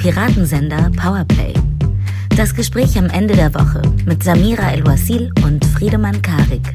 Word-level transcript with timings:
Piratensender 0.00 0.90
Powerplay. 0.96 1.52
Das 2.34 2.54
Gespräch 2.54 2.96
am 2.96 3.10
Ende 3.10 3.36
der 3.36 3.52
Woche 3.52 3.82
mit 4.06 4.24
Samira 4.24 4.72
El-Wasil 4.72 5.30
und 5.44 5.62
Friedemann 5.62 6.22
Karik. 6.22 6.74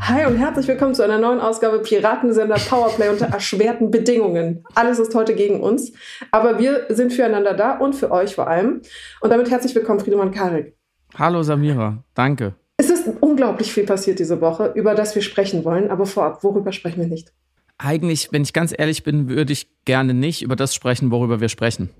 Hi 0.00 0.26
und 0.26 0.36
herzlich 0.36 0.66
willkommen 0.66 0.96
zu 0.96 1.04
einer 1.04 1.18
neuen 1.18 1.38
Ausgabe 1.38 1.78
Piratensender 1.78 2.56
Powerplay 2.56 3.08
unter 3.08 3.26
erschwerten 3.26 3.92
Bedingungen. 3.92 4.64
Alles 4.74 4.98
ist 4.98 5.14
heute 5.14 5.36
gegen 5.36 5.60
uns, 5.60 5.92
aber 6.32 6.58
wir 6.58 6.86
sind 6.88 7.12
füreinander 7.12 7.54
da 7.54 7.78
und 7.78 7.94
für 7.94 8.10
euch 8.10 8.34
vor 8.34 8.48
allem. 8.48 8.82
Und 9.20 9.30
damit 9.30 9.48
herzlich 9.52 9.72
willkommen, 9.76 10.00
Friedemann 10.00 10.32
Karik. 10.32 10.76
Hallo 11.16 11.44
Samira, 11.44 12.02
danke. 12.14 12.56
Es 12.78 12.90
ist 12.90 13.08
unglaublich 13.20 13.72
viel 13.72 13.86
passiert 13.86 14.18
diese 14.18 14.40
Woche, 14.40 14.72
über 14.74 14.96
das 14.96 15.14
wir 15.14 15.22
sprechen 15.22 15.64
wollen, 15.64 15.88
aber 15.92 16.04
vorab, 16.04 16.42
worüber 16.42 16.72
sprechen 16.72 16.98
wir 16.98 17.06
nicht? 17.06 17.32
Eigentlich, 17.78 18.32
wenn 18.32 18.42
ich 18.42 18.52
ganz 18.52 18.74
ehrlich 18.76 19.02
bin, 19.02 19.28
würde 19.28 19.52
ich 19.52 19.68
gerne 19.84 20.14
nicht 20.14 20.42
über 20.42 20.56
das 20.56 20.74
sprechen, 20.74 21.10
worüber 21.10 21.40
wir 21.40 21.48
sprechen. 21.48 21.90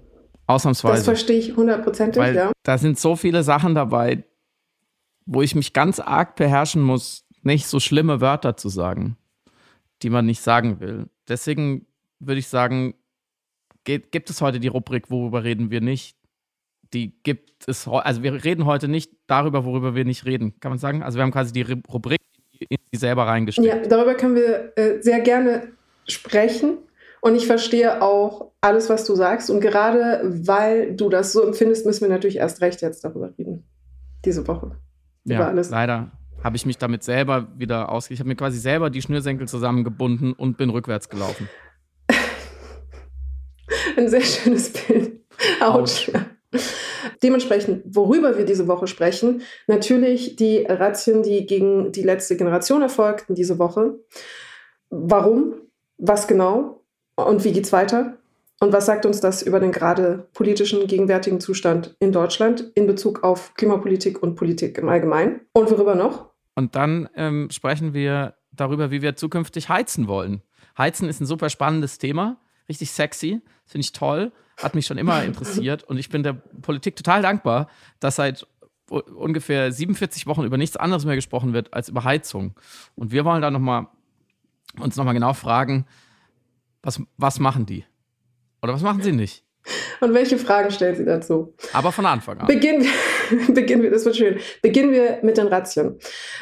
Ausnahmsweise. 0.46 0.96
Das 0.96 1.04
verstehe 1.04 1.38
ich 1.38 1.56
hundertprozentig, 1.56 2.22
ja. 2.34 2.52
Da 2.62 2.78
sind 2.78 2.98
so 2.98 3.16
viele 3.16 3.42
Sachen 3.42 3.74
dabei, 3.74 4.24
wo 5.26 5.42
ich 5.42 5.54
mich 5.54 5.72
ganz 5.72 5.98
arg 5.98 6.36
beherrschen 6.36 6.82
muss, 6.82 7.24
nicht 7.42 7.66
so 7.66 7.80
schlimme 7.80 8.20
Wörter 8.20 8.56
zu 8.56 8.68
sagen, 8.68 9.16
die 10.02 10.10
man 10.10 10.24
nicht 10.24 10.40
sagen 10.40 10.80
will. 10.80 11.08
Deswegen 11.28 11.86
würde 12.20 12.38
ich 12.38 12.48
sagen, 12.48 12.94
geht, 13.84 14.12
gibt 14.12 14.30
es 14.30 14.40
heute 14.40 14.60
die 14.60 14.68
Rubrik, 14.68 15.10
worüber 15.10 15.44
reden 15.44 15.70
wir 15.70 15.80
nicht. 15.80 16.16
Die 16.92 17.20
gibt 17.22 17.68
es, 17.68 17.88
also 17.88 18.22
wir 18.22 18.44
reden 18.44 18.64
heute 18.64 18.86
nicht 18.88 19.10
darüber, 19.26 19.64
worüber 19.64 19.94
wir 19.94 20.04
nicht 20.04 20.24
reden. 20.24 20.58
Kann 20.60 20.70
man 20.70 20.78
sagen? 20.78 21.02
Also 21.02 21.18
wir 21.18 21.24
haben 21.24 21.32
quasi 21.32 21.52
die 21.52 21.62
Rubrik 21.62 22.20
in 22.68 22.78
die 22.92 22.98
selber 22.98 23.26
reingestellt. 23.26 23.66
Ja, 23.66 23.88
darüber 23.88 24.14
können 24.14 24.36
wir 24.36 24.72
äh, 24.76 25.00
sehr 25.00 25.20
gerne 25.20 25.68
sprechen. 26.06 26.78
Und 27.20 27.34
ich 27.34 27.46
verstehe 27.46 28.02
auch 28.02 28.52
alles, 28.60 28.88
was 28.88 29.04
du 29.04 29.14
sagst. 29.14 29.50
Und 29.50 29.60
gerade 29.60 30.20
weil 30.24 30.94
du 30.94 31.08
das 31.08 31.32
so 31.32 31.42
empfindest, 31.44 31.86
müssen 31.86 32.02
wir 32.02 32.08
natürlich 32.08 32.36
erst 32.36 32.60
recht 32.60 32.82
jetzt 32.82 33.04
darüber 33.04 33.32
reden. 33.36 33.64
Diese 34.24 34.46
Woche. 34.46 34.76
Ja, 35.24 35.36
Über 35.36 35.48
alles. 35.48 35.70
leider 35.70 36.12
habe 36.44 36.56
ich 36.56 36.66
mich 36.66 36.78
damit 36.78 37.02
selber 37.02 37.48
wieder 37.56 37.90
ausge... 37.90 38.14
Ich 38.14 38.20
habe 38.20 38.28
mir 38.28 38.36
quasi 38.36 38.58
selber 38.58 38.90
die 38.90 39.02
Schnürsenkel 39.02 39.48
zusammengebunden 39.48 40.34
und 40.34 40.56
bin 40.56 40.70
rückwärts 40.70 41.08
gelaufen. 41.08 41.48
Ein 43.96 44.08
sehr 44.08 44.20
schönes 44.20 44.72
Bild. 44.72 45.20
Autsch. 45.60 46.10
Dementsprechend, 47.22 47.82
worüber 47.86 48.36
wir 48.38 48.44
diese 48.44 48.68
Woche 48.68 48.86
sprechen, 48.86 49.42
natürlich 49.66 50.36
die 50.36 50.64
Razzien, 50.68 51.22
die 51.22 51.46
gegen 51.46 51.92
die 51.92 52.02
letzte 52.02 52.36
Generation 52.36 52.82
erfolgten 52.82 53.34
diese 53.34 53.58
Woche. 53.58 53.98
Warum? 54.90 55.54
Was 55.98 56.26
genau? 56.26 56.82
Und 57.16 57.44
wie 57.44 57.52
geht's 57.52 57.72
weiter? 57.72 58.18
Und 58.60 58.72
was 58.72 58.86
sagt 58.86 59.04
uns 59.04 59.20
das 59.20 59.42
über 59.42 59.60
den 59.60 59.72
gerade 59.72 60.28
politischen 60.32 60.86
gegenwärtigen 60.86 61.40
Zustand 61.40 61.94
in 61.98 62.12
Deutschland 62.12 62.72
in 62.74 62.86
Bezug 62.86 63.22
auf 63.22 63.54
Klimapolitik 63.54 64.22
und 64.22 64.34
Politik 64.34 64.78
im 64.78 64.88
Allgemeinen? 64.88 65.40
Und 65.52 65.70
worüber 65.70 65.94
noch? 65.94 66.30
Und 66.54 66.74
dann 66.74 67.08
ähm, 67.14 67.50
sprechen 67.50 67.92
wir 67.92 68.34
darüber, 68.52 68.90
wie 68.90 69.02
wir 69.02 69.16
zukünftig 69.16 69.68
heizen 69.68 70.08
wollen. 70.08 70.42
Heizen 70.78 71.08
ist 71.08 71.20
ein 71.20 71.26
super 71.26 71.50
spannendes 71.50 71.98
Thema, 71.98 72.38
richtig 72.68 72.90
sexy, 72.90 73.42
finde 73.66 73.84
ich 73.84 73.92
toll, 73.92 74.32
hat 74.62 74.74
mich 74.74 74.86
schon 74.86 74.98
immer 74.98 75.22
interessiert 75.24 75.84
und 75.84 75.98
ich 75.98 76.08
bin 76.08 76.22
der 76.22 76.32
Politik 76.32 76.96
total 76.96 77.22
dankbar, 77.22 77.68
dass 78.00 78.16
seit 78.16 78.46
ungefähr 78.88 79.72
47 79.72 80.26
Wochen 80.26 80.44
über 80.44 80.56
nichts 80.56 80.76
anderes 80.76 81.04
mehr 81.04 81.16
gesprochen 81.16 81.52
wird 81.52 81.74
als 81.74 81.88
über 81.88 82.04
Heizung. 82.04 82.54
Und 82.94 83.10
wir 83.10 83.24
wollen 83.24 83.42
da 83.42 83.50
noch 83.50 83.60
mal, 83.60 83.88
uns 84.78 84.96
nochmal 84.96 85.14
genau 85.14 85.32
fragen, 85.32 85.86
was, 86.82 87.00
was 87.16 87.40
machen 87.40 87.66
die? 87.66 87.84
Oder 88.62 88.74
was 88.74 88.82
machen 88.82 89.02
sie 89.02 89.12
nicht? 89.12 89.44
Und 90.00 90.14
welche 90.14 90.38
Fragen 90.38 90.70
stellt 90.70 90.96
sie 90.96 91.04
dazu? 91.04 91.54
Aber 91.72 91.90
von 91.90 92.06
Anfang 92.06 92.38
an. 92.38 92.46
Beginnen 92.46 92.82
wir, 92.82 92.90
beginnen 93.48 93.82
wir, 93.82 93.90
das 93.90 94.04
wird 94.04 94.16
schön. 94.16 94.36
Beginnen 94.62 94.92
wir 94.92 95.18
mit 95.22 95.36
den 95.36 95.46
Razzien. 95.46 95.98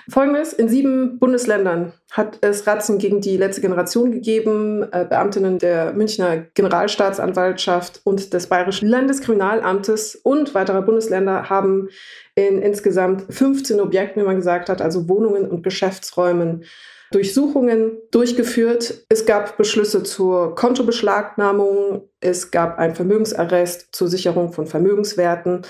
Folgendes: 0.09 0.53
In 0.53 0.69
sieben 0.69 1.19
Bundesländern 1.19 1.93
hat 2.11 2.39
es 2.43 2.67
Razzien 2.67 2.99
gegen 2.99 3.21
die 3.21 3.37
letzte 3.37 3.61
Generation 3.61 4.13
gegeben. 4.13 4.83
Äh, 4.93 5.07
Beamtinnen 5.09 5.59
der 5.59 5.93
Münchner 5.93 6.47
Generalstaatsanwaltschaft 6.55 8.01
und 8.05 8.33
des 8.33 8.47
Bayerischen 8.47 8.89
Landeskriminalamtes 8.89 10.17
und 10.17 10.55
weiterer 10.55 10.83
Bundesländer 10.83 11.51
haben 11.51 11.89
in 12.35 12.61
insgesamt 12.61 13.33
15 13.33 13.81
Objekten, 13.81 14.23
wie 14.23 14.27
man 14.27 14.37
gesagt 14.37 14.69
hat, 14.69 14.83
also 14.83 15.09
Wohnungen 15.09 15.49
und 15.49 15.63
Geschäftsräumen, 15.63 16.65
Durchsuchungen 17.13 17.99
durchgeführt. 18.11 19.05
Es 19.09 19.25
gab 19.25 19.57
Beschlüsse 19.57 20.03
zur 20.03 20.55
Kontobeschlagnahmung. 20.57 22.09
Es 22.21 22.51
gab 22.51 22.79
einen 22.79 22.97
Vermögensarrest 22.97 23.89
zur 23.93 24.09
Sicherung 24.09 24.53
von 24.53 24.67
Vermögenswerten. 24.67 25.63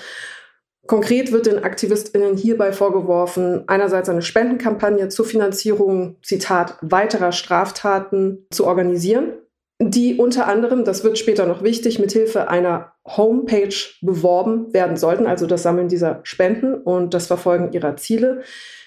Konkret 0.87 1.31
wird 1.31 1.47
den 1.47 1.63
AktivistInnen 1.63 2.37
hierbei 2.37 2.71
vorgeworfen, 2.71 3.63
einerseits 3.67 4.07
eine 4.07 4.21
Spendenkampagne 4.21 5.09
zur 5.09 5.25
Finanzierung, 5.25 6.17
Zitat, 6.21 6.77
weiterer 6.81 7.31
Straftaten 7.31 8.45
zu 8.51 8.67
organisieren, 8.67 9.33
die 9.79 10.15
unter 10.15 10.47
anderem, 10.47 10.85
das 10.85 11.03
wird 11.03 11.17
später 11.17 11.47
noch 11.47 11.63
wichtig, 11.63 11.99
mithilfe 11.99 12.49
einer 12.49 12.93
Homepage 13.05 13.75
beworben 14.01 14.73
werden 14.73 14.95
sollten, 14.95 15.27
also 15.27 15.47
das 15.47 15.63
Sammeln 15.63 15.89
dieser 15.89 16.21
Spenden 16.23 16.75
und 16.75 17.13
das 17.13 17.27
Verfolgen 17.27 17.73
ihrer 17.73 17.97
Ziele. 17.97 18.41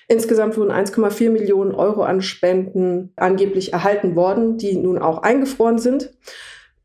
Insgesamt 0.07 0.57
wurden 0.57 0.73
1,4 0.73 1.31
Millionen 1.31 1.75
Euro 1.75 2.03
an 2.03 2.23
Spenden 2.23 3.13
angeblich 3.17 3.75
erhalten 3.75 4.17
worden, 4.17 4.57
die 4.57 4.77
nun 4.77 4.99
auch 4.99 5.23
eingefroren 5.23 5.79
sind. 5.79 6.11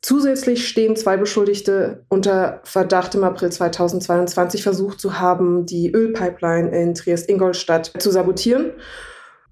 Zusätzlich 0.03 0.67
stehen 0.67 0.97
zwei 0.97 1.15
Beschuldigte 1.15 2.03
unter 2.09 2.59
Verdacht 2.65 3.15
im 3.15 3.23
April 3.23 3.49
2022 3.53 4.61
versucht 4.61 4.99
zu 4.99 5.17
haben, 5.17 5.65
die 5.65 5.93
Ölpipeline 5.93 6.69
in 6.77 6.93
Triest-Ingolstadt 6.93 7.93
zu 7.99 8.11
sabotieren. 8.11 8.73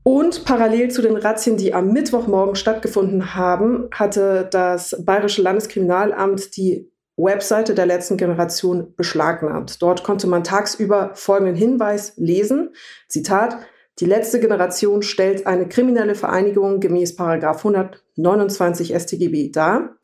Und 0.03 0.43
parallel 0.43 0.91
zu 0.91 1.01
den 1.01 1.15
Razzien, 1.15 1.55
die 1.55 1.73
am 1.73 1.93
Mittwochmorgen 1.93 2.55
stattgefunden 2.55 3.33
haben, 3.33 3.87
hatte 3.93 4.45
das 4.51 4.93
Bayerische 4.99 5.41
Landeskriminalamt 5.41 6.57
die 6.57 6.91
Webseite 7.15 7.73
der 7.73 7.85
letzten 7.85 8.17
Generation 8.17 8.93
beschlagnahmt. 8.97 9.81
Dort 9.81 10.03
konnte 10.03 10.27
man 10.27 10.43
tagsüber 10.43 11.11
folgenden 11.13 11.55
Hinweis 11.55 12.11
lesen. 12.17 12.71
Zitat, 13.07 13.57
die 13.99 14.05
letzte 14.05 14.41
Generation 14.41 15.01
stellt 15.01 15.47
eine 15.47 15.69
kriminelle 15.69 16.15
Vereinigung 16.15 16.81
gemäß 16.81 17.17
129 17.17 18.93
StGB 18.93 19.49
dar. 19.49 19.95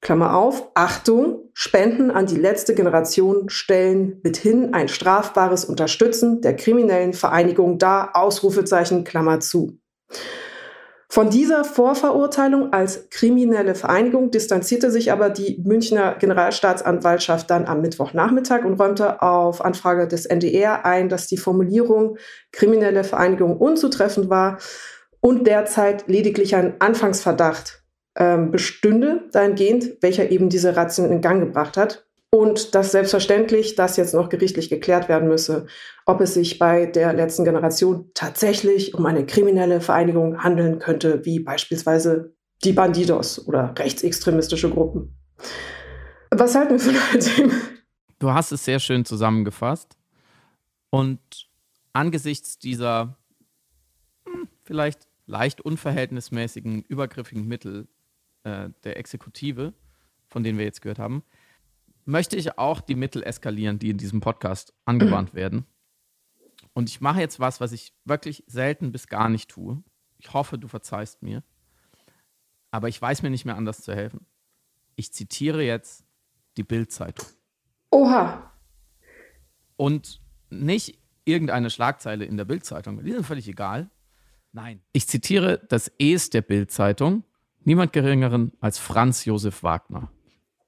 Klammer 0.00 0.34
auf, 0.34 0.70
Achtung, 0.74 1.50
Spenden 1.52 2.10
an 2.10 2.24
die 2.24 2.36
letzte 2.36 2.74
Generation 2.74 3.50
stellen 3.50 4.18
mithin 4.22 4.72
ein 4.72 4.88
strafbares 4.88 5.66
Unterstützen 5.66 6.40
der 6.40 6.56
kriminellen 6.56 7.12
Vereinigung 7.12 7.78
dar, 7.78 8.16
Ausrufezeichen, 8.16 9.04
Klammer 9.04 9.40
zu. 9.40 9.78
Von 11.12 11.28
dieser 11.28 11.64
Vorverurteilung 11.64 12.72
als 12.72 13.10
kriminelle 13.10 13.74
Vereinigung 13.74 14.30
distanzierte 14.30 14.92
sich 14.92 15.10
aber 15.10 15.28
die 15.28 15.60
Münchner 15.64 16.14
Generalstaatsanwaltschaft 16.14 17.50
dann 17.50 17.66
am 17.66 17.80
Mittwochnachmittag 17.80 18.64
und 18.64 18.80
räumte 18.80 19.20
auf 19.20 19.62
Anfrage 19.62 20.06
des 20.06 20.24
NDR 20.24 20.86
ein, 20.86 21.08
dass 21.08 21.26
die 21.26 21.36
Formulierung 21.36 22.16
kriminelle 22.52 23.02
Vereinigung 23.02 23.56
unzutreffend 23.56 24.30
war 24.30 24.58
und 25.20 25.48
derzeit 25.48 26.04
lediglich 26.06 26.54
ein 26.54 26.76
Anfangsverdacht 26.78 27.79
ähm, 28.16 28.50
bestünde, 28.50 29.28
dahingehend, 29.32 29.96
welcher 30.00 30.30
eben 30.30 30.48
diese 30.48 30.76
Razzien 30.76 31.10
in 31.10 31.20
Gang 31.20 31.40
gebracht 31.40 31.76
hat. 31.76 32.06
Und 32.32 32.76
dass 32.76 32.92
selbstverständlich 32.92 33.74
das 33.74 33.96
jetzt 33.96 34.14
noch 34.14 34.28
gerichtlich 34.28 34.70
geklärt 34.70 35.08
werden 35.08 35.28
müsse, 35.28 35.66
ob 36.06 36.20
es 36.20 36.34
sich 36.34 36.60
bei 36.60 36.86
der 36.86 37.12
letzten 37.12 37.44
Generation 37.44 38.10
tatsächlich 38.14 38.94
um 38.94 39.04
eine 39.06 39.26
kriminelle 39.26 39.80
Vereinigung 39.80 40.44
handeln 40.44 40.78
könnte, 40.78 41.24
wie 41.24 41.40
beispielsweise 41.40 42.32
die 42.62 42.72
Bandidos 42.72 43.46
oder 43.48 43.74
rechtsextremistische 43.76 44.70
Gruppen. 44.70 45.16
Was 46.30 46.54
halten 46.54 46.72
wir 46.72 46.78
von 46.78 46.94
all 46.94 47.18
dem? 47.18 47.52
Du 48.20 48.30
hast 48.30 48.52
es 48.52 48.64
sehr 48.64 48.78
schön 48.78 49.04
zusammengefasst. 49.04 49.96
Und 50.90 51.48
angesichts 51.92 52.58
dieser 52.58 53.16
hm, 54.24 54.48
vielleicht 54.62 55.08
leicht 55.26 55.60
unverhältnismäßigen, 55.60 56.82
übergriffigen 56.82 57.46
Mittel 57.46 57.88
äh, 58.44 58.70
der 58.84 58.96
Exekutive, 58.96 59.72
von 60.28 60.42
denen 60.42 60.58
wir 60.58 60.64
jetzt 60.64 60.82
gehört 60.82 60.98
haben, 60.98 61.22
möchte 62.04 62.36
ich 62.36 62.58
auch 62.58 62.80
die 62.80 62.94
Mittel 62.94 63.22
eskalieren, 63.22 63.78
die 63.78 63.90
in 63.90 63.98
diesem 63.98 64.20
Podcast 64.20 64.74
angewandt 64.84 65.34
werden. 65.34 65.66
Und 66.72 66.88
ich 66.88 67.00
mache 67.00 67.20
jetzt 67.20 67.40
was, 67.40 67.60
was 67.60 67.72
ich 67.72 67.94
wirklich 68.04 68.44
selten 68.46 68.92
bis 68.92 69.08
gar 69.08 69.28
nicht 69.28 69.50
tue. 69.50 69.82
Ich 70.18 70.32
hoffe, 70.32 70.58
du 70.58 70.68
verzeihst 70.68 71.22
mir. 71.22 71.42
Aber 72.70 72.88
ich 72.88 73.00
weiß 73.00 73.22
mir 73.22 73.30
nicht 73.30 73.44
mehr 73.44 73.56
anders 73.56 73.82
zu 73.82 73.94
helfen. 73.94 74.26
Ich 74.96 75.12
zitiere 75.12 75.62
jetzt 75.62 76.04
die 76.56 76.62
Bild-Zeitung. 76.62 77.26
Oha. 77.90 78.52
Und 79.76 80.20
nicht 80.50 80.98
irgendeine 81.24 81.70
Schlagzeile 81.70 82.24
in 82.24 82.36
der 82.36 82.44
Bild-Zeitung. 82.44 83.02
Die 83.02 83.12
sind 83.12 83.26
völlig 83.26 83.48
egal. 83.48 83.90
Nein. 84.52 84.82
Ich 84.92 85.08
zitiere 85.08 85.58
das 85.68 85.90
Es 85.98 86.30
der 86.30 86.42
Bild-Zeitung. 86.42 87.24
Niemand 87.64 87.92
geringeren 87.92 88.52
als 88.60 88.78
Franz 88.78 89.24
Josef 89.24 89.62
Wagner. 89.62 90.10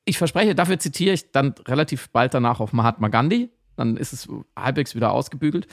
ich 0.05 0.19
verspreche, 0.19 0.55
dafür 0.55 0.79
zitiere 0.79 1.15
ich 1.15 1.31
dann 1.31 1.55
relativ 1.67 2.11
bald 2.11 2.35
danach 2.35 2.61
auf 2.61 2.73
Mahatma 2.73 3.09
Gandhi. 3.09 3.51
Dann 3.77 3.97
ist 3.97 4.13
es 4.13 4.29
halbwegs 4.57 4.95
wieder 4.95 5.13
ausgebügelt. 5.13 5.67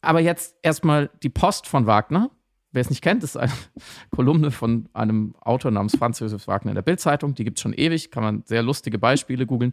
Aber 0.00 0.20
jetzt 0.20 0.54
erstmal 0.62 1.10
die 1.22 1.30
Post 1.30 1.66
von 1.66 1.86
Wagner. 1.86 2.30
Wer 2.72 2.82
es 2.82 2.90
nicht 2.90 3.02
kennt, 3.02 3.24
ist 3.24 3.36
eine 3.36 3.52
Kolumne 4.10 4.50
von 4.50 4.88
einem 4.92 5.34
Autor 5.40 5.70
namens 5.70 5.96
Franz 5.96 6.20
Josef 6.20 6.46
Wagner 6.46 6.72
in 6.72 6.74
der 6.74 6.82
Bildzeitung. 6.82 7.34
Die 7.34 7.44
gibt 7.44 7.58
es 7.58 7.62
schon 7.62 7.72
ewig, 7.72 8.10
kann 8.10 8.22
man 8.22 8.42
sehr 8.44 8.62
lustige 8.62 8.98
Beispiele 8.98 9.46
googeln. 9.46 9.72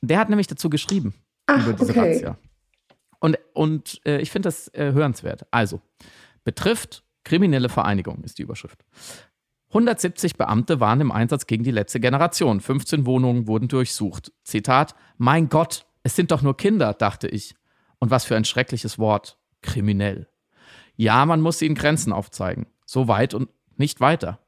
Der 0.00 0.18
hat 0.18 0.28
nämlich 0.28 0.46
dazu 0.46 0.70
geschrieben 0.70 1.14
Ach, 1.46 1.62
über 1.62 1.74
diese 1.74 1.90
okay. 1.90 2.12
Razzia. 2.12 2.38
Und, 3.20 3.38
und 3.52 4.00
äh, 4.04 4.20
ich 4.20 4.30
finde 4.30 4.48
das 4.48 4.68
äh, 4.74 4.92
hörenswert. 4.92 5.46
Also, 5.50 5.80
betrifft 6.44 7.04
kriminelle 7.24 7.68
Vereinigung 7.68 8.22
ist 8.22 8.38
die 8.38 8.42
Überschrift. 8.42 8.84
170 9.74 10.36
Beamte 10.36 10.78
waren 10.78 11.00
im 11.00 11.10
Einsatz 11.10 11.48
gegen 11.48 11.64
die 11.64 11.72
letzte 11.72 11.98
Generation. 11.98 12.60
15 12.60 13.06
Wohnungen 13.06 13.48
wurden 13.48 13.66
durchsucht. 13.66 14.32
Zitat: 14.44 14.94
Mein 15.18 15.48
Gott, 15.48 15.84
es 16.04 16.14
sind 16.14 16.30
doch 16.30 16.42
nur 16.42 16.56
Kinder, 16.56 16.94
dachte 16.94 17.26
ich. 17.26 17.56
Und 17.98 18.12
was 18.12 18.24
für 18.24 18.36
ein 18.36 18.44
schreckliches 18.44 19.00
Wort. 19.00 19.36
Kriminell. 19.62 20.28
Ja, 20.94 21.26
man 21.26 21.40
muss 21.40 21.60
ihnen 21.60 21.74
Grenzen 21.74 22.12
aufzeigen. 22.12 22.66
So 22.86 23.08
weit 23.08 23.34
und 23.34 23.50
nicht 23.76 24.00
weiter. 24.00 24.38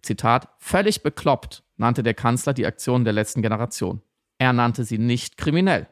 Zitat: 0.00 0.48
Völlig 0.58 1.02
bekloppt 1.02 1.64
nannte 1.76 2.02
der 2.02 2.14
Kanzler 2.14 2.54
die 2.54 2.64
Aktionen 2.64 3.04
der 3.04 3.12
letzten 3.12 3.42
Generation. 3.42 4.00
Er 4.38 4.54
nannte 4.54 4.84
sie 4.84 4.98
nicht 4.98 5.36
kriminell. 5.36 5.86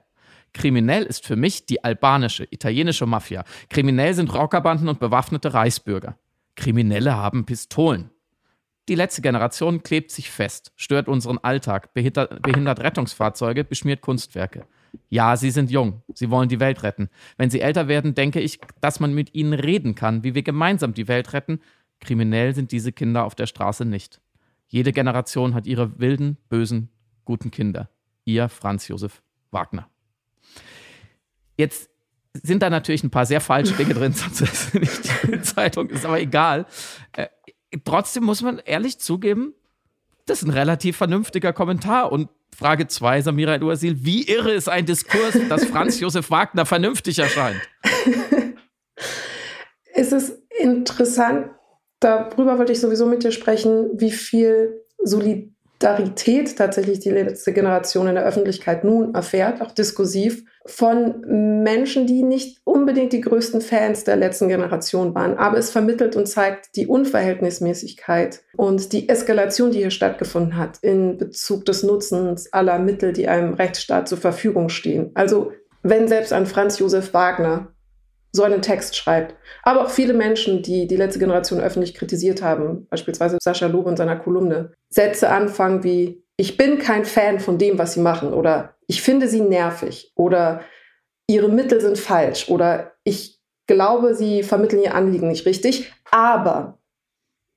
Kriminell 0.54 1.02
ist 1.02 1.26
für 1.26 1.36
mich 1.36 1.66
die 1.66 1.84
albanische, 1.84 2.48
italienische 2.50 3.04
Mafia. 3.04 3.44
Kriminell 3.68 4.14
sind 4.14 4.32
Rockerbanden 4.32 4.88
und 4.88 5.00
bewaffnete 5.00 5.52
Reichsbürger. 5.52 6.16
Kriminelle 6.56 7.14
haben 7.14 7.44
Pistolen. 7.44 8.10
Die 8.88 8.94
letzte 8.94 9.22
Generation 9.22 9.82
klebt 9.82 10.10
sich 10.10 10.30
fest, 10.30 10.72
stört 10.76 11.08
unseren 11.08 11.38
Alltag, 11.38 11.94
behindert, 11.94 12.42
behindert 12.42 12.80
Rettungsfahrzeuge, 12.80 13.64
beschmiert 13.64 14.00
Kunstwerke. 14.00 14.66
Ja, 15.08 15.36
sie 15.36 15.50
sind 15.50 15.70
jung, 15.70 16.02
sie 16.14 16.30
wollen 16.30 16.48
die 16.48 16.60
Welt 16.60 16.82
retten. 16.82 17.08
Wenn 17.36 17.50
sie 17.50 17.60
älter 17.60 17.86
werden, 17.86 18.14
denke 18.14 18.40
ich, 18.40 18.58
dass 18.80 18.98
man 18.98 19.14
mit 19.14 19.34
ihnen 19.34 19.52
reden 19.52 19.94
kann, 19.94 20.24
wie 20.24 20.34
wir 20.34 20.42
gemeinsam 20.42 20.94
die 20.94 21.06
Welt 21.06 21.32
retten. 21.32 21.60
Kriminell 22.00 22.54
sind 22.54 22.72
diese 22.72 22.92
Kinder 22.92 23.24
auf 23.24 23.34
der 23.34 23.46
Straße 23.46 23.84
nicht. 23.84 24.20
Jede 24.66 24.92
Generation 24.92 25.54
hat 25.54 25.66
ihre 25.66 25.98
wilden, 26.00 26.38
bösen, 26.48 26.90
guten 27.24 27.50
Kinder. 27.50 27.90
Ihr 28.24 28.48
Franz 28.48 28.88
Josef 28.88 29.22
Wagner. 29.50 29.88
Jetzt 31.56 31.90
sind 32.32 32.62
da 32.62 32.70
natürlich 32.70 33.02
ein 33.02 33.10
paar 33.10 33.26
sehr 33.26 33.40
falsche 33.40 33.74
Dinge 33.74 33.94
drin, 33.94 34.12
sonst 34.14 34.40
ist 34.40 34.52
es 34.52 34.74
nicht 34.74 35.26
die 35.26 35.42
Zeitung, 35.42 35.90
ist 35.90 36.06
aber 36.06 36.20
egal. 36.20 36.66
Trotzdem 37.84 38.24
muss 38.24 38.42
man 38.42 38.58
ehrlich 38.58 38.98
zugeben, 38.98 39.54
das 40.26 40.42
ist 40.42 40.48
ein 40.48 40.52
relativ 40.52 40.96
vernünftiger 40.96 41.52
Kommentar. 41.52 42.12
Und 42.12 42.28
Frage 42.56 42.86
2, 42.86 43.22
Samira 43.22 43.54
El-Uazil, 43.54 44.04
wie 44.04 44.28
irre 44.28 44.52
ist 44.52 44.68
ein 44.68 44.86
Diskurs, 44.86 45.36
dass 45.48 45.64
Franz 45.64 46.00
Josef 46.00 46.30
Wagner 46.30 46.66
vernünftig 46.66 47.18
erscheint? 47.18 47.60
es 49.94 50.12
ist 50.12 50.38
interessant, 50.58 51.50
darüber 52.00 52.58
wollte 52.58 52.72
ich 52.72 52.80
sowieso 52.80 53.06
mit 53.06 53.24
dir 53.24 53.32
sprechen, 53.32 53.90
wie 53.94 54.10
viel 54.10 54.84
Solidarität 55.80 56.56
tatsächlich 56.56 57.00
die 57.00 57.10
letzte 57.10 57.52
Generation 57.52 58.06
in 58.06 58.14
der 58.14 58.24
Öffentlichkeit 58.24 58.84
nun 58.84 59.14
erfährt, 59.14 59.62
auch 59.62 59.70
diskursiv, 59.70 60.44
von 60.66 61.62
Menschen, 61.62 62.06
die 62.06 62.22
nicht 62.22 62.60
unbedingt 62.64 63.14
die 63.14 63.22
größten 63.22 63.62
Fans 63.62 64.04
der 64.04 64.16
letzten 64.16 64.48
Generation 64.48 65.14
waren. 65.14 65.38
Aber 65.38 65.56
es 65.56 65.70
vermittelt 65.70 66.16
und 66.16 66.26
zeigt 66.26 66.76
die 66.76 66.86
Unverhältnismäßigkeit 66.86 68.42
und 68.56 68.92
die 68.92 69.08
Eskalation, 69.08 69.70
die 69.70 69.78
hier 69.78 69.90
stattgefunden 69.90 70.58
hat 70.58 70.78
in 70.82 71.16
Bezug 71.16 71.64
des 71.64 71.82
Nutzens 71.82 72.52
aller 72.52 72.78
Mittel, 72.78 73.14
die 73.14 73.26
einem 73.26 73.54
Rechtsstaat 73.54 74.06
zur 74.06 74.18
Verfügung 74.18 74.68
stehen. 74.68 75.12
Also 75.14 75.52
wenn 75.82 76.08
selbst 76.08 76.34
ein 76.34 76.44
Franz 76.44 76.78
Josef 76.78 77.14
Wagner 77.14 77.72
so 78.32 78.42
einen 78.42 78.62
Text 78.62 78.96
schreibt. 78.96 79.34
Aber 79.62 79.84
auch 79.84 79.90
viele 79.90 80.14
Menschen, 80.14 80.62
die 80.62 80.86
die 80.86 80.96
letzte 80.96 81.18
Generation 81.18 81.60
öffentlich 81.60 81.94
kritisiert 81.94 82.42
haben, 82.42 82.86
beispielsweise 82.88 83.38
Sascha 83.42 83.66
Lob 83.66 83.86
in 83.88 83.96
seiner 83.96 84.16
Kolumne, 84.16 84.72
Sätze 84.88 85.30
anfangen 85.30 85.82
wie, 85.82 86.22
ich 86.36 86.56
bin 86.56 86.78
kein 86.78 87.04
Fan 87.04 87.40
von 87.40 87.58
dem, 87.58 87.78
was 87.78 87.94
sie 87.94 88.00
machen 88.00 88.32
oder 88.32 88.76
ich 88.86 89.02
finde 89.02 89.28
sie 89.28 89.40
nervig 89.40 90.12
oder 90.14 90.62
ihre 91.26 91.48
Mittel 91.48 91.80
sind 91.80 91.98
falsch 91.98 92.48
oder 92.48 92.92
ich 93.04 93.40
glaube, 93.66 94.14
sie 94.14 94.42
vermitteln 94.42 94.82
ihr 94.82 94.94
Anliegen 94.94 95.28
nicht 95.28 95.46
richtig, 95.46 95.92
aber 96.10 96.78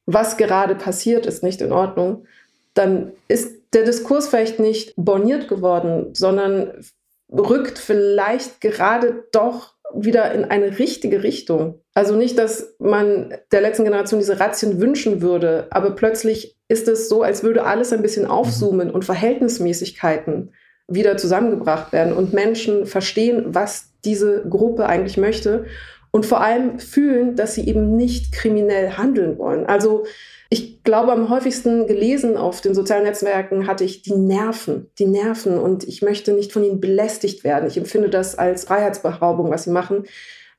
was 0.06 0.38
gerade 0.38 0.76
passiert, 0.76 1.26
ist 1.26 1.44
nicht 1.44 1.62
in 1.62 1.72
Ordnung, 1.72 2.26
dann 2.74 3.14
ist 3.28 3.64
der 3.74 3.84
Diskurs 3.84 4.28
vielleicht 4.28 4.60
nicht 4.60 4.94
borniert 4.96 5.48
geworden, 5.48 6.14
sondern 6.14 6.84
rückt 7.32 7.80
vielleicht 7.80 8.62
gerade 8.62 9.28
doch 9.32 9.73
wieder 9.96 10.34
in 10.34 10.46
eine 10.46 10.80
richtige 10.80 11.24
Richtung. 11.24 11.82
Also 11.94 12.16
nicht, 12.16 12.38
dass 12.38 12.76
man 12.80 13.34
der 13.52 13.62
letzten 13.62 13.84
Generation 13.84 14.20
diese 14.20 14.40
Razzien 14.40 14.80
wünschen 14.80 15.22
würde, 15.22 15.68
aber 15.70 15.92
plötzlich 15.92 16.58
ist 16.68 16.88
es 16.88 17.10
so, 17.10 17.22
als 17.22 17.44
würde 17.44 17.66
alles 17.66 17.94
ein 17.94 18.02
bisschen 18.02 18.26
aufzoomen 18.26 18.90
und 18.90 19.06
Verhältnismäßigkeiten 19.06 20.54
wieder 20.88 21.18
zusammengebracht 21.18 21.94
werden 21.94 22.14
und 22.14 22.34
Menschen 22.34 22.86
verstehen, 22.86 23.46
was 23.48 23.92
diese 24.04 24.44
Gruppe 24.50 24.86
eigentlich 24.88 25.18
möchte 25.18 25.66
und 26.12 26.26
vor 26.26 26.42
allem 26.42 26.80
fühlen, 26.80 27.36
dass 27.36 27.56
sie 27.56 27.68
eben 27.68 27.96
nicht 27.96 28.32
kriminell 28.34 28.92
handeln 28.92 29.38
wollen. 29.38 29.66
Also 29.66 30.06
ich 30.54 30.84
glaube, 30.84 31.12
am 31.12 31.30
häufigsten 31.30 31.88
gelesen 31.88 32.38
auf 32.38 32.62
den 32.62 32.76
sozialen 32.76 33.06
Netzwerken 33.06 33.66
hatte 33.66 33.84
ich 33.84 34.04
die 34.04 34.14
Nerven, 34.14 34.92
die 35.00 35.08
Nerven 35.08 35.58
und 35.58 35.84
ich 35.84 36.04
möchte 36.04 36.32
nicht 36.32 36.52
von 36.52 36.64
ihnen 36.64 36.80
belästigt 36.80 37.44
werden. 37.44 37.68
Ich 37.68 37.76
empfinde 37.76 38.08
das 38.08 38.38
als 38.38 38.66
Freiheitsberaubung, 38.66 39.50
was 39.50 39.64
sie 39.64 39.72
machen. 39.72 40.04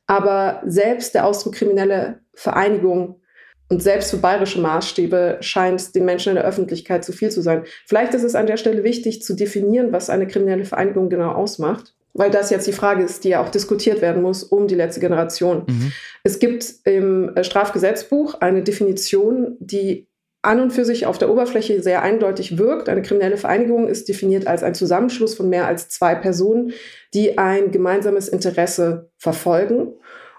Aber 0.08 0.62
selbst 0.66 1.14
der 1.14 1.24
Ausdruck 1.24 1.54
kriminelle 1.54 2.18
Vereinigung 2.34 3.20
und 3.68 3.84
selbst 3.84 4.10
für 4.10 4.16
bayerische 4.16 4.60
Maßstäbe 4.60 5.36
scheint 5.42 5.94
den 5.94 6.04
Menschen 6.04 6.30
in 6.30 6.34
der 6.34 6.44
Öffentlichkeit 6.44 7.04
zu 7.04 7.12
viel 7.12 7.30
zu 7.30 7.40
sein. 7.40 7.62
Vielleicht 7.86 8.14
ist 8.14 8.24
es 8.24 8.34
an 8.34 8.48
der 8.48 8.56
Stelle 8.56 8.82
wichtig 8.82 9.22
zu 9.22 9.34
definieren, 9.36 9.92
was 9.92 10.10
eine 10.10 10.26
kriminelle 10.26 10.64
Vereinigung 10.64 11.08
genau 11.08 11.30
ausmacht 11.30 11.94
weil 12.14 12.30
das 12.30 12.50
jetzt 12.50 12.66
die 12.66 12.72
Frage 12.72 13.02
ist, 13.02 13.24
die 13.24 13.30
ja 13.30 13.42
auch 13.42 13.50
diskutiert 13.50 14.00
werden 14.00 14.22
muss 14.22 14.44
um 14.44 14.68
die 14.68 14.76
letzte 14.76 15.00
Generation. 15.00 15.64
Mhm. 15.66 15.92
Es 16.22 16.38
gibt 16.38 16.64
im 16.84 17.36
äh, 17.36 17.44
Strafgesetzbuch 17.44 18.40
eine 18.40 18.62
Definition, 18.62 19.56
die 19.60 20.06
an 20.44 20.60
und 20.60 20.72
für 20.72 20.84
sich 20.84 21.06
auf 21.06 21.18
der 21.18 21.30
Oberfläche 21.30 21.82
sehr 21.82 22.02
eindeutig 22.02 22.58
wirkt. 22.58 22.88
Eine 22.88 23.02
kriminelle 23.02 23.36
Vereinigung 23.36 23.88
ist 23.88 24.08
definiert 24.08 24.46
als 24.46 24.62
ein 24.62 24.74
Zusammenschluss 24.74 25.34
von 25.34 25.48
mehr 25.48 25.66
als 25.66 25.88
zwei 25.88 26.14
Personen, 26.14 26.72
die 27.14 27.38
ein 27.38 27.70
gemeinsames 27.70 28.28
Interesse 28.28 29.10
verfolgen 29.16 29.94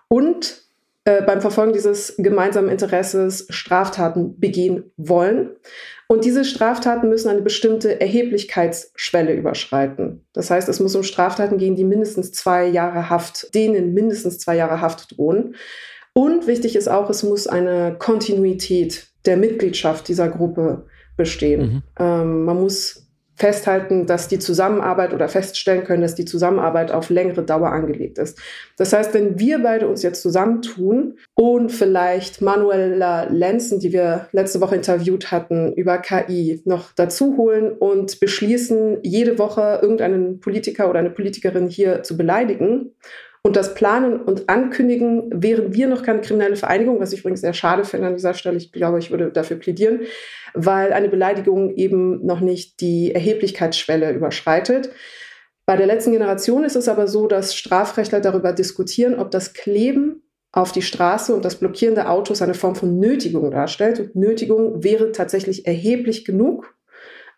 und 0.08 0.62
äh, 1.06 1.22
beim 1.22 1.42
Verfolgen 1.42 1.74
dieses 1.74 2.16
gemeinsamen 2.18 2.70
Interesses 2.70 3.48
Straftaten 3.50 4.40
begehen 4.40 4.92
wollen. 4.98 5.52
Und 6.08 6.24
diese 6.24 6.46
Straftaten 6.46 7.10
müssen 7.10 7.30
eine 7.30 7.42
bestimmte 7.42 8.00
Erheblichkeitsschwelle 8.00 9.34
überschreiten. 9.34 10.26
Das 10.34 10.52
heißt, 10.52 10.70
es 10.70 10.80
muss 10.80 10.96
um 10.96 11.04
Straftaten 11.04 11.58
gehen, 11.58 11.76
die 11.76 11.84
mindestens 11.84 12.32
zwei 12.32 12.68
Jahre 12.68 13.10
Haft, 13.10 13.54
denen 13.56 13.94
mindestens 13.94 14.38
zwei 14.38 14.56
Jahre 14.56 14.82
Haft 14.82 15.18
drohen. 15.18 15.56
Und 16.14 16.48
wichtig 16.48 16.76
ist 16.76 16.88
auch, 16.88 17.10
es 17.10 17.24
muss 17.24 17.48
eine 17.48 17.96
Kontinuität 17.98 19.08
der 19.26 19.38
Mitgliedschaft 19.38 20.08
dieser 20.08 20.30
Gruppe 20.30 20.86
bestehen. 21.18 21.62
Mhm. 21.62 21.84
Ähm, 22.00 22.46
man 22.46 22.62
muss 22.62 23.05
festhalten, 23.36 24.06
dass 24.06 24.28
die 24.28 24.40
Zusammenarbeit 24.40 25.14
oder 25.14 25.28
feststellen 25.28 25.84
können, 25.84 26.02
dass 26.02 26.16
die 26.16 26.26
Zusammenarbeit 26.26 26.92
auf 26.92 27.10
längere 27.10 27.44
Dauer 27.44 27.72
angelegt 27.72 28.18
ist. 28.18 28.40
Das 28.78 28.94
heißt, 28.94 29.14
wenn 29.14 29.38
wir 29.40 29.62
beide 29.62 29.88
uns 29.88 30.04
jetzt 30.04 30.22
zusammentun 30.22 31.18
und 31.34 31.72
vielleicht 31.72 32.42
Manuela 32.42 33.26
Lenzen, 33.26 33.80
die 33.80 33.92
wir 33.92 34.28
letzte 34.32 34.62
Woche 34.62 34.76
interviewt 34.76 35.32
hatten, 35.32 35.74
über 35.74 35.98
KI 35.98 36.62
noch 36.66 36.94
dazu 36.94 37.36
holen 37.38 37.72
und 37.72 38.20
beschließen, 38.20 39.00
jede 39.04 39.38
Woche 39.38 39.80
irgendeinen 39.82 40.40
Politiker 40.40 40.90
oder 40.90 41.00
eine 41.00 41.10
Politikerin 41.10 41.68
hier 41.68 42.04
zu 42.04 42.18
beleidigen 42.18 42.92
und 43.46 43.56
das 43.56 43.76
Planen 43.76 44.20
und 44.20 44.50
Ankündigen, 44.50 45.30
wären 45.32 45.72
wir 45.72 45.88
noch 45.88 46.02
keine 46.02 46.22
kriminelle 46.22 46.56
Vereinigung, 46.56 47.00
was 47.00 47.14
ich 47.14 47.20
übrigens 47.20 47.42
sehr 47.42 47.54
schade 47.54 47.84
finde 47.86 48.08
an 48.08 48.16
dieser 48.16 48.34
Stelle. 48.34 48.58
Ich 48.58 48.72
glaube, 48.72 48.98
ich 48.98 49.12
würde 49.12 49.30
dafür 49.30 49.58
plädieren, 49.58 50.00
weil 50.56 50.92
eine 50.92 51.10
Beleidigung 51.10 51.76
eben 51.76 52.26
noch 52.26 52.40
nicht 52.40 52.82
die 52.82 53.14
Erheblichkeitsschwelle 53.14 54.14
überschreitet. 54.14 54.90
Bei 55.68 55.78
der 55.78 55.86
letzten 55.86 56.12
Generation 56.12 56.64
ist 56.64 56.76
es 56.76 56.88
aber 56.88 57.08
so, 57.08 57.28
dass 57.28 57.56
Strafrechtler 57.56 58.20
darüber 58.20 58.52
diskutieren, 58.52 59.14
ob 59.20 59.30
das 59.30 59.54
Kleben 59.54 60.24
auf 60.52 60.72
die 60.72 60.82
Straße 60.82 61.36
und 61.36 61.46
das 61.46 61.58
Blockieren 61.58 61.94
der 61.94 62.10
Autos 62.10 62.42
eine 62.42 62.56
Form 62.56 62.74
von 62.74 63.00
Nötigung 63.00 63.52
darstellt. 63.52 64.00
Und 64.00 64.16
Nötigung 64.16 64.84
wäre 64.84 65.12
tatsächlich 65.12 65.68
erheblich 65.68 66.26
genug 66.26 66.76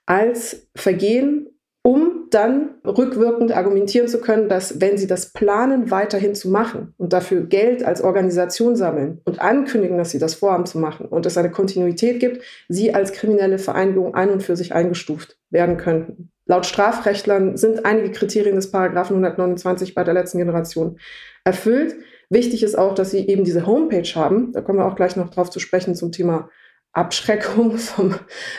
als 0.05 0.69
Vergehen, 0.73 1.49
um 1.87 2.27
dann 2.31 2.71
rückwirkend 2.85 3.55
argumentieren 3.55 4.09
zu 4.09 4.19
können, 4.19 4.49
dass 4.49 4.81
wenn 4.81 4.97
sie 4.97 5.07
das 5.07 5.31
planen, 5.31 5.89
weiterhin 5.89 6.35
zu 6.35 6.49
machen 6.49 6.93
und 6.97 7.13
dafür 7.13 7.45
Geld 7.45 7.81
als 7.81 8.01
Organisation 8.01 8.75
sammeln 8.75 9.21
und 9.23 9.39
ankündigen, 9.39 9.97
dass 9.97 10.09
sie 10.09 10.19
das 10.19 10.33
vorhaben 10.33 10.65
zu 10.65 10.79
machen 10.79 11.05
und 11.05 11.25
es 11.25 11.37
eine 11.37 11.49
Kontinuität 11.49 12.19
gibt, 12.19 12.43
sie 12.67 12.93
als 12.93 13.13
kriminelle 13.13 13.57
Vereinigung 13.57 14.15
ein 14.15 14.31
und 14.31 14.43
für 14.43 14.57
sich 14.57 14.73
eingestuft 14.73 15.37
werden 15.49 15.77
könnten. 15.77 16.29
Laut 16.45 16.65
Strafrechtlern 16.65 17.55
sind 17.55 17.85
einige 17.85 18.11
Kriterien 18.11 18.57
des 18.57 18.69
Paragraphen 18.69 19.15
129 19.15 19.95
bei 19.95 20.03
der 20.03 20.13
letzten 20.13 20.39
Generation 20.39 20.99
erfüllt. 21.45 21.95
Wichtig 22.29 22.63
ist 22.63 22.77
auch, 22.77 22.95
dass 22.95 23.11
sie 23.11 23.25
eben 23.29 23.45
diese 23.45 23.65
Homepage 23.65 24.13
haben. 24.13 24.51
Da 24.51 24.59
kommen 24.59 24.79
wir 24.79 24.87
auch 24.87 24.97
gleich 24.97 25.15
noch 25.15 25.29
drauf 25.29 25.51
zu 25.51 25.61
sprechen 25.61 25.95
zum 25.95 26.11
Thema 26.11 26.49
Abschreckung 26.91 27.77
vom, 27.77 28.15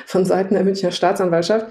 von 0.06 0.25
Seiten 0.25 0.54
der 0.54 0.64
Münchner 0.64 0.92
Staatsanwaltschaft. 0.92 1.66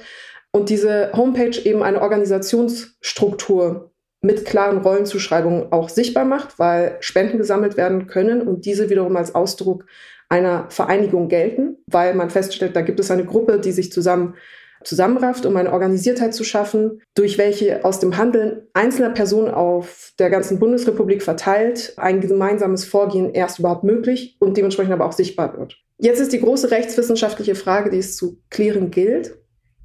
Und 0.58 0.70
diese 0.70 1.12
Homepage 1.14 1.56
eben 1.66 1.84
eine 1.84 2.02
Organisationsstruktur 2.02 3.92
mit 4.22 4.44
klaren 4.44 4.80
Rollenzuschreibungen 4.80 5.72
auch 5.72 5.88
sichtbar 5.88 6.26
macht, 6.26 6.58
weil 6.58 6.98
Spenden 7.00 7.38
gesammelt 7.38 7.78
werden 7.78 8.08
können 8.08 8.42
und 8.42 8.66
diese 8.66 8.90
wiederum 8.90 9.16
als 9.18 9.36
Ausdruck 9.36 9.86
einer 10.30 10.66
Vereinigung 10.70 11.28
gelten, 11.28 11.78
weil 11.86 12.16
man 12.16 12.32
feststellt, 12.32 12.76
da 12.76 12.82
gibt 12.82 13.00
es 13.00 13.12
eine 13.12 13.24
Gruppe, 13.24 13.60
die 13.60 13.72
sich 13.72 13.92
zusammen 13.92 14.34
zusammenrafft, 14.84 15.46
um 15.46 15.56
eine 15.58 15.72
Organisiertheit 15.72 16.34
zu 16.34 16.44
schaffen, 16.44 17.04
durch 17.14 17.38
welche 17.38 17.86
aus 17.86 18.00
dem 18.00 18.18
Handeln 18.18 18.64
einzelner 18.74 19.12
Personen 19.12 19.54
auf 19.54 20.14
der 20.18 20.32
ganzen 20.32 20.58
Bundesrepublik 20.58 21.22
verteilt 21.22 21.94
ein 21.98 22.20
gemeinsames 22.20 22.84
Vorgehen 22.84 23.32
erst 23.32 23.60
überhaupt 23.60 23.84
möglich 23.84 24.38
und 24.40 24.58
dementsprechend 24.58 24.94
aber 24.94 25.06
auch 25.06 25.14
sichtbar 25.14 25.56
wird. 25.56 25.78
Jetzt 26.00 26.20
ist 26.20 26.34
die 26.34 26.42
große 26.42 26.72
rechtswissenschaftliche 26.72 27.54
Frage, 27.54 27.92
die 27.92 28.00
es 28.00 28.18
zu 28.18 28.40
klären 28.50 28.90
gilt. 28.90 29.36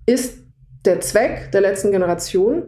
Ist 0.07 0.43
der 0.85 1.01
Zweck 1.01 1.53
der 1.53 1.61
letzten 1.61 1.93
Generation, 1.93 2.67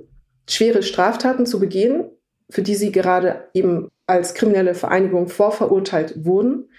schwere 0.48 0.82
Straftaten 0.82 1.46
zu 1.46 1.58
begehen, 1.58 2.04
für 2.50 2.62
die 2.62 2.74
sie 2.74 2.92
gerade 2.92 3.44
eben 3.54 3.90
als 4.06 4.34
kriminelle 4.34 4.74
Vereinigung 4.74 5.28
vorverurteilt 5.28 6.24
wurden? 6.24 6.70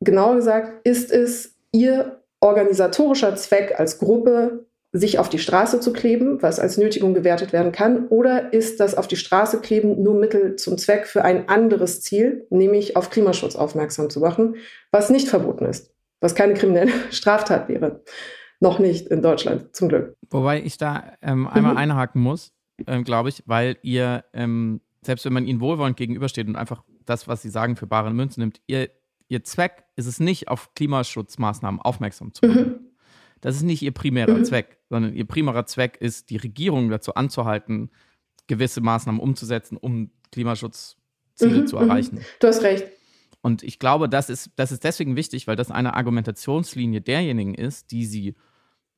Genauer 0.00 0.36
gesagt, 0.36 0.86
ist 0.86 1.12
es 1.12 1.56
ihr 1.72 2.20
organisatorischer 2.40 3.36
Zweck 3.36 3.78
als 3.78 3.98
Gruppe, 3.98 4.64
sich 4.92 5.18
auf 5.18 5.28
die 5.28 5.38
Straße 5.38 5.78
zu 5.78 5.92
kleben, 5.92 6.42
was 6.42 6.58
als 6.58 6.76
Nötigung 6.76 7.14
gewertet 7.14 7.52
werden 7.52 7.70
kann, 7.70 8.08
oder 8.08 8.52
ist 8.52 8.80
das 8.80 8.96
auf 8.96 9.06
die 9.06 9.16
Straße 9.16 9.60
kleben 9.60 10.02
nur 10.02 10.14
Mittel 10.14 10.56
zum 10.56 10.78
Zweck 10.78 11.06
für 11.06 11.22
ein 11.22 11.48
anderes 11.48 12.00
Ziel, 12.00 12.46
nämlich 12.50 12.96
auf 12.96 13.10
Klimaschutz 13.10 13.54
aufmerksam 13.54 14.10
zu 14.10 14.18
machen, 14.18 14.56
was 14.90 15.10
nicht 15.10 15.28
verboten 15.28 15.66
ist, 15.66 15.92
was 16.20 16.34
keine 16.34 16.54
kriminelle 16.54 16.90
Straftat 17.10 17.68
wäre. 17.68 18.02
Noch 18.60 18.78
nicht 18.78 19.08
in 19.08 19.22
Deutschland, 19.22 19.74
zum 19.74 19.88
Glück. 19.88 20.14
Wobei 20.30 20.62
ich 20.62 20.76
da 20.76 21.12
ähm, 21.22 21.46
einmal 21.46 21.72
mhm. 21.72 21.78
einhaken 21.78 22.22
muss, 22.22 22.52
ähm, 22.86 23.04
glaube 23.04 23.30
ich, 23.30 23.42
weil 23.46 23.78
ihr, 23.82 24.24
ähm, 24.32 24.80
selbst 25.02 25.24
wenn 25.24 25.32
man 25.32 25.46
ihnen 25.46 25.60
wohlwollend 25.60 25.96
gegenübersteht 25.96 26.46
und 26.46 26.56
einfach 26.56 26.84
das, 27.06 27.26
was 27.26 27.42
sie 27.42 27.50
sagen, 27.50 27.76
für 27.76 27.86
bare 27.86 28.12
Münze 28.12 28.40
nimmt, 28.40 28.60
ihr, 28.66 28.90
ihr 29.28 29.42
Zweck 29.44 29.84
ist 29.96 30.06
es 30.06 30.20
nicht, 30.20 30.48
auf 30.48 30.74
Klimaschutzmaßnahmen 30.74 31.80
aufmerksam 31.80 32.34
zu 32.34 32.46
machen. 32.46 32.66
Mhm 32.66 32.90
das 33.40 33.56
ist 33.56 33.62
nicht 33.62 33.82
ihr 33.82 33.92
primärer 33.92 34.34
mhm. 34.34 34.44
Zweck, 34.44 34.78
sondern 34.88 35.14
ihr 35.14 35.26
primärer 35.26 35.66
Zweck 35.66 35.96
ist, 36.00 36.30
die 36.30 36.36
Regierung 36.36 36.90
dazu 36.90 37.14
anzuhalten, 37.14 37.90
gewisse 38.46 38.80
Maßnahmen 38.80 39.20
umzusetzen, 39.20 39.76
um 39.76 40.10
Klimaschutzziele 40.32 41.62
mhm. 41.62 41.66
zu 41.66 41.76
mhm. 41.76 41.82
erreichen. 41.82 42.20
Du 42.38 42.48
hast 42.48 42.62
recht. 42.62 42.86
Und 43.42 43.62
ich 43.62 43.78
glaube, 43.78 44.08
das 44.08 44.28
ist, 44.28 44.50
das 44.56 44.70
ist 44.70 44.84
deswegen 44.84 45.16
wichtig, 45.16 45.46
weil 45.46 45.56
das 45.56 45.70
eine 45.70 45.94
Argumentationslinie 45.94 47.00
derjenigen 47.00 47.54
ist, 47.54 47.90
die 47.90 48.04
sie 48.04 48.34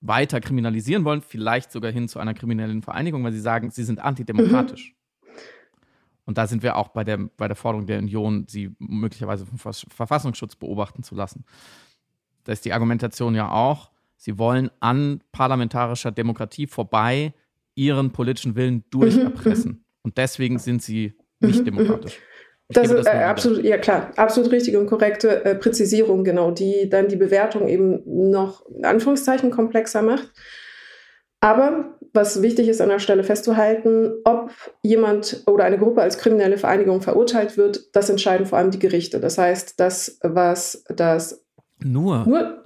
weiter 0.02 0.40
kriminalisieren 0.40 1.04
wollen, 1.04 1.22
vielleicht 1.22 1.72
sogar 1.72 1.90
hin 1.90 2.08
zu 2.08 2.18
einer 2.18 2.34
kriminellen 2.34 2.82
Vereinigung, 2.82 3.24
weil 3.24 3.32
sie 3.32 3.40
sagen, 3.40 3.70
sie 3.70 3.84
sind 3.84 4.00
antidemokratisch. 4.00 4.90
Mhm. 4.90 5.28
Und 6.24 6.38
da 6.38 6.46
sind 6.46 6.62
wir 6.62 6.76
auch 6.76 6.88
bei 6.88 7.02
der, 7.02 7.18
bei 7.18 7.48
der 7.48 7.56
Forderung 7.56 7.86
der 7.86 7.98
Union, 7.98 8.44
sie 8.46 8.74
möglicherweise 8.78 9.46
vom 9.46 9.58
Verfassungsschutz 9.58 10.56
beobachten 10.56 11.02
zu 11.02 11.14
lassen. 11.14 11.44
Da 12.44 12.52
ist 12.52 12.64
die 12.64 12.72
Argumentation 12.72 13.34
ja 13.34 13.50
auch, 13.50 13.92
Sie 14.22 14.38
wollen 14.38 14.70
an 14.78 15.20
parlamentarischer 15.32 16.12
Demokratie 16.12 16.68
vorbei 16.68 17.34
ihren 17.74 18.12
politischen 18.12 18.54
Willen 18.54 18.84
durcherpressen. 18.88 19.72
Mhm, 19.72 19.76
mhm. 19.78 19.84
und 20.02 20.16
deswegen 20.16 20.60
sind 20.60 20.80
sie 20.80 21.14
nicht 21.40 21.58
mhm, 21.58 21.64
demokratisch. 21.64 22.20
Ich 22.72 22.88
das 22.88 22.90
ist 22.90 23.06
äh, 23.06 23.10
absolut, 23.10 23.62
ja 23.64 23.76
klar, 23.76 24.10
absolut 24.16 24.50
richtige 24.50 24.80
und 24.80 24.86
korrekte 24.86 25.44
äh, 25.44 25.54
Präzisierung, 25.54 26.24
genau, 26.24 26.50
die 26.50 26.88
dann 26.88 27.08
die 27.08 27.16
Bewertung 27.16 27.68
eben 27.68 28.02
noch 28.30 28.64
in 28.66 28.86
Anführungszeichen 28.86 29.50
komplexer 29.50 30.00
macht. 30.00 30.30
Aber 31.40 31.98
was 32.14 32.40
wichtig 32.40 32.68
ist 32.68 32.80
an 32.80 32.88
der 32.88 32.98
Stelle 32.98 33.24
festzuhalten, 33.24 34.12
ob 34.24 34.50
jemand 34.82 35.42
oder 35.46 35.64
eine 35.64 35.78
Gruppe 35.78 36.00
als 36.00 36.16
kriminelle 36.16 36.56
Vereinigung 36.56 37.02
verurteilt 37.02 37.58
wird, 37.58 37.94
das 37.94 38.08
entscheiden 38.08 38.46
vor 38.46 38.58
allem 38.58 38.70
die 38.70 38.78
Gerichte. 38.78 39.20
Das 39.20 39.36
heißt, 39.36 39.78
das, 39.78 40.18
was 40.22 40.84
das 40.88 41.44
nur, 41.78 42.24
nur 42.26 42.62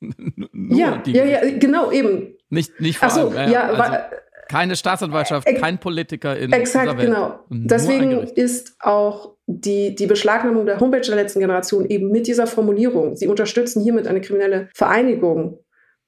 ja, 0.70 1.02
ja, 1.06 1.24
ja, 1.24 1.58
genau, 1.58 1.90
eben. 1.90 2.36
Nicht, 2.50 2.80
nicht 2.80 2.98
vor 2.98 3.10
so, 3.10 3.28
allem, 3.30 3.50
ja, 3.50 3.66
also 3.68 3.78
war, 3.78 4.10
keine 4.48 4.76
Staatsanwaltschaft, 4.76 5.46
kein 5.46 5.78
Politiker 5.78 6.36
in 6.36 6.52
Exakt, 6.52 6.98
genau. 6.98 7.40
Deswegen 7.50 8.20
ist 8.20 8.76
auch 8.80 9.34
die, 9.46 9.94
die 9.94 10.06
Beschlagnahmung 10.06 10.66
der 10.66 10.80
Homepage 10.80 11.00
der 11.00 11.16
letzten 11.16 11.40
Generation 11.40 11.86
eben 11.86 12.10
mit 12.10 12.26
dieser 12.26 12.46
Formulierung, 12.46 13.16
sie 13.16 13.28
unterstützen 13.28 13.82
hiermit 13.82 14.06
eine 14.06 14.20
kriminelle 14.20 14.68
Vereinigung, 14.74 15.58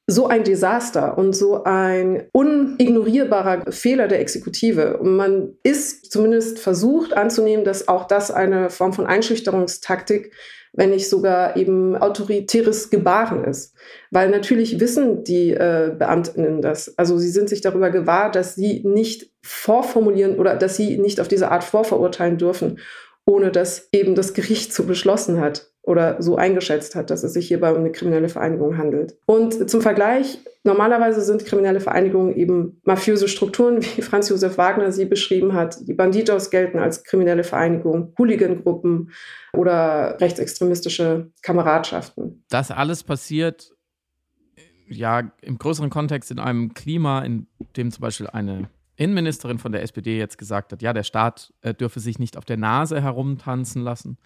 so 0.07 0.27
ein 0.27 0.45
Desaster 0.45 1.17
und 1.17 1.35
so 1.35 1.63
ein 1.65 2.29
unignorierbarer 2.33 3.71
Fehler 3.71 4.09
der 4.09 4.21
Exekutive. 4.21 4.99
Und 4.99 5.17
man 5.17 5.55
ist 5.63 6.11
zumindest 6.11 6.59
versucht 6.59 7.13
anzunehmen, 7.13 7.65
dass 7.65 7.89
auch 7.89 8.07
das 8.09 8.31
eine 8.31 8.71
Form 8.71 8.93
von 8.93 9.07
Einschüchterungstaktik 9.07 10.33
wenn 10.73 10.91
nicht 10.91 11.09
sogar 11.09 11.57
eben 11.57 11.97
autoritäres 11.97 12.91
Gebaren 12.91 13.45
ist. 13.45 13.75
Weil 14.11 14.31
natürlich 14.31 14.81
wissen 14.81 15.25
die 15.25 15.51
äh, 15.51 15.95
Beamtinnen 15.99 16.63
das. 16.63 16.97
Also 16.97 17.19
sie 17.19 17.31
sind 17.31 17.49
sich 17.49 17.61
darüber 17.61 17.91
gewahr, 17.91 18.31
dass 18.31 18.55
sie 18.55 18.83
nicht 18.85 19.31
vorformulieren 19.43 20.39
oder 20.39 20.57
dass 20.57 20.77
sie 20.77 20.99
nicht 20.99 21.21
auf 21.21 21.29
diese 21.29 21.51
Art 21.51 21.65
vorverurteilen 21.65 22.39
dürfen, 22.39 22.79
ohne 23.27 23.51
dass 23.51 23.89
eben 23.93 24.15
das 24.15 24.35
Gericht 24.35 24.73
so 24.73 24.85
beschlossen 24.85 25.41
hat 25.41 25.70
oder 25.91 26.23
so 26.23 26.37
eingeschätzt 26.37 26.95
hat, 26.95 27.11
dass 27.11 27.25
es 27.25 27.33
sich 27.33 27.49
hierbei 27.49 27.73
um 27.73 27.79
eine 27.79 27.91
kriminelle 27.91 28.29
Vereinigung 28.29 28.79
handelt. 28.79 29.17
Und 29.27 29.69
zum 29.69 29.83
Vergleich, 29.83 30.39
normalerweise 30.63 31.21
sind 31.21 31.45
kriminelle 31.45 31.81
Vereinigungen 31.81 32.37
eben 32.37 32.81
mafiöse 32.85 33.27
Strukturen, 33.27 33.83
wie 33.97 34.03
Franz 34.03 34.29
Josef 34.29 34.57
Wagner 34.57 34.93
sie 34.93 35.05
beschrieben 35.05 35.53
hat. 35.53 35.77
Die 35.89 35.95
Banditos 35.95 36.51
gelten 36.51 36.79
als 36.79 37.03
kriminelle 37.03 37.43
Vereinigung, 37.43 38.15
Hooligan-Gruppen 38.17 39.11
oder 39.53 40.17
rechtsextremistische 40.21 41.33
Kameradschaften. 41.43 42.45
Das 42.49 42.71
alles 42.71 43.03
passiert 43.03 43.75
ja 44.89 45.33
im 45.43 45.59
größeren 45.59 45.91
Kontext 45.91 46.31
in 46.31 46.39
einem 46.39 46.73
Klima, 46.75 47.23
in 47.23 47.49
dem 47.77 47.91
zum 47.91 48.03
Beispiel 48.03 48.29
eine 48.29 48.69
Innenministerin 48.95 49.59
von 49.59 49.73
der 49.73 49.83
SPD 49.83 50.19
jetzt 50.19 50.39
gesagt 50.39 50.73
hat, 50.73 50.83
ja, 50.83 50.93
der 50.93 51.05
Staat 51.05 51.53
äh, 51.63 51.75
dürfe 51.75 52.01
sich 52.01 52.19
nicht 52.19 52.37
auf 52.37 52.45
der 52.45 52.59
Nase 52.59 53.01
herumtanzen 53.01 53.83
lassen 53.83 54.19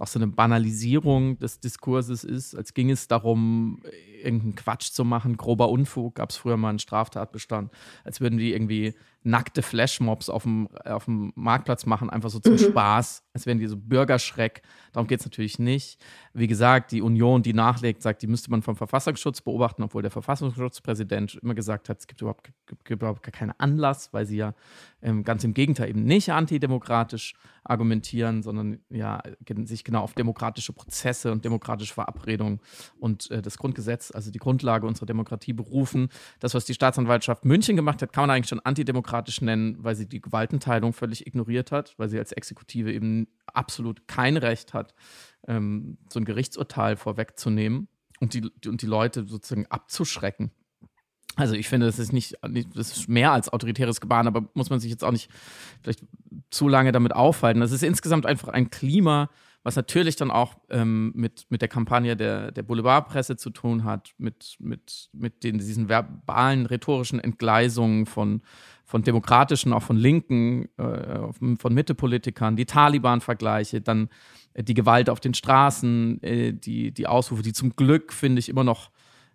auch 0.00 0.06
so 0.06 0.18
eine 0.18 0.28
Banalisierung 0.28 1.38
des 1.38 1.60
Diskurses 1.60 2.24
ist, 2.24 2.54
als 2.54 2.72
ging 2.72 2.90
es 2.90 3.06
darum, 3.06 3.82
irgendeinen 4.22 4.54
Quatsch 4.54 4.92
zu 4.92 5.04
machen, 5.04 5.36
grober 5.36 5.68
Unfug, 5.68 6.14
gab 6.14 6.30
es 6.30 6.36
früher 6.36 6.56
mal 6.56 6.70
einen 6.70 6.78
Straftatbestand, 6.78 7.70
als 8.02 8.20
würden 8.20 8.38
die 8.38 8.52
irgendwie 8.52 8.94
nackte 9.22 9.62
Flashmobs 9.62 10.30
auf 10.30 10.44
dem, 10.44 10.68
auf 10.84 11.04
dem 11.04 11.32
Marktplatz 11.34 11.84
machen, 11.84 12.08
einfach 12.08 12.30
so 12.30 12.38
zum 12.38 12.54
mhm. 12.54 12.58
Spaß, 12.58 13.22
als 13.34 13.46
wären 13.46 13.58
die 13.58 13.66
so 13.66 13.76
Bürgerschreck. 13.76 14.62
Darum 14.92 15.06
geht 15.06 15.20
es 15.20 15.26
natürlich 15.26 15.58
nicht. 15.58 16.02
Wie 16.32 16.46
gesagt, 16.46 16.92
die 16.92 17.02
Union, 17.02 17.42
die 17.42 17.52
nachlegt, 17.52 18.02
sagt, 18.02 18.22
die 18.22 18.26
müsste 18.26 18.50
man 18.50 18.62
vom 18.62 18.76
Verfassungsschutz 18.76 19.42
beobachten, 19.42 19.82
obwohl 19.82 20.02
der 20.02 20.10
Verfassungsschutzpräsident 20.10 21.34
immer 21.42 21.54
gesagt 21.54 21.88
hat, 21.88 21.98
es 21.98 22.06
gibt 22.06 22.22
überhaupt, 22.22 22.50
gibt 22.66 22.90
überhaupt 22.90 23.22
gar 23.22 23.32
keinen 23.32 23.52
Anlass, 23.58 24.12
weil 24.12 24.24
sie 24.24 24.36
ja 24.36 24.54
ähm, 25.02 25.22
ganz 25.22 25.44
im 25.44 25.52
Gegenteil 25.52 25.90
eben 25.90 26.04
nicht 26.04 26.32
antidemokratisch 26.32 27.34
argumentieren, 27.62 28.42
sondern 28.42 28.80
ja 28.88 29.22
sich 29.64 29.84
genau 29.84 30.00
auf 30.00 30.14
demokratische 30.14 30.72
Prozesse 30.72 31.30
und 31.30 31.44
demokratische 31.44 31.92
Verabredungen 31.92 32.60
und 32.98 33.30
äh, 33.30 33.42
das 33.42 33.58
Grundgesetz, 33.58 34.10
also 34.12 34.30
die 34.30 34.38
Grundlage 34.38 34.86
unserer 34.86 35.06
Demokratie 35.06 35.52
berufen. 35.52 36.08
Das, 36.40 36.54
was 36.54 36.64
die 36.64 36.74
Staatsanwaltschaft 36.74 37.44
München 37.44 37.76
gemacht 37.76 38.00
hat, 38.00 38.12
kann 38.12 38.22
man 38.22 38.30
eigentlich 38.30 38.48
schon 38.48 38.60
antidemokratisch 38.60 39.09
nennen, 39.40 39.76
weil 39.80 39.94
sie 39.94 40.08
die 40.08 40.20
Gewaltenteilung 40.20 40.92
völlig 40.92 41.26
ignoriert 41.26 41.72
hat, 41.72 41.94
weil 41.98 42.08
sie 42.08 42.18
als 42.18 42.32
Exekutive 42.32 42.92
eben 42.92 43.28
absolut 43.46 44.06
kein 44.08 44.36
Recht 44.36 44.74
hat, 44.74 44.94
ähm, 45.46 45.98
so 46.12 46.20
ein 46.20 46.24
Gerichtsurteil 46.24 46.96
vorwegzunehmen 46.96 47.88
und 48.20 48.34
die, 48.34 48.50
und 48.66 48.82
die 48.82 48.86
Leute 48.86 49.26
sozusagen 49.26 49.66
abzuschrecken. 49.66 50.50
Also 51.36 51.54
ich 51.54 51.68
finde, 51.68 51.86
das 51.86 51.98
ist 51.98 52.12
nicht, 52.12 52.36
das 52.74 52.96
ist 52.96 53.08
mehr 53.08 53.32
als 53.32 53.48
autoritäres 53.48 54.00
Gebaren, 54.00 54.26
aber 54.26 54.48
muss 54.54 54.70
man 54.70 54.80
sich 54.80 54.90
jetzt 54.90 55.04
auch 55.04 55.12
nicht 55.12 55.30
vielleicht 55.82 56.04
zu 56.50 56.68
lange 56.68 56.92
damit 56.92 57.14
aufhalten. 57.14 57.60
Das 57.60 57.72
ist 57.72 57.82
insgesamt 57.82 58.26
einfach 58.26 58.48
ein 58.48 58.70
Klima, 58.70 59.30
was 59.62 59.76
natürlich 59.76 60.16
dann 60.16 60.30
auch 60.30 60.56
ähm, 60.70 61.12
mit, 61.14 61.46
mit 61.50 61.60
der 61.60 61.68
Kampagne 61.68 62.16
der, 62.16 62.50
der 62.50 62.62
Boulevardpresse 62.62 63.36
zu 63.36 63.50
tun 63.50 63.84
hat, 63.84 64.12
mit, 64.18 64.56
mit, 64.58 65.10
mit 65.12 65.44
den, 65.44 65.58
diesen 65.58 65.88
verbalen, 65.88 66.66
rhetorischen 66.66 67.20
Entgleisungen 67.20 68.06
von, 68.06 68.42
von 68.90 69.04
demokratischen, 69.04 69.72
auch 69.72 69.84
von 69.84 69.96
linken, 69.96 70.68
äh, 70.76 71.32
von 71.32 71.72
Mittepolitikern, 71.72 72.56
die 72.56 72.66
Taliban-Vergleiche, 72.66 73.80
dann 73.80 74.08
äh, 74.52 74.64
die 74.64 74.74
Gewalt 74.74 75.08
auf 75.08 75.20
den 75.20 75.32
Straßen, 75.32 76.20
äh, 76.24 76.52
die, 76.52 76.90
die 76.90 77.06
Ausrufe, 77.06 77.42
die 77.42 77.52
zum 77.52 77.76
Glück, 77.76 78.12
finde 78.12 78.40
ich, 78.40 78.48
immer 78.48 78.64
noch 78.64 78.90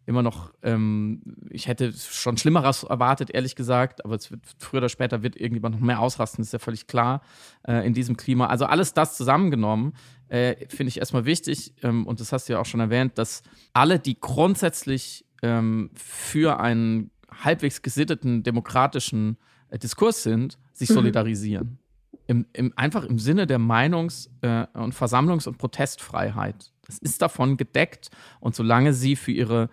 immer 0.08 0.22
noch, 0.22 0.54
ähm, 0.62 1.20
ich 1.50 1.68
hätte 1.68 1.92
schon 1.92 2.38
Schlimmeres 2.38 2.84
erwartet, 2.84 3.32
ehrlich 3.32 3.56
gesagt, 3.56 4.06
aber 4.06 4.20
wird, 4.30 4.42
früher 4.60 4.78
oder 4.78 4.90
später 4.90 5.24
wird 5.24 5.36
irgendjemand 5.36 5.74
noch 5.74 5.82
mehr 5.82 6.00
ausrasten, 6.00 6.44
ist 6.44 6.54
ja 6.54 6.60
völlig 6.60 6.86
klar 6.86 7.22
äh, 7.68 7.84
in 7.88 7.96
diesem 7.96 8.16
Klima. 8.16 8.46
Also 8.46 8.66
alles 8.66 8.94
das 8.94 9.18
zusammengenommen, 9.18 9.94
äh, 10.28 10.68
finde 10.68 10.90
ich 10.90 11.00
erstmal 11.00 11.26
wichtig, 11.26 11.74
ähm, 11.82 12.06
und 12.06 12.20
das 12.20 12.32
hast 12.32 12.48
du 12.48 12.54
ja 12.54 12.60
auch 12.60 12.68
schon 12.68 12.82
erwähnt, 12.82 13.18
dass 13.18 13.42
alle, 13.74 13.98
die 13.98 14.20
grundsätzlich 14.20 15.26
ähm, 15.42 15.90
für 15.94 16.60
einen 16.60 17.12
halbwegs 17.44 17.82
gesitteten 17.82 18.44
demokratischen 18.44 19.38
äh, 19.70 19.80
Diskurs 19.80 20.24
sind, 20.24 20.58
sich 20.74 20.90
mhm. 20.90 20.96
solidarisieren. 20.96 21.80
Im, 22.28 22.48
im, 22.54 22.74
einfach 22.76 23.04
im 23.04 23.20
Sinne 23.20 23.46
der 23.46 23.60
Meinungs- 23.60 24.30
äh, 24.42 24.66
und 24.78 24.96
Versammlungs- 24.96 25.48
und 25.48 25.58
Protestfreiheit. 25.58 26.72
Das 26.86 26.98
ist 26.98 27.22
davon 27.22 27.58
gedeckt 27.58 28.10
und 28.40 28.56
solange 28.56 28.94
sie 28.94 29.16
für 29.16 29.32
ihre 29.32 29.70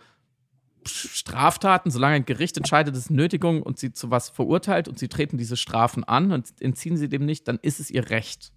Straftaten, 0.86 1.90
solange 1.90 2.16
ein 2.16 2.24
Gericht 2.24 2.56
entscheidet, 2.56 2.94
es 2.94 3.04
ist 3.04 3.10
Nötigung 3.10 3.62
und 3.62 3.78
sie 3.78 3.92
zu 3.92 4.10
was 4.10 4.30
verurteilt 4.30 4.88
und 4.88 4.98
sie 4.98 5.08
treten 5.08 5.38
diese 5.38 5.56
Strafen 5.56 6.04
an 6.04 6.32
und 6.32 6.60
entziehen 6.60 6.96
sie 6.96 7.08
dem 7.08 7.24
nicht, 7.24 7.46
dann 7.48 7.58
ist 7.62 7.80
es 7.80 7.90
ihr 7.90 8.10
Recht, 8.10 8.52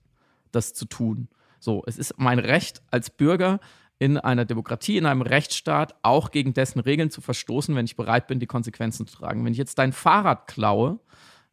das 0.51 0.73
zu 0.73 0.85
tun. 0.85 1.27
So, 1.59 1.83
es 1.85 1.97
ist 1.97 2.15
mein 2.17 2.39
Recht 2.39 2.81
als 2.91 3.09
Bürger 3.09 3.59
in 3.97 4.17
einer 4.17 4.45
Demokratie, 4.45 4.97
in 4.97 5.05
einem 5.05 5.21
Rechtsstaat, 5.21 5.95
auch 6.01 6.31
gegen 6.31 6.53
dessen 6.53 6.79
Regeln 6.79 7.11
zu 7.11 7.21
verstoßen, 7.21 7.75
wenn 7.75 7.85
ich 7.85 7.95
bereit 7.95 8.27
bin, 8.27 8.39
die 8.39 8.47
Konsequenzen 8.47 9.07
zu 9.07 9.17
tragen. 9.17 9.45
Wenn 9.45 9.53
ich 9.53 9.57
jetzt 9.57 9.77
dein 9.77 9.93
Fahrrad 9.93 10.47
klaue, 10.47 10.99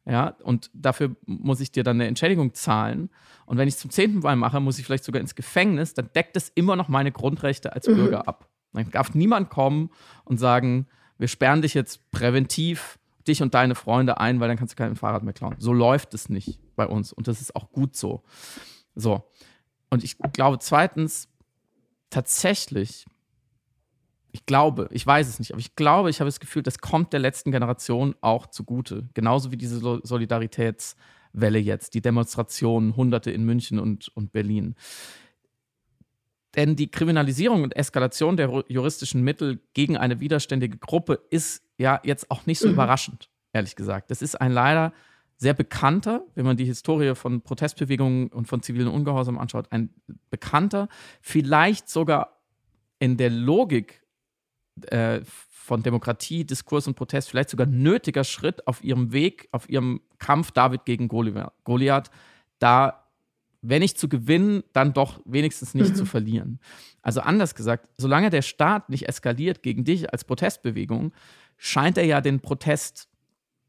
ja, 0.05 0.35
und 0.43 0.71
dafür 0.75 1.15
muss 1.27 1.61
ich 1.61 1.71
dir 1.71 1.85
dann 1.85 1.97
eine 1.97 2.09
Entschädigung 2.09 2.55
zahlen. 2.55 3.11
Und 3.47 3.59
wenn 3.59 3.69
ich 3.69 3.75
es 3.75 3.81
zum 3.81 3.91
zehnten 3.91 4.19
Mal 4.19 4.35
mache, 4.35 4.59
muss 4.59 4.79
ich 4.79 4.85
vielleicht 4.85 5.05
sogar 5.05 5.21
ins 5.21 5.37
Gefängnis, 5.37 5.95
dann 5.95 6.11
deckt 6.15 6.37
es 6.37 6.49
immer 6.49 6.75
noch 6.75 6.89
meine 6.89 7.13
Grundrechte 7.13 7.73
als 7.73 7.87
mhm. 7.87 7.95
Bürger 7.95 8.27
ab. 8.27 8.49
Dann 8.73 8.91
darf 8.91 9.15
niemand 9.15 9.51
kommen 9.51 9.91
und 10.25 10.39
sagen, 10.39 10.89
wir 11.19 11.29
sperren 11.29 11.63
dich 11.63 11.75
jetzt 11.75 12.11
präventiv, 12.11 12.99
dich 13.29 13.43
und 13.43 13.55
deine 13.55 13.77
Freunde 13.77 14.19
ein, 14.19 14.41
weil 14.41 14.49
dann 14.49 14.57
kannst 14.57 14.73
du 14.73 14.77
kein 14.77 14.97
Fahrrad 14.97 15.23
mehr 15.23 15.35
klauen. 15.35 15.55
So 15.59 15.73
läuft 15.73 16.15
es 16.15 16.29
nicht 16.29 16.59
bei 16.75 16.87
uns 16.87 17.13
und 17.13 17.29
das 17.29 17.41
ist 17.41 17.55
auch 17.55 17.71
gut 17.71 17.95
so. 17.95 18.25
So. 18.97 19.23
Und 19.91 20.03
ich 20.03 20.17
glaube 20.33 20.59
zweitens, 20.59 21.29
tatsächlich, 22.13 23.07
ich 24.31 24.47
glaube, 24.47 24.89
ich 24.93 25.05
weiß 25.07 25.29
es 25.29 25.39
nicht, 25.39 25.53
aber 25.53 25.61
ich 25.61 25.75
glaube, 25.75 26.11
ich 26.11 26.21
habe 26.21 26.29
das 26.29 26.41
Gefühl, 26.41 26.63
das 26.63 26.79
kommt 26.79 27.13
der 27.13 27.21
letzten 27.21 27.51
Generation 27.51 28.15
auch 28.21 28.47
zugute. 28.47 29.09
Genauso 29.15 29.51
wie 29.51 29.57
diese 29.57 29.81
Solidaritätswelle 29.81 31.59
jetzt, 31.59 31.95
die 31.95 32.01
Demonstrationen, 32.01 32.97
Hunderte 32.97 33.31
in 33.31 33.45
München 33.45 33.79
und, 33.79 34.09
und 34.15 34.33
Berlin. 34.33 34.77
Denn 36.55 36.77
die 36.77 36.91
Kriminalisierung 36.91 37.63
und 37.63 37.75
Eskalation 37.77 38.37
der 38.37 38.65
juristischen 38.69 39.23
Mittel 39.23 39.61
gegen 39.73 39.97
eine 39.97 40.21
widerständige 40.21 40.77
Gruppe 40.77 41.21
ist 41.31 41.65
ja 41.79 42.01
jetzt 42.05 42.31
auch 42.31 42.47
nicht 42.47 42.59
so 42.59 42.69
mhm. 42.69 42.75
überraschend, 42.75 43.31
ehrlich 43.53 43.75
gesagt. 43.75 44.11
Das 44.11 44.23
ist 44.23 44.41
ein 44.41 44.53
leider 44.53 44.93
sehr 45.43 45.55
bekannter, 45.55 46.25
wenn 46.37 46.45
man 46.45 46.57
die 46.57 46.65
Historie 46.65 47.17
von 47.17 47.43
Protestbewegungen 47.43 48.29
und 48.29 48.47
von 48.47 48.63
zivilen 48.63 48.87
Ungehorsam 48.87 49.39
anschaut, 49.39 49.67
ein 49.71 49.91
bekannter, 50.31 50.89
vielleicht 51.21 51.89
sogar 51.89 52.41
in 53.01 53.17
der 53.17 53.29
Logik 53.29 54.05
äh, 54.87 55.21
von 55.25 55.83
Demokratie, 55.83 56.45
Diskurs 56.45 56.87
und 56.87 56.95
Protest 56.95 57.29
vielleicht 57.29 57.51
sogar 57.51 57.67
nötiger 57.67 58.23
Schritt 58.23 58.69
auf 58.69 58.85
ihrem 58.85 59.13
Weg, 59.13 59.49
auf 59.51 59.69
ihrem 59.69 60.01
Kampf 60.19 60.53
David 60.53 60.85
gegen 60.85 61.09
Goliath, 61.09 62.11
da 62.61 63.03
wenn 63.65 63.81
nicht 63.81 63.99
zu 63.99 64.09
gewinnen, 64.09 64.63
dann 64.73 64.93
doch 64.93 65.21
wenigstens 65.25 65.75
nicht 65.75 65.91
mhm. 65.91 65.95
zu 65.95 66.05
verlieren. 66.05 66.61
Also 67.01 67.21
anders 67.21 67.57
gesagt, 67.57 67.89
solange 67.97 68.31
der 68.31 68.43
Staat 68.43 68.89
nicht 68.91 69.09
eskaliert 69.09 69.63
gegen 69.63 69.85
dich 69.85 70.13
als 70.13 70.25
Protestbewegung, 70.25 71.13
scheint 71.57 71.99
er 71.99 72.05
ja 72.05 72.21
den 72.21 72.41
Protest 72.41 73.09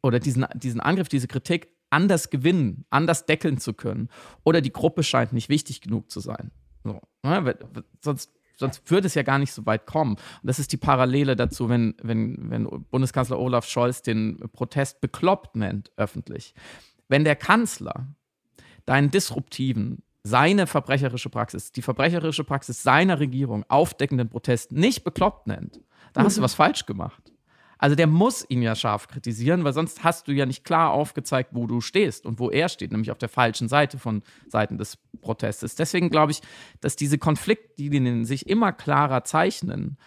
oder 0.04 0.20
diesen, 0.20 0.46
diesen 0.54 0.80
Angriff, 0.80 1.10
diese 1.10 1.28
Kritik 1.28 1.70
anders 1.89 2.30
gewinnen, 2.30 2.86
anders 2.89 3.26
deckeln 3.26 3.58
zu 3.58 3.74
können. 3.74 4.10
Oder 4.44 4.62
die 4.62 4.74
Gruppe 4.74 5.04
scheint 5.04 5.34
nicht 5.34 5.50
wichtig 5.50 5.82
genug 5.82 6.12
zu 6.12 6.20
sein. 6.20 6.52
So, 6.84 7.02
ne? 7.24 7.56
Sonst 8.02 8.32
sonst 8.58 8.89
würde 8.89 9.08
es 9.08 9.16
ja 9.16 9.24
gar 9.24 9.39
nicht 9.39 9.52
so 9.52 9.66
weit 9.66 9.86
kommen. 9.86 10.13
Und 10.13 10.48
das 10.48 10.60
ist 10.60 10.72
die 10.72 10.78
Parallele 10.78 11.36
dazu, 11.36 11.70
wenn, 11.70 11.96
wenn, 12.02 12.50
wenn 12.50 12.86
Bundeskanzler 12.89 13.39
Olaf 13.39 13.66
Scholz 13.66 14.02
den 14.02 14.39
Protest 14.52 15.02
bekloppt 15.02 15.56
nennt, 15.56 15.92
öffentlich. 15.98 16.54
Wenn 17.08 17.24
der 17.24 17.36
Kanzler 17.36 18.08
deinen 18.86 19.12
disruptiven, 19.12 20.04
seine 20.24 20.68
verbrecherische 20.68 21.30
Praxis, 21.30 21.72
die 21.72 21.82
verbrecherische 21.82 22.44
Praxis 22.44 22.82
seiner 22.82 23.20
Regierung 23.20 23.66
aufdeckenden 23.68 24.30
Protest 24.30 24.72
nicht 24.72 25.04
bekloppt 25.04 25.48
nennt, 25.48 25.82
da 26.13 26.22
mhm. 26.22 26.26
hast 26.26 26.38
du 26.38 26.42
mhm. 26.42 26.46
was 26.46 26.54
falsch 26.54 26.86
gemacht. 26.86 27.33
Also 27.84 27.98
der 27.98 28.08
muss 28.08 28.46
ihn 28.48 28.62
ja 28.62 28.76
scharf 28.76 29.10
kritisieren, 29.10 29.65
weil 29.65 29.74
sonst 29.74 30.06
hast 30.06 30.30
du 30.30 30.32
ja 30.32 30.46
nicht 30.46 30.63
klar 30.63 30.91
aufgezeigt, 30.91 31.50
wo 31.52 31.67
du 31.67 31.82
stehst 31.82 32.26
und 32.26 32.39
wo 32.39 32.50
er 32.50 32.69
steht, 32.69 32.93
nämlich 32.93 33.12
auf 33.12 33.17
der 33.17 33.28
falschen 33.28 33.67
Seite 33.67 34.00
von 34.00 34.24
Seiten 34.48 34.78
des 34.78 34.98
Protestes. 35.19 35.76
Deswegen 35.76 36.10
glaube 36.10 36.32
ich, 36.32 36.39
dass 36.80 36.96
diese 36.96 37.17
Konfliktlinien 37.17 38.24
sich 38.24 38.48
immer 38.48 38.72
klarer 38.72 39.26
zeichnen. 39.26 39.98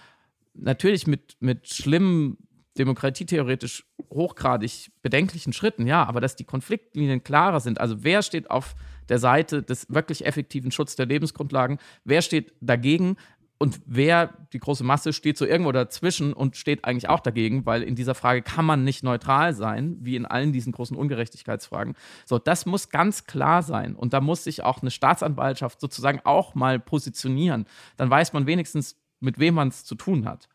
Natürlich 0.55 1.07
mit, 1.07 1.37
mit 1.41 1.69
schlimmen 1.69 2.39
demokratietheoretisch 2.79 3.85
hochgradig 4.09 4.91
bedenklichen 5.03 5.53
Schritten, 5.53 5.87
ja, 5.87 6.03
aber 6.05 6.23
dass 6.23 6.35
die 6.35 6.45
Konfliktlinien 6.45 7.25
klarer 7.25 7.61
sind. 7.61 7.79
Also 7.79 8.03
wer 8.03 8.23
steht 8.23 8.51
auf 8.51 8.75
der 9.11 9.19
Seite 9.19 9.63
des 9.63 9.87
wirklich 9.93 10.25
effektiven 10.25 10.71
Schutzes 10.71 10.97
der 10.97 11.07
Lebensgrundlagen, 11.07 11.79
wer 12.05 12.23
steht 12.23 12.55
dagegen 12.63 13.17
und 13.59 13.81
wer, 13.87 14.35
die 14.53 14.59
große 14.59 14.85
Masse, 14.85 15.13
steht 15.13 15.39
so 15.39 15.47
irgendwo 15.47 15.73
dazwischen 15.73 16.33
und 16.33 16.57
steht 16.57 16.85
eigentlich 16.85 17.09
auch 17.09 17.21
dagegen, 17.21 17.65
weil 17.65 17.83
in 17.83 17.95
dieser 17.95 18.15
Frage 18.15 18.43
kann 18.43 18.67
man 18.67 18.85
nicht 18.85 19.03
neutral 19.03 19.55
sein, 19.55 19.97
wie 20.01 20.17
in 20.17 20.27
allen 20.27 20.53
diesen 20.53 20.73
großen 20.73 20.97
Ungerechtigkeitsfragen. 20.97 21.95
So, 22.27 22.39
das 22.39 22.67
muss 22.67 22.91
ganz 22.91 23.25
klar 23.25 23.63
sein 23.63 23.97
und 23.97 24.13
da 24.13 24.21
muss 24.21 24.45
sich 24.45 24.63
auch 24.63 24.83
eine 24.83 24.91
Staatsanwaltschaft 24.91 25.81
sozusagen 25.81 26.21
auch 26.25 26.55
mal 26.55 26.79
positionieren. 26.79 27.67
Dann 27.97 28.11
weiß 28.11 28.35
man 28.35 28.47
wenigstens, 28.47 28.97
mit 29.21 29.39
wem 29.39 29.55
man 29.55 29.69
es 29.69 29.85
zu 29.85 29.95
tun 29.95 30.27
hat. 30.27 30.49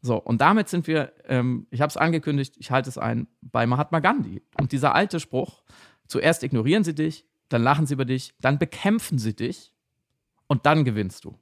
So, 0.00 0.16
und 0.16 0.40
damit 0.40 0.68
sind 0.68 0.86
wir, 0.86 1.12
ähm, 1.26 1.66
ich 1.70 1.80
habe 1.82 1.90
es 1.90 1.96
angekündigt, 1.96 2.54
ich 2.58 2.70
halte 2.70 2.88
es 2.88 2.96
ein, 2.96 3.26
bei 3.42 3.66
Mahatma 3.66 4.00
Gandhi. 4.00 4.42
Und 4.58 4.72
dieser 4.72 4.94
alte 4.94 5.20
Spruch, 5.20 5.62
zuerst 6.06 6.42
ignorieren 6.42 6.84
sie 6.84 6.94
dich, 6.94 7.26
dann 7.48 7.62
lachen 7.62 7.86
sie 7.86 7.94
über 7.94 8.04
dich, 8.04 8.34
dann 8.40 8.58
bekämpfen 8.58 9.18
sie 9.18 9.34
dich 9.34 9.72
und 10.46 10.64
dann 10.64 10.84
gewinnst 10.84 11.24
du. 11.24 11.38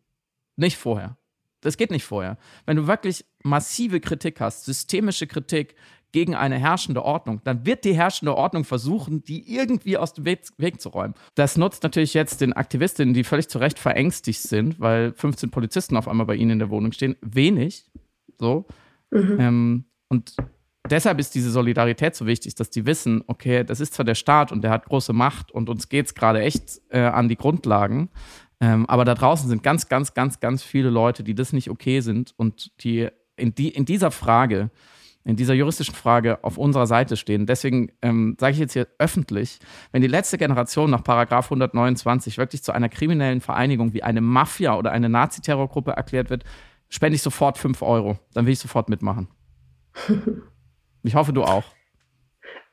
Nicht 0.56 0.76
vorher. 0.76 1.16
Das 1.60 1.76
geht 1.76 1.90
nicht 1.90 2.04
vorher. 2.04 2.36
Wenn 2.66 2.76
du 2.76 2.86
wirklich 2.86 3.24
massive 3.42 4.00
Kritik 4.00 4.40
hast, 4.40 4.64
systemische 4.64 5.26
Kritik 5.26 5.74
gegen 6.12 6.36
eine 6.36 6.58
herrschende 6.58 7.04
Ordnung, 7.04 7.40
dann 7.42 7.66
wird 7.66 7.84
die 7.84 7.94
herrschende 7.94 8.36
Ordnung 8.36 8.64
versuchen, 8.64 9.24
die 9.24 9.52
irgendwie 9.52 9.96
aus 9.96 10.12
dem 10.12 10.24
Weg, 10.26 10.80
zu 10.80 10.90
räumen. 10.90 11.14
Das 11.34 11.56
nutzt 11.56 11.82
natürlich 11.82 12.14
jetzt 12.14 12.40
den 12.40 12.52
Aktivistinnen, 12.52 13.14
die 13.14 13.24
völlig 13.24 13.48
zu 13.48 13.58
Recht 13.58 13.80
verängstigt 13.80 14.40
sind, 14.40 14.78
weil 14.78 15.12
15 15.14 15.50
Polizisten 15.50 15.96
auf 15.96 16.06
einmal 16.06 16.26
bei 16.26 16.36
ihnen 16.36 16.52
in 16.52 16.58
der 16.60 16.70
Wohnung 16.70 16.92
stehen, 16.92 17.16
wenig, 17.20 17.90
so. 18.38 18.66
Mhm. 19.10 19.36
Ähm, 19.40 19.84
und 20.08 20.36
deshalb 20.88 21.18
ist 21.18 21.34
diese 21.34 21.50
Solidarität 21.50 22.14
so 22.14 22.26
wichtig, 22.26 22.54
dass 22.54 22.70
die 22.70 22.86
wissen, 22.86 23.24
okay, 23.26 23.64
das 23.64 23.80
ist 23.80 23.94
zwar 23.94 24.04
der 24.04 24.14
Staat 24.14 24.52
und 24.52 24.62
der 24.62 24.70
hat 24.70 24.86
große 24.86 25.12
Macht 25.12 25.50
und 25.50 25.68
uns 25.68 25.88
geht 25.88 26.06
es 26.06 26.14
gerade 26.14 26.42
echt 26.42 26.80
äh, 26.90 27.00
an 27.00 27.28
die 27.28 27.36
Grundlagen, 27.36 28.10
ähm, 28.60 28.86
aber 28.86 29.04
da 29.04 29.14
draußen 29.14 29.48
sind 29.48 29.62
ganz, 29.62 29.88
ganz, 29.88 30.14
ganz, 30.14 30.40
ganz 30.40 30.62
viele 30.62 30.90
Leute, 30.90 31.24
die 31.24 31.34
das 31.34 31.52
nicht 31.52 31.70
okay 31.70 32.00
sind 32.00 32.34
und 32.36 32.72
die 32.82 33.08
in, 33.36 33.54
die, 33.54 33.68
in 33.68 33.84
dieser 33.84 34.10
Frage, 34.10 34.70
in 35.24 35.36
dieser 35.36 35.54
juristischen 35.54 35.94
Frage 35.94 36.42
auf 36.44 36.58
unserer 36.58 36.86
Seite 36.86 37.16
stehen. 37.16 37.46
Deswegen 37.46 37.90
ähm, 38.02 38.36
sage 38.38 38.52
ich 38.52 38.58
jetzt 38.58 38.74
hier 38.74 38.86
öffentlich, 38.98 39.58
wenn 39.90 40.02
die 40.02 40.08
letzte 40.08 40.38
Generation 40.38 40.90
nach 40.90 41.02
Paragraph 41.02 41.46
129 41.46 42.38
wirklich 42.38 42.62
zu 42.62 42.72
einer 42.72 42.88
kriminellen 42.88 43.40
Vereinigung 43.40 43.94
wie 43.94 44.02
eine 44.02 44.20
Mafia 44.20 44.76
oder 44.76 44.92
eine 44.92 45.08
Naziterrorgruppe 45.08 45.92
erklärt 45.92 46.30
wird, 46.30 46.44
spende 46.88 47.16
ich 47.16 47.22
sofort 47.22 47.58
5 47.58 47.82
Euro. 47.82 48.18
Dann 48.34 48.46
will 48.46 48.52
ich 48.52 48.58
sofort 48.58 48.88
mitmachen. 48.88 49.28
ich 51.02 51.14
hoffe, 51.14 51.32
du 51.32 51.42
auch. 51.42 51.64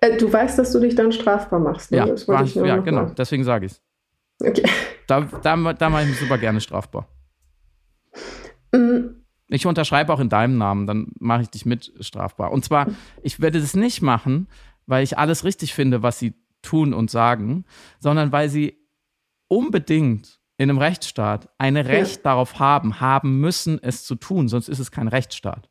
Äh, 0.02 0.18
du 0.18 0.32
weißt, 0.32 0.60
dass 0.60 0.74
du 0.74 0.80
dich 0.80 0.96
dann 0.96 1.12
strafbar 1.12 1.60
machst. 1.60 1.92
Ne? 1.92 1.98
Ja, 1.98 2.28
war, 2.28 2.44
ja 2.44 2.78
genau. 2.78 3.04
Mal. 3.04 3.16
Deswegen 3.16 3.44
sage 3.44 3.68
ich 3.68 3.74
es. 3.74 3.82
Okay. 4.42 4.64
Da, 5.08 5.22
da, 5.22 5.74
da 5.74 5.90
mache 5.90 6.04
ich 6.04 6.10
mich 6.10 6.20
super 6.20 6.38
gerne 6.38 6.62
strafbar. 6.62 7.08
Mm. 8.72 9.22
Ich 9.50 9.66
unterschreibe 9.66 10.14
auch 10.14 10.22
in 10.22 10.30
deinem 10.30 10.58
Namen, 10.58 10.88
dann 10.88 11.12
mache 11.20 11.42
ich 11.42 11.50
dich 11.50 11.66
mit 11.66 11.92
strafbar. 12.00 12.52
Und 12.52 12.64
zwar, 12.64 12.88
ich 13.22 13.42
werde 13.42 13.60
das 13.60 13.76
nicht 13.76 14.02
machen, 14.02 14.48
weil 14.86 15.04
ich 15.04 15.18
alles 15.18 15.44
richtig 15.44 15.74
finde, 15.74 16.04
was 16.04 16.20
sie 16.20 16.34
tun 16.62 16.94
und 16.94 17.12
sagen, 17.12 17.66
sondern 18.00 18.32
weil 18.32 18.48
sie 18.48 18.78
unbedingt 19.50 20.40
in 20.58 20.70
einem 20.70 20.80
Rechtsstaat 20.80 21.50
ein 21.58 21.76
Recht 21.76 22.18
ja. 22.18 22.22
darauf 22.24 22.60
haben, 22.60 23.02
haben 23.02 23.42
müssen, 23.42 23.78
es 23.82 24.06
zu 24.06 24.16
tun, 24.16 24.48
sonst 24.48 24.70
ist 24.70 24.80
es 24.80 24.92
kein 24.92 25.10
Rechtsstaat. 25.10 25.70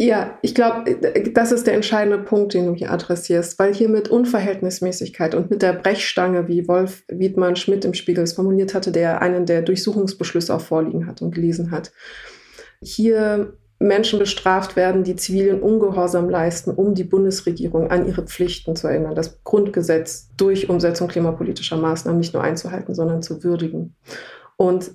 Ja, 0.00 0.38
ich 0.42 0.54
glaube, 0.54 0.96
das 1.34 1.50
ist 1.50 1.66
der 1.66 1.74
entscheidende 1.74 2.18
Punkt, 2.18 2.54
den 2.54 2.66
du 2.66 2.74
hier 2.74 2.92
adressierst, 2.92 3.58
weil 3.58 3.74
hier 3.74 3.88
mit 3.88 4.08
Unverhältnismäßigkeit 4.08 5.34
und 5.34 5.50
mit 5.50 5.60
der 5.60 5.72
Brechstange, 5.72 6.46
wie 6.46 6.68
Wolf 6.68 7.02
Wiedmann 7.08 7.56
Schmidt 7.56 7.84
im 7.84 7.94
Spiegel 7.94 8.22
es 8.22 8.34
formuliert 8.34 8.74
hatte, 8.74 8.92
der 8.92 9.20
einen 9.22 9.44
der 9.44 9.60
Durchsuchungsbeschlüsse 9.62 10.54
auch 10.54 10.60
vorliegen 10.60 11.08
hat 11.08 11.20
und 11.20 11.34
gelesen 11.34 11.72
hat, 11.72 11.90
hier 12.80 13.54
Menschen 13.80 14.20
bestraft 14.20 14.76
werden, 14.76 15.02
die 15.02 15.16
zivilen 15.16 15.60
Ungehorsam 15.60 16.30
leisten, 16.30 16.70
um 16.70 16.94
die 16.94 17.04
Bundesregierung 17.04 17.90
an 17.90 18.06
ihre 18.06 18.22
Pflichten 18.22 18.76
zu 18.76 18.86
erinnern, 18.86 19.16
das 19.16 19.42
Grundgesetz 19.42 20.30
durch 20.36 20.68
Umsetzung 20.68 21.08
klimapolitischer 21.08 21.76
Maßnahmen 21.76 22.20
nicht 22.20 22.34
nur 22.34 22.42
einzuhalten, 22.44 22.94
sondern 22.94 23.22
zu 23.22 23.42
würdigen. 23.42 23.96
Und 24.56 24.92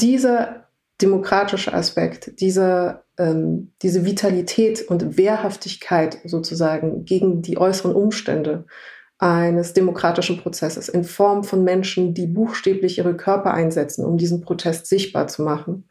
dieser 0.00 0.63
demokratische 1.00 1.72
Aspekt, 1.72 2.40
dieser, 2.40 3.04
ähm, 3.18 3.72
diese 3.82 4.04
Vitalität 4.04 4.82
und 4.88 5.16
Wehrhaftigkeit 5.16 6.18
sozusagen 6.24 7.04
gegen 7.04 7.42
die 7.42 7.58
äußeren 7.58 7.94
Umstände 7.94 8.66
eines 9.18 9.72
demokratischen 9.72 10.38
Prozesses 10.38 10.88
in 10.88 11.04
Form 11.04 11.44
von 11.44 11.64
Menschen, 11.64 12.14
die 12.14 12.26
buchstäblich 12.26 12.98
ihre 12.98 13.16
Körper 13.16 13.54
einsetzen, 13.54 14.04
um 14.04 14.18
diesen 14.18 14.40
Protest 14.40 14.86
sichtbar 14.86 15.28
zu 15.28 15.42
machen, 15.42 15.88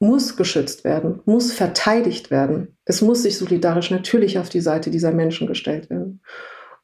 muss 0.00 0.36
geschützt 0.36 0.84
werden, 0.84 1.20
muss 1.24 1.52
verteidigt 1.52 2.30
werden. 2.30 2.78
Es 2.84 3.02
muss 3.02 3.22
sich 3.22 3.36
solidarisch 3.36 3.90
natürlich 3.90 4.38
auf 4.38 4.48
die 4.48 4.60
Seite 4.60 4.90
dieser 4.90 5.12
Menschen 5.12 5.48
gestellt 5.48 5.90
werden. 5.90 6.22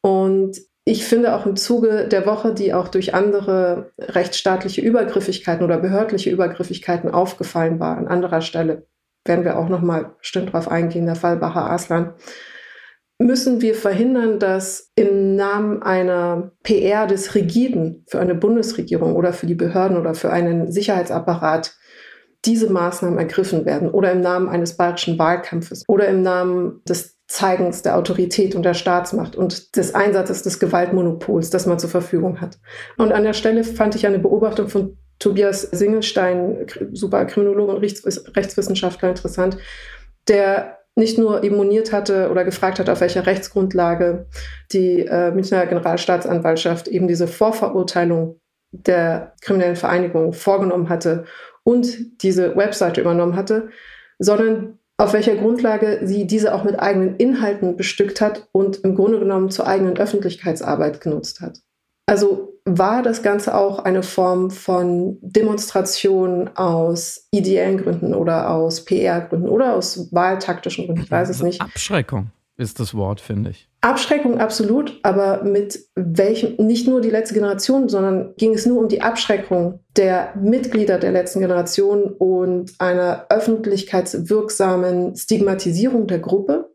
Und 0.01 0.61
ich 0.85 1.05
finde 1.07 1.35
auch 1.35 1.47
im 1.47 1.57
Zuge 1.57 2.09
der 2.09 2.27
Woche, 2.27 2.53
die 2.53 2.75
auch 2.75 2.89
durch 2.89 3.15
andere 3.15 3.93
rechtsstaatliche 3.99 4.83
Übergriffigkeiten 4.83 5.65
oder 5.65 5.79
behördliche 5.79 6.31
Übergriffigkeiten 6.31 7.11
aufgefallen 7.11 7.81
war, 7.81 7.97
an 7.97 8.07
anderer 8.07 8.43
Stelle 8.43 8.87
werden 9.25 9.45
wir 9.45 9.59
auch 9.59 9.71
noch 9.71 9.81
mal 9.81 10.13
bestimmt 10.19 10.49
darauf 10.49 10.69
eingehen, 10.69 11.07
der 11.07 11.17
Fall 11.17 11.39
Baha 11.39 11.71
Aslan, 11.71 12.13
müssen 13.19 13.63
wir 13.63 13.75
verhindern, 13.75 14.39
dass 14.39 14.93
im 14.97 15.37
Namen 15.37 15.83
einer 15.83 16.53
PR 16.63 17.07
des 17.07 17.35
Rigiden 17.35 18.05
für 18.07 18.21
eine 18.21 18.35
Bundesregierung 18.35 19.17
oder 19.17 19.33
für 19.33 19.47
die 19.47 19.55
Behörden 19.55 19.97
oder 19.97 20.15
für 20.15 20.31
einen 20.31 20.71
Sicherheitsapparat 20.71 21.75
diese 22.45 22.71
Maßnahmen 22.71 23.19
ergriffen 23.19 23.65
werden 23.65 23.91
oder 23.91 24.13
im 24.13 24.21
Namen 24.21 24.49
eines 24.49 24.77
bayerischen 24.77 25.19
Wahlkampfes 25.19 25.85
oder 25.89 26.09
im 26.09 26.23
Namen 26.23 26.83
des 26.87 27.14
Zeigens 27.27 27.83
der 27.83 27.97
Autorität 27.97 28.55
und 28.55 28.65
der 28.65 28.75
Staatsmacht 28.75 29.35
und 29.35 29.77
des 29.77 29.95
Einsatzes 29.95 30.43
des 30.43 30.61
Gewaltmonopols, 30.61 31.51
das 31.51 31.67
man 31.67 31.79
zur 31.79 31.89
Verfügung 31.91 32.41
hat. 32.41 32.59
Und 32.99 33.13
an 33.13 33.25
der 33.25 33.33
Stelle 33.33 33.65
fand 33.65 33.95
ich 33.95 34.07
eine 34.07 34.19
Beobachtung 34.19 34.69
von 34.69 34.99
Tobias 35.19 35.63
Singelstein, 35.63 36.67
super 36.93 37.25
Kriminologe 37.25 37.73
und 37.73 37.83
Rechtswissenschaftler, 37.83 39.09
interessant, 39.09 39.57
der 40.29 40.79
nicht 40.97 41.19
nur 41.19 41.43
immoniert 41.43 41.93
hatte 41.93 42.31
oder 42.31 42.45
gefragt 42.45 42.79
hat, 42.79 42.89
auf 42.89 43.01
welcher 43.01 43.27
Rechtsgrundlage 43.27 44.27
die 44.73 45.01
äh, 45.01 45.31
Münchner 45.33 45.67
Generalstaatsanwaltschaft 45.67 46.89
eben 46.89 47.09
diese 47.09 47.27
Vorverurteilung 47.27 48.39
der 48.71 49.35
kriminellen 49.41 49.77
Vereinigung 49.77 50.33
vorgenommen 50.33 50.89
hatte 50.89 51.25
und 51.65 52.23
diese 52.23 52.57
Webseite 52.57 53.01
übernommen 53.01 53.37
hatte, 53.37 53.71
sondern 54.19 54.79
auf 54.97 55.13
welcher 55.13 55.37
Grundlage 55.37 56.01
sie 56.05 56.27
diese 56.27 56.55
auch 56.55 56.65
mit 56.65 56.79
eigenen 56.79 57.17
Inhalten 57.17 57.77
bestückt 57.77 58.21
hat 58.21 58.49
und 58.53 58.79
im 58.79 58.95
Grunde 58.95 59.19
genommen 59.19 59.51
zur 59.51 59.67
eigenen 59.67 59.97
Öffentlichkeitsarbeit 59.97 61.01
genutzt 61.01 61.41
hat. 61.41 61.59
Also 62.07 62.55
war 62.65 63.03
das 63.03 63.23
Ganze 63.23 63.55
auch 63.55 63.79
eine 63.81 64.03
Form 64.03 64.51
von 64.51 65.19
Demonstration 65.21 66.51
aus 66.55 67.29
ideellen 67.31 67.79
Gründen 67.79 68.15
oder 68.15 68.51
aus 68.51 68.85
PR-Gründen 68.85 69.49
oder 69.49 69.75
aus 69.75 70.13
wahltaktischen 70.13 70.87
Gründen, 70.87 71.03
ich 71.03 71.11
weiß 71.11 71.29
es 71.29 71.43
nicht. 71.43 71.61
Abschreckung 71.61 72.31
ist 72.57 72.81
das 72.81 72.95
Wort, 72.95 73.21
finde 73.21 73.51
ich. 73.51 73.69
Abschreckung 73.81 74.39
absolut, 74.39 74.99
aber 75.03 75.43
mit 75.43 75.79
welchem, 75.95 76.55
nicht 76.65 76.89
nur 76.89 77.01
die 77.01 77.11
letzte 77.11 77.35
Generation, 77.35 77.89
sondern 77.89 78.35
ging 78.37 78.55
es 78.55 78.65
nur 78.65 78.81
um 78.81 78.89
die 78.89 79.03
Abschreckung 79.03 79.81
der 79.97 80.35
Mitglieder 80.41 80.99
der 80.99 81.13
letzten 81.13 81.41
Generation 81.41 82.05
und 82.05 82.73
einer 82.79 83.27
öffentlichkeitswirksamen 83.29 85.17
Stigmatisierung 85.17 86.07
der 86.07 86.21
Gruppe? 86.21 86.71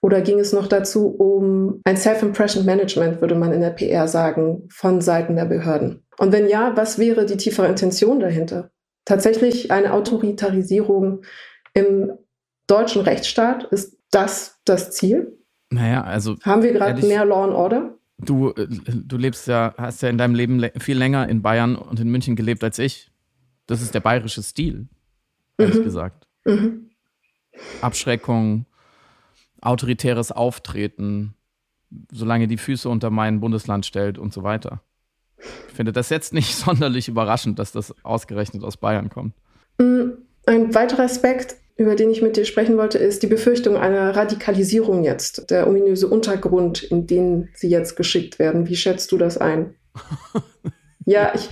Oder 0.00 0.20
ging 0.20 0.38
es 0.38 0.52
noch 0.52 0.68
dazu 0.68 1.08
um 1.08 1.80
ein 1.84 1.96
Self-Impression 1.96 2.64
Management, 2.64 3.20
würde 3.20 3.34
man 3.34 3.52
in 3.52 3.60
der 3.60 3.70
PR 3.70 4.06
sagen, 4.06 4.68
von 4.70 5.00
Seiten 5.00 5.36
der 5.36 5.46
Behörden? 5.46 6.06
Und 6.18 6.32
wenn 6.32 6.48
ja, 6.48 6.72
was 6.76 6.98
wäre 6.98 7.26
die 7.26 7.36
tiefere 7.36 7.66
Intention 7.66 8.20
dahinter? 8.20 8.70
Tatsächlich 9.04 9.70
eine 9.70 9.92
Autoritarisierung 9.92 11.22
im 11.74 12.12
deutschen 12.66 13.02
Rechtsstaat 13.02 13.64
ist 13.64 13.95
das 14.10 14.60
das 14.64 14.90
Ziel? 14.92 15.38
Naja, 15.70 16.04
also. 16.04 16.36
Haben 16.42 16.62
wir 16.62 16.72
gerade 16.72 17.04
mehr 17.06 17.24
Law 17.24 17.44
and 17.44 17.54
Order? 17.54 17.94
Du, 18.18 18.50
äh, 18.50 18.66
du 18.68 19.16
lebst 19.16 19.46
ja, 19.46 19.74
hast 19.76 20.02
ja 20.02 20.08
in 20.08 20.18
deinem 20.18 20.34
Leben 20.34 20.64
viel 20.78 20.96
länger 20.96 21.28
in 21.28 21.42
Bayern 21.42 21.76
und 21.76 22.00
in 22.00 22.08
München 22.08 22.36
gelebt 22.36 22.64
als 22.64 22.78
ich. 22.78 23.10
Das 23.66 23.82
ist 23.82 23.94
der 23.94 24.00
bayerische 24.00 24.42
Stil, 24.42 24.88
ehrlich 25.58 25.76
mhm. 25.76 25.84
gesagt. 25.84 26.26
Mhm. 26.44 26.90
Abschreckung, 27.80 28.66
autoritäres 29.60 30.30
Auftreten, 30.30 31.34
solange 32.12 32.46
die 32.46 32.58
Füße 32.58 32.88
unter 32.88 33.10
mein 33.10 33.40
Bundesland 33.40 33.86
stellt 33.86 34.18
und 34.18 34.32
so 34.32 34.42
weiter. 34.42 34.82
Ich 35.68 35.74
finde 35.74 35.92
das 35.92 36.08
jetzt 36.08 36.32
nicht 36.32 36.54
sonderlich 36.54 37.08
überraschend, 37.08 37.58
dass 37.58 37.72
das 37.72 37.94
ausgerechnet 38.04 38.62
aus 38.62 38.76
Bayern 38.76 39.10
kommt. 39.10 39.34
Mm, 39.78 40.12
ein 40.46 40.74
weiterer 40.74 41.02
Aspekt 41.02 41.56
über 41.76 41.94
den 41.94 42.10
ich 42.10 42.22
mit 42.22 42.36
dir 42.36 42.44
sprechen 42.44 42.78
wollte, 42.78 42.98
ist 42.98 43.22
die 43.22 43.26
Befürchtung 43.26 43.76
einer 43.76 44.16
Radikalisierung 44.16 45.04
jetzt, 45.04 45.50
der 45.50 45.66
ominöse 45.66 46.08
Untergrund, 46.08 46.82
in 46.82 47.06
den 47.06 47.48
sie 47.54 47.68
jetzt 47.68 47.96
geschickt 47.96 48.38
werden. 48.38 48.66
Wie 48.66 48.76
schätzt 48.76 49.12
du 49.12 49.18
das 49.18 49.36
ein? 49.36 49.74
ja, 51.04 51.32
ich, 51.34 51.50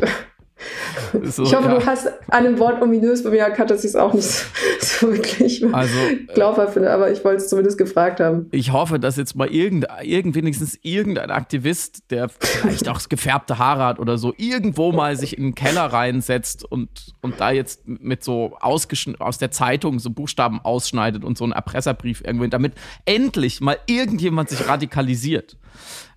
so, 1.22 1.44
ich 1.44 1.54
hoffe, 1.54 1.68
ja. 1.68 1.78
du 1.78 1.86
hast 1.86 2.08
an 2.28 2.44
dem 2.44 2.58
Wort 2.58 2.82
ominös 2.82 3.22
bemerkt, 3.22 3.58
dass 3.70 3.84
ich 3.84 3.90
es 3.90 3.96
auch 3.96 4.12
nicht 4.12 4.26
so, 4.26 4.44
so 4.80 5.12
wirklich 5.12 5.64
also, 5.72 5.94
glaubhaft 6.34 6.74
finde, 6.74 6.90
aber 6.90 7.10
ich 7.10 7.24
wollte 7.24 7.42
es 7.42 7.48
zumindest 7.48 7.78
gefragt 7.78 8.20
haben. 8.20 8.48
Ich 8.50 8.72
hoffe, 8.72 8.98
dass 8.98 9.16
jetzt 9.16 9.36
mal 9.36 9.48
irgend, 9.48 9.86
irgend 10.02 10.34
wenigstens 10.34 10.78
irgendein 10.82 11.30
Aktivist, 11.30 12.10
der 12.10 12.28
vielleicht 12.28 12.88
auch 12.88 13.00
gefärbte 13.08 13.58
Haare 13.58 13.84
hat 13.84 13.98
oder 13.98 14.18
so, 14.18 14.34
irgendwo 14.36 14.92
mal 14.92 15.16
sich 15.16 15.36
in 15.36 15.44
den 15.44 15.54
Keller 15.54 15.84
reinsetzt 15.84 16.64
und, 16.64 17.14
und 17.22 17.40
da 17.40 17.50
jetzt 17.50 17.86
mit 17.86 18.24
so 18.24 18.56
aus 18.60 19.38
der 19.38 19.50
Zeitung 19.50 19.98
so 19.98 20.10
Buchstaben 20.10 20.60
ausschneidet 20.60 21.24
und 21.24 21.38
so 21.38 21.44
einen 21.44 21.52
Erpresserbrief 21.52 22.22
irgendwo, 22.24 22.46
damit 22.46 22.74
endlich 23.04 23.60
mal 23.60 23.78
irgendjemand 23.86 24.48
sich 24.48 24.66
radikalisiert. 24.68 25.56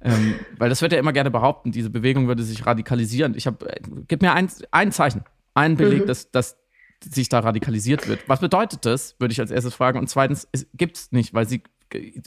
Ähm, 0.01 0.35
weil 0.57 0.69
das 0.69 0.81
wird 0.81 0.93
ja 0.93 0.99
immer 0.99 1.13
gerne 1.13 1.31
behaupten, 1.31 1.71
diese 1.71 1.89
Bewegung 1.89 2.27
würde 2.27 2.43
sich 2.43 2.65
radikalisieren. 2.65 3.35
Ich 3.35 3.47
habe, 3.47 3.69
äh, 3.69 3.79
gib 4.07 4.21
mir 4.21 4.33
ein, 4.33 4.49
ein 4.71 4.91
Zeichen, 4.91 5.23
einen 5.53 5.75
Beleg, 5.75 6.03
mhm. 6.03 6.07
dass, 6.07 6.31
dass 6.31 6.57
sich 7.03 7.29
da 7.29 7.39
radikalisiert 7.39 8.07
wird. 8.07 8.27
Was 8.27 8.39
bedeutet 8.39 8.85
das, 8.85 9.15
würde 9.19 9.31
ich 9.31 9.39
als 9.39 9.51
erstes 9.51 9.73
fragen. 9.73 9.99
Und 9.99 10.07
zweitens, 10.07 10.47
gibt 10.73 10.97
es 10.97 11.11
nicht, 11.11 11.33
weil 11.33 11.47
sie 11.47 11.61
äh, 11.93 12.21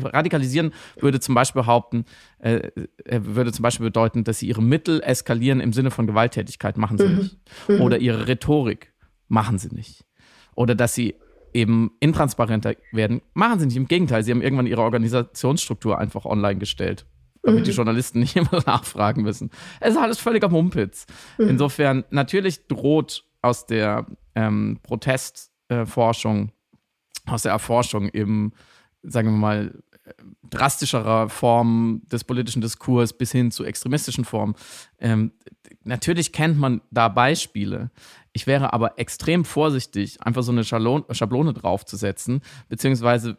radikalisieren 0.00 0.72
würde 1.00 1.20
zum 1.20 1.34
Beispiel 1.34 1.62
behaupten, 1.62 2.04
äh, 2.38 2.70
äh, 3.04 3.20
würde 3.22 3.52
zum 3.52 3.62
Beispiel 3.62 3.86
bedeuten, 3.86 4.24
dass 4.24 4.40
sie 4.40 4.48
ihre 4.48 4.62
Mittel 4.62 5.02
eskalieren 5.02 5.60
im 5.60 5.72
Sinne 5.72 5.90
von 5.90 6.06
Gewalttätigkeit, 6.06 6.76
machen 6.76 6.98
sie 6.98 7.08
mhm. 7.08 7.16
nicht. 7.16 7.38
Mhm. 7.68 7.80
Oder 7.80 7.98
ihre 7.98 8.28
Rhetorik, 8.28 8.92
machen 9.28 9.58
sie 9.58 9.74
nicht. 9.74 10.04
Oder 10.54 10.74
dass 10.74 10.94
sie 10.94 11.14
eben 11.52 11.92
intransparenter 12.00 12.74
werden, 12.92 13.22
machen 13.32 13.58
sie 13.58 13.66
nicht. 13.66 13.76
Im 13.76 13.88
Gegenteil, 13.88 14.22
sie 14.22 14.30
haben 14.32 14.42
irgendwann 14.42 14.66
ihre 14.66 14.82
Organisationsstruktur 14.82 15.98
einfach 15.98 16.26
online 16.26 16.58
gestellt 16.58 17.06
damit 17.46 17.60
mhm. 17.60 17.64
die 17.64 17.70
Journalisten 17.70 18.18
nicht 18.18 18.36
immer 18.36 18.62
nachfragen 18.66 19.22
müssen. 19.22 19.50
Es 19.80 19.94
ist 19.94 20.00
alles 20.00 20.18
völliger 20.18 20.48
Mumpitz. 20.48 21.06
Mhm. 21.38 21.48
Insofern, 21.48 22.04
natürlich 22.10 22.66
droht 22.66 23.24
aus 23.40 23.66
der 23.66 24.06
ähm, 24.34 24.80
Protestforschung, 24.82 26.48
äh, 26.48 27.30
aus 27.30 27.42
der 27.42 27.52
Erforschung 27.52 28.08
eben, 28.10 28.52
sagen 29.02 29.28
wir 29.30 29.38
mal, 29.38 29.82
drastischerer 30.50 31.28
Formen 31.28 32.06
des 32.08 32.24
politischen 32.24 32.62
Diskurs 32.62 33.12
bis 33.12 33.32
hin 33.32 33.50
zu 33.50 33.64
extremistischen 33.64 34.24
Formen. 34.24 34.54
Ähm, 34.98 35.32
natürlich 35.82 36.32
kennt 36.32 36.58
man 36.58 36.80
da 36.90 37.08
Beispiele. 37.08 37.90
Ich 38.32 38.46
wäre 38.46 38.72
aber 38.72 38.98
extrem 38.98 39.44
vorsichtig, 39.44 40.22
einfach 40.22 40.42
so 40.42 40.52
eine 40.52 40.62
Schablone 40.62 41.52
draufzusetzen, 41.52 42.42
beziehungsweise 42.68 43.38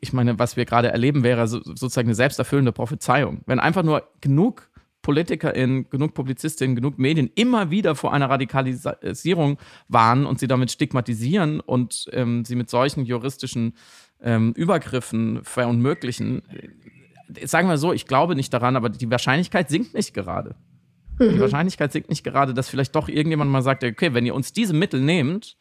ich 0.00 0.12
meine, 0.12 0.38
was 0.38 0.56
wir 0.56 0.64
gerade 0.64 0.90
erleben, 0.90 1.22
wäre 1.22 1.46
so, 1.48 1.60
sozusagen 1.62 2.08
eine 2.08 2.14
selbsterfüllende 2.14 2.72
Prophezeiung. 2.72 3.42
Wenn 3.46 3.60
einfach 3.60 3.82
nur 3.82 4.08
genug 4.20 4.70
PolitikerInnen, 5.02 5.88
genug 5.88 6.14
Publizistinnen, 6.14 6.76
genug 6.76 6.98
Medien 6.98 7.30
immer 7.34 7.70
wieder 7.70 7.94
vor 7.94 8.12
einer 8.12 8.28
Radikalisierung 8.28 9.58
warnen 9.88 10.26
und 10.26 10.38
sie 10.38 10.46
damit 10.46 10.70
stigmatisieren 10.70 11.60
und 11.60 12.06
ähm, 12.12 12.44
sie 12.44 12.54
mit 12.54 12.68
solchen 12.68 13.06
juristischen 13.06 13.74
ähm, 14.22 14.52
Übergriffen 14.52 15.40
verunmöglichen, 15.42 16.42
sagen 17.44 17.68
wir 17.68 17.78
so, 17.78 17.92
ich 17.92 18.06
glaube 18.06 18.34
nicht 18.34 18.52
daran, 18.52 18.76
aber 18.76 18.90
die 18.90 19.10
Wahrscheinlichkeit 19.10 19.70
sinkt 19.70 19.94
nicht 19.94 20.12
gerade. 20.12 20.56
Mhm. 21.18 21.30
Die 21.30 21.40
Wahrscheinlichkeit 21.40 21.92
sinkt 21.92 22.10
nicht 22.10 22.24
gerade, 22.24 22.54
dass 22.54 22.68
vielleicht 22.68 22.94
doch 22.94 23.08
irgendjemand 23.08 23.50
mal 23.50 23.62
sagt, 23.62 23.84
okay, 23.84 24.14
wenn 24.14 24.26
ihr 24.26 24.34
uns 24.34 24.52
diese 24.52 24.74
Mittel 24.74 25.00
nehmt 25.00 25.56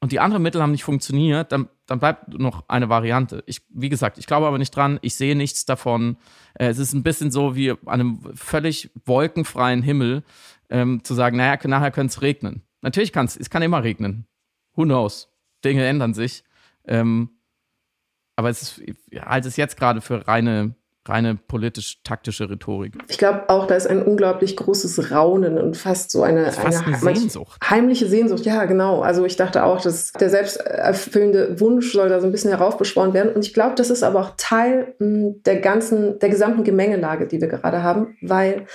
und 0.00 0.12
die 0.12 0.20
anderen 0.20 0.42
Mittel 0.42 0.60
haben 0.60 0.72
nicht 0.72 0.84
funktioniert, 0.84 1.52
dann, 1.52 1.68
dann 1.86 1.98
bleibt 1.98 2.38
noch 2.38 2.68
eine 2.68 2.88
Variante. 2.88 3.42
Ich, 3.46 3.62
wie 3.68 3.88
gesagt, 3.88 4.18
ich 4.18 4.26
glaube 4.26 4.46
aber 4.46 4.58
nicht 4.58 4.74
dran, 4.74 4.98
ich 5.02 5.14
sehe 5.14 5.36
nichts 5.36 5.64
davon. 5.66 6.16
Äh, 6.54 6.68
es 6.68 6.78
ist 6.78 6.94
ein 6.94 7.02
bisschen 7.02 7.30
so 7.30 7.54
wie 7.54 7.70
an 7.70 7.78
einem 7.86 8.20
völlig 8.34 8.90
wolkenfreien 9.04 9.82
Himmel 9.82 10.22
ähm, 10.70 11.04
zu 11.04 11.14
sagen, 11.14 11.36
naja, 11.36 11.58
nachher 11.68 11.90
könnte 11.90 12.12
es 12.12 12.22
regnen. 12.22 12.62
Natürlich 12.80 13.12
kann 13.12 13.26
es, 13.26 13.36
es 13.36 13.50
kann 13.50 13.62
immer 13.62 13.82
regnen. 13.82 14.26
Who 14.74 14.84
knows? 14.84 15.30
Dinge 15.64 15.86
ändern 15.86 16.14
sich. 16.14 16.44
Ähm, 16.86 17.30
aber 18.36 18.50
es 18.50 18.62
ist, 18.62 18.82
ich 19.10 19.20
halte 19.20 19.48
es 19.48 19.56
jetzt 19.56 19.76
gerade 19.76 20.00
für 20.00 20.26
reine 20.26 20.74
reine 21.06 21.36
politisch-taktische 21.36 22.48
Rhetorik. 22.48 22.94
Ich 23.08 23.18
glaube 23.18 23.48
auch, 23.48 23.66
da 23.66 23.74
ist 23.74 23.86
ein 23.86 24.02
unglaublich 24.02 24.56
großes 24.56 25.10
Raunen 25.10 25.58
und 25.58 25.76
fast 25.76 26.10
so 26.10 26.22
eine, 26.22 26.50
fast 26.50 26.86
eine, 26.86 26.96
eine 26.96 27.16
Sehnsucht. 27.16 27.60
heimliche 27.68 28.06
Sehnsucht. 28.06 28.46
Ja, 28.46 28.64
genau. 28.64 29.00
Also 29.00 29.24
ich 29.24 29.36
dachte 29.36 29.64
auch, 29.64 29.80
dass 29.80 30.12
der 30.12 30.30
selbsterfüllende 30.30 31.60
Wunsch 31.60 31.92
soll 31.92 32.08
da 32.08 32.20
so 32.20 32.26
ein 32.26 32.32
bisschen 32.32 32.50
heraufbeschworen 32.50 33.12
werden. 33.12 33.32
Und 33.34 33.44
ich 33.44 33.52
glaube, 33.52 33.74
das 33.76 33.90
ist 33.90 34.02
aber 34.02 34.20
auch 34.20 34.32
Teil 34.36 34.94
hm, 34.98 35.42
der 35.44 35.60
ganzen, 35.60 36.18
der 36.18 36.30
gesamten 36.30 36.64
Gemengelage, 36.64 37.26
die 37.26 37.40
wir 37.40 37.48
gerade 37.48 37.82
haben, 37.82 38.16
weil 38.22 38.66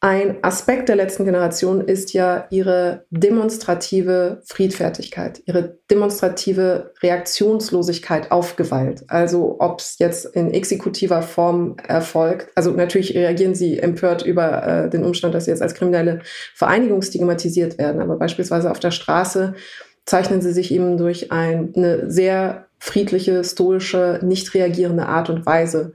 ein 0.00 0.36
Aspekt 0.42 0.88
der 0.88 0.94
letzten 0.94 1.24
Generation 1.24 1.80
ist 1.80 2.12
ja 2.12 2.46
ihre 2.50 3.04
demonstrative 3.10 4.42
Friedfertigkeit, 4.44 5.42
ihre 5.46 5.76
demonstrative 5.90 6.92
Reaktionslosigkeit 7.02 8.30
auf 8.30 8.54
Gewalt. 8.54 9.02
Also 9.08 9.56
ob 9.58 9.80
es 9.80 9.98
jetzt 9.98 10.26
in 10.36 10.52
exekutiver 10.52 11.22
Form 11.22 11.76
erfolgt. 11.88 12.48
Also 12.54 12.70
natürlich 12.70 13.16
reagieren 13.16 13.56
sie 13.56 13.80
empört 13.80 14.24
über 14.24 14.84
äh, 14.84 14.88
den 14.88 15.02
Umstand, 15.02 15.34
dass 15.34 15.46
sie 15.46 15.50
jetzt 15.50 15.62
als 15.62 15.74
kriminelle 15.74 16.20
Vereinigung 16.54 17.02
stigmatisiert 17.02 17.76
werden. 17.76 18.00
Aber 18.00 18.18
beispielsweise 18.18 18.70
auf 18.70 18.78
der 18.78 18.92
Straße 18.92 19.54
zeichnen 20.06 20.40
sie 20.40 20.52
sich 20.52 20.72
eben 20.72 20.96
durch 20.96 21.32
eine 21.32 22.08
sehr 22.08 22.68
friedliche, 22.78 23.42
stoische, 23.42 24.20
nicht 24.22 24.54
reagierende 24.54 25.06
Art 25.06 25.28
und 25.28 25.44
Weise 25.44 25.94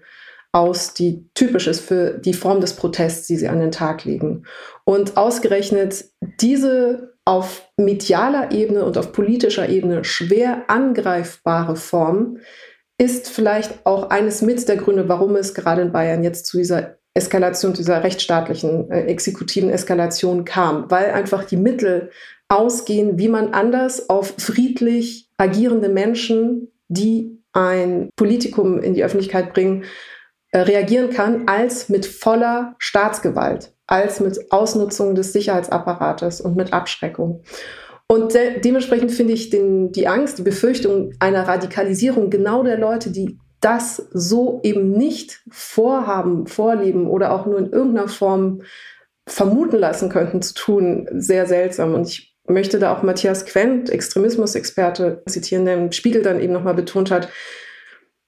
aus, 0.53 0.93
die 0.93 1.27
typisch 1.33 1.67
ist 1.67 1.81
für 1.81 2.11
die 2.11 2.33
Form 2.33 2.61
des 2.61 2.75
Protests, 2.75 3.27
die 3.27 3.35
sie 3.35 3.49
an 3.49 3.59
den 3.59 3.71
Tag 3.71 4.05
legen. 4.05 4.45
Und 4.85 5.17
ausgerechnet 5.17 6.05
diese 6.39 7.15
auf 7.25 7.67
medialer 7.77 8.51
Ebene 8.51 8.85
und 8.85 8.97
auf 8.97 9.11
politischer 9.11 9.67
Ebene 9.67 10.03
schwer 10.03 10.65
angreifbare 10.67 11.75
Form 11.75 12.37
ist 12.97 13.29
vielleicht 13.29 13.85
auch 13.85 14.09
eines 14.11 14.41
mit 14.41 14.67
der 14.67 14.77
Gründe, 14.77 15.09
warum 15.09 15.35
es 15.35 15.53
gerade 15.53 15.81
in 15.81 15.91
Bayern 15.91 16.23
jetzt 16.23 16.45
zu 16.45 16.57
dieser 16.57 16.97
Eskalation, 17.15 17.73
dieser 17.73 18.03
rechtsstaatlichen, 18.03 18.91
äh, 18.91 19.05
exekutiven 19.05 19.69
Eskalation 19.69 20.45
kam, 20.45 20.89
weil 20.89 21.11
einfach 21.11 21.43
die 21.43 21.57
Mittel 21.57 22.11
ausgehen, 22.47 23.17
wie 23.17 23.27
man 23.29 23.53
anders 23.53 24.09
auf 24.09 24.35
friedlich 24.37 25.29
agierende 25.37 25.89
Menschen, 25.89 26.71
die 26.87 27.39
ein 27.53 28.09
Politikum 28.15 28.79
in 28.81 28.93
die 28.93 29.03
Öffentlichkeit 29.03 29.53
bringen, 29.53 29.85
reagieren 30.53 31.09
kann, 31.09 31.47
als 31.47 31.89
mit 31.89 32.05
voller 32.05 32.75
Staatsgewalt, 32.77 33.73
als 33.87 34.19
mit 34.19 34.51
Ausnutzung 34.51 35.15
des 35.15 35.33
Sicherheitsapparates 35.33 36.41
und 36.41 36.55
mit 36.55 36.73
Abschreckung. 36.73 37.43
Und 38.07 38.33
de 38.33 38.59
dementsprechend 38.59 39.11
finde 39.11 39.33
ich 39.33 39.49
den, 39.49 39.91
die 39.91 40.07
Angst, 40.07 40.37
die 40.37 40.43
Befürchtung 40.43 41.13
einer 41.19 41.47
Radikalisierung 41.47 42.29
genau 42.29 42.63
der 42.63 42.77
Leute, 42.77 43.11
die 43.11 43.39
das 43.59 44.09
so 44.11 44.59
eben 44.63 44.91
nicht 44.91 45.41
vorhaben, 45.49 46.47
vorleben 46.47 47.07
oder 47.07 47.31
auch 47.31 47.45
nur 47.45 47.57
in 47.57 47.71
irgendeiner 47.71 48.09
Form 48.09 48.61
vermuten 49.25 49.77
lassen 49.77 50.09
könnten 50.09 50.41
zu 50.41 50.53
tun, 50.53 51.07
sehr 51.13 51.47
seltsam. 51.47 51.93
Und 51.93 52.09
ich 52.09 52.35
möchte 52.45 52.77
da 52.77 52.93
auch 52.93 53.03
Matthias 53.03 53.45
Quent, 53.45 53.89
Extremismusexperte, 53.89 55.23
zitieren, 55.27 55.63
der 55.63 55.77
im 55.77 55.91
Spiegel 55.93 56.21
dann 56.21 56.41
eben 56.41 56.51
nochmal 56.51 56.73
betont 56.73 57.09
hat, 57.09 57.29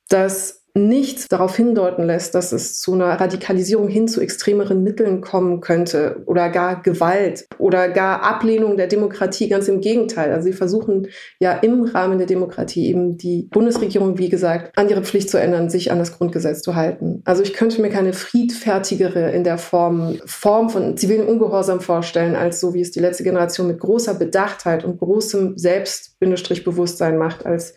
dass 0.07 0.64
nichts 0.77 1.29
darauf 1.29 1.55
hindeuten 1.55 2.03
lässt, 2.03 2.35
dass 2.35 2.51
es 2.51 2.79
zu 2.79 2.93
einer 2.93 3.19
Radikalisierung 3.19 3.87
hin 3.87 4.09
zu 4.09 4.19
extremeren 4.19 4.83
Mitteln 4.83 5.21
kommen 5.21 5.61
könnte 5.61 6.21
oder 6.25 6.49
gar 6.49 6.81
Gewalt 6.81 7.47
oder 7.57 7.87
gar 7.87 8.23
Ablehnung 8.23 8.75
der 8.75 8.87
Demokratie. 8.87 9.47
Ganz 9.47 9.69
im 9.69 9.79
Gegenteil. 9.79 10.33
Also 10.33 10.47
sie 10.47 10.53
versuchen 10.53 11.07
ja 11.39 11.53
im 11.53 11.83
Rahmen 11.83 12.17
der 12.17 12.27
Demokratie 12.27 12.87
eben 12.87 13.17
die 13.17 13.47
Bundesregierung, 13.51 14.17
wie 14.17 14.27
gesagt, 14.27 14.77
an 14.77 14.89
ihre 14.89 15.01
Pflicht 15.01 15.29
zu 15.29 15.39
ändern, 15.39 15.69
sich 15.69 15.91
an 15.91 15.99
das 15.99 16.17
Grundgesetz 16.17 16.61
zu 16.61 16.75
halten. 16.75 17.21
Also 17.23 17.41
ich 17.41 17.53
könnte 17.53 17.81
mir 17.81 17.89
keine 17.89 18.11
friedfertigere 18.11 19.31
in 19.31 19.45
der 19.45 19.57
Form, 19.57 20.17
Form 20.25 20.69
von 20.69 20.97
zivilen 20.97 21.25
Ungehorsam 21.25 21.79
vorstellen, 21.79 22.35
als 22.35 22.59
so 22.59 22.73
wie 22.73 22.81
es 22.81 22.91
die 22.91 22.99
letzte 22.99 23.23
Generation 23.23 23.67
mit 23.67 23.79
großer 23.79 24.13
Bedachtheit 24.13 24.83
und 24.83 24.99
großem 24.99 25.57
Selbstbewusstsein 25.57 27.17
macht 27.17 27.45
als 27.45 27.75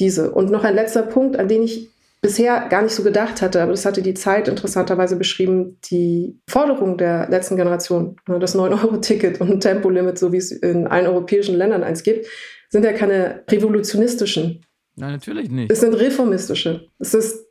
diese. 0.00 0.32
Und 0.32 0.50
noch 0.50 0.64
ein 0.64 0.74
letzter 0.74 1.02
Punkt, 1.02 1.38
an 1.38 1.46
den 1.46 1.62
ich 1.62 1.93
bisher 2.24 2.68
gar 2.70 2.80
nicht 2.80 2.94
so 2.94 3.02
gedacht 3.02 3.42
hatte, 3.42 3.60
aber 3.60 3.72
das 3.72 3.84
hatte 3.84 4.00
die 4.00 4.14
Zeit 4.14 4.48
interessanterweise 4.48 5.16
beschrieben, 5.16 5.78
die 5.90 6.40
Forderung 6.48 6.96
der 6.96 7.28
letzten 7.28 7.56
Generation, 7.56 8.16
ne, 8.26 8.38
das 8.38 8.56
9-Euro-Ticket 8.56 9.42
und 9.42 9.50
ein 9.50 9.60
Tempolimit, 9.60 10.18
so 10.18 10.32
wie 10.32 10.38
es 10.38 10.50
in 10.50 10.86
allen 10.86 11.06
europäischen 11.06 11.54
Ländern 11.54 11.84
eins 11.84 12.02
gibt, 12.02 12.26
sind 12.70 12.82
ja 12.82 12.94
keine 12.94 13.44
revolutionistischen. 13.50 14.64
Nein, 14.96 15.12
natürlich 15.12 15.50
nicht. 15.50 15.70
Es 15.70 15.80
sind 15.80 15.92
reformistische. 15.92 16.88
Es 16.98 17.12
ist 17.12 17.44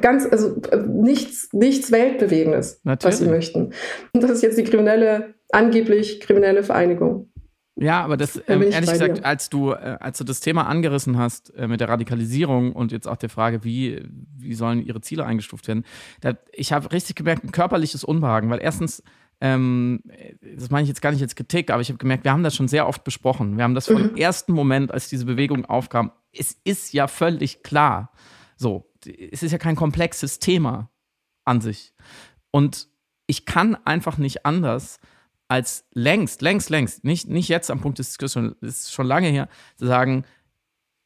ganz, 0.00 0.26
also 0.30 0.56
nichts, 0.88 1.50
nichts 1.52 1.92
Weltbewegendes, 1.92 2.80
natürlich. 2.84 3.12
was 3.12 3.18
sie 3.20 3.28
möchten. 3.28 3.74
Und 4.14 4.22
das 4.22 4.30
ist 4.30 4.42
jetzt 4.42 4.56
die 4.56 4.64
kriminelle, 4.64 5.34
angeblich 5.50 6.20
kriminelle 6.20 6.62
Vereinigung. 6.62 7.29
Ja, 7.80 8.04
aber 8.04 8.18
das, 8.18 8.36
ähm, 8.46 8.62
ehrlich 8.62 8.90
gesagt, 8.90 9.24
als 9.24 9.48
du, 9.48 9.72
äh, 9.72 9.96
als 10.00 10.18
du 10.18 10.24
das 10.24 10.40
Thema 10.40 10.66
angerissen 10.66 11.16
hast 11.16 11.54
äh, 11.56 11.66
mit 11.66 11.80
der 11.80 11.88
Radikalisierung 11.88 12.72
und 12.72 12.92
jetzt 12.92 13.08
auch 13.08 13.16
der 13.16 13.30
Frage, 13.30 13.64
wie, 13.64 14.02
wie 14.36 14.54
sollen 14.54 14.84
ihre 14.84 15.00
Ziele 15.00 15.24
eingestuft 15.24 15.66
werden, 15.66 15.84
da, 16.20 16.34
ich 16.52 16.74
habe 16.74 16.92
richtig 16.92 17.16
gemerkt, 17.16 17.42
ein 17.42 17.52
körperliches 17.52 18.04
Unbehagen, 18.04 18.50
weil 18.50 18.60
erstens, 18.60 19.02
ähm, 19.40 20.02
das 20.56 20.68
meine 20.70 20.82
ich 20.82 20.88
jetzt 20.90 21.00
gar 21.00 21.10
nicht 21.10 21.22
als 21.22 21.34
Kritik, 21.34 21.70
aber 21.70 21.80
ich 21.80 21.88
habe 21.88 21.96
gemerkt, 21.96 22.24
wir 22.24 22.32
haben 22.32 22.42
das 22.42 22.54
schon 22.54 22.68
sehr 22.68 22.86
oft 22.86 23.02
besprochen. 23.02 23.56
Wir 23.56 23.64
haben 23.64 23.74
das 23.74 23.86
vom 23.86 24.02
mhm. 24.02 24.16
ersten 24.16 24.52
Moment, 24.52 24.92
als 24.92 25.08
diese 25.08 25.24
Bewegung 25.24 25.64
aufkam, 25.64 26.12
es 26.32 26.60
ist 26.64 26.92
ja 26.92 27.08
völlig 27.08 27.62
klar. 27.62 28.12
So, 28.56 28.92
es 29.06 29.42
ist 29.42 29.52
ja 29.52 29.58
kein 29.58 29.74
komplexes 29.74 30.38
Thema 30.38 30.90
an 31.46 31.62
sich. 31.62 31.94
Und 32.50 32.88
ich 33.26 33.46
kann 33.46 33.74
einfach 33.86 34.18
nicht 34.18 34.44
anders, 34.44 35.00
als 35.50 35.84
längst, 35.92 36.42
längst, 36.42 36.70
längst, 36.70 37.02
nicht, 37.02 37.28
nicht 37.28 37.48
jetzt 37.48 37.72
am 37.72 37.80
Punkt 37.80 37.98
des 37.98 38.10
Diskussions, 38.10 38.54
ist 38.60 38.92
schon 38.92 39.08
lange 39.08 39.26
her, 39.28 39.48
zu 39.76 39.86
sagen, 39.86 40.24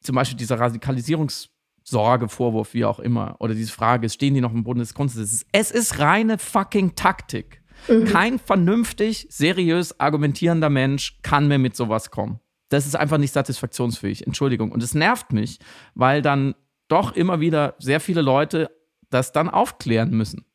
zum 0.01 0.15
Beispiel 0.15 0.37
dieser 0.37 0.59
Radikalisierungssorge, 0.59 2.29
Vorwurf, 2.29 2.75
wie 2.75 2.85
auch 2.85 2.99
immer, 2.99 3.37
oder 3.39 3.55
diese 3.55 3.71
Frage, 3.71 4.07
stehen 4.07 4.35
die 4.35 4.41
noch 4.41 4.53
im 4.53 4.63
Bundesgrundgesetz? 4.63 5.47
Es 5.51 5.71
ist 5.71 5.97
reine 5.97 6.37
fucking 6.37 6.93
Taktik. 6.93 7.63
Mhm. 7.87 8.05
Kein 8.05 8.37
vernünftig, 8.37 9.25
seriös 9.31 9.99
argumentierender 9.99 10.69
Mensch 10.69 11.17
kann 11.23 11.47
mir 11.47 11.57
mit 11.57 11.75
sowas 11.75 12.11
kommen. 12.11 12.39
Das 12.69 12.85
ist 12.85 12.95
einfach 12.95 13.17
nicht 13.17 13.33
satisfaktionsfähig. 13.33 14.27
Entschuldigung. 14.27 14.71
Und 14.71 14.83
es 14.83 14.93
nervt 14.93 15.33
mich, 15.33 15.57
weil 15.95 16.21
dann 16.21 16.53
doch 16.87 17.15
immer 17.15 17.39
wieder 17.39 17.73
sehr 17.79 17.99
viele 17.99 18.21
Leute 18.21 18.69
das 19.09 19.31
dann 19.31 19.49
aufklären 19.49 20.11
müssen. 20.11 20.45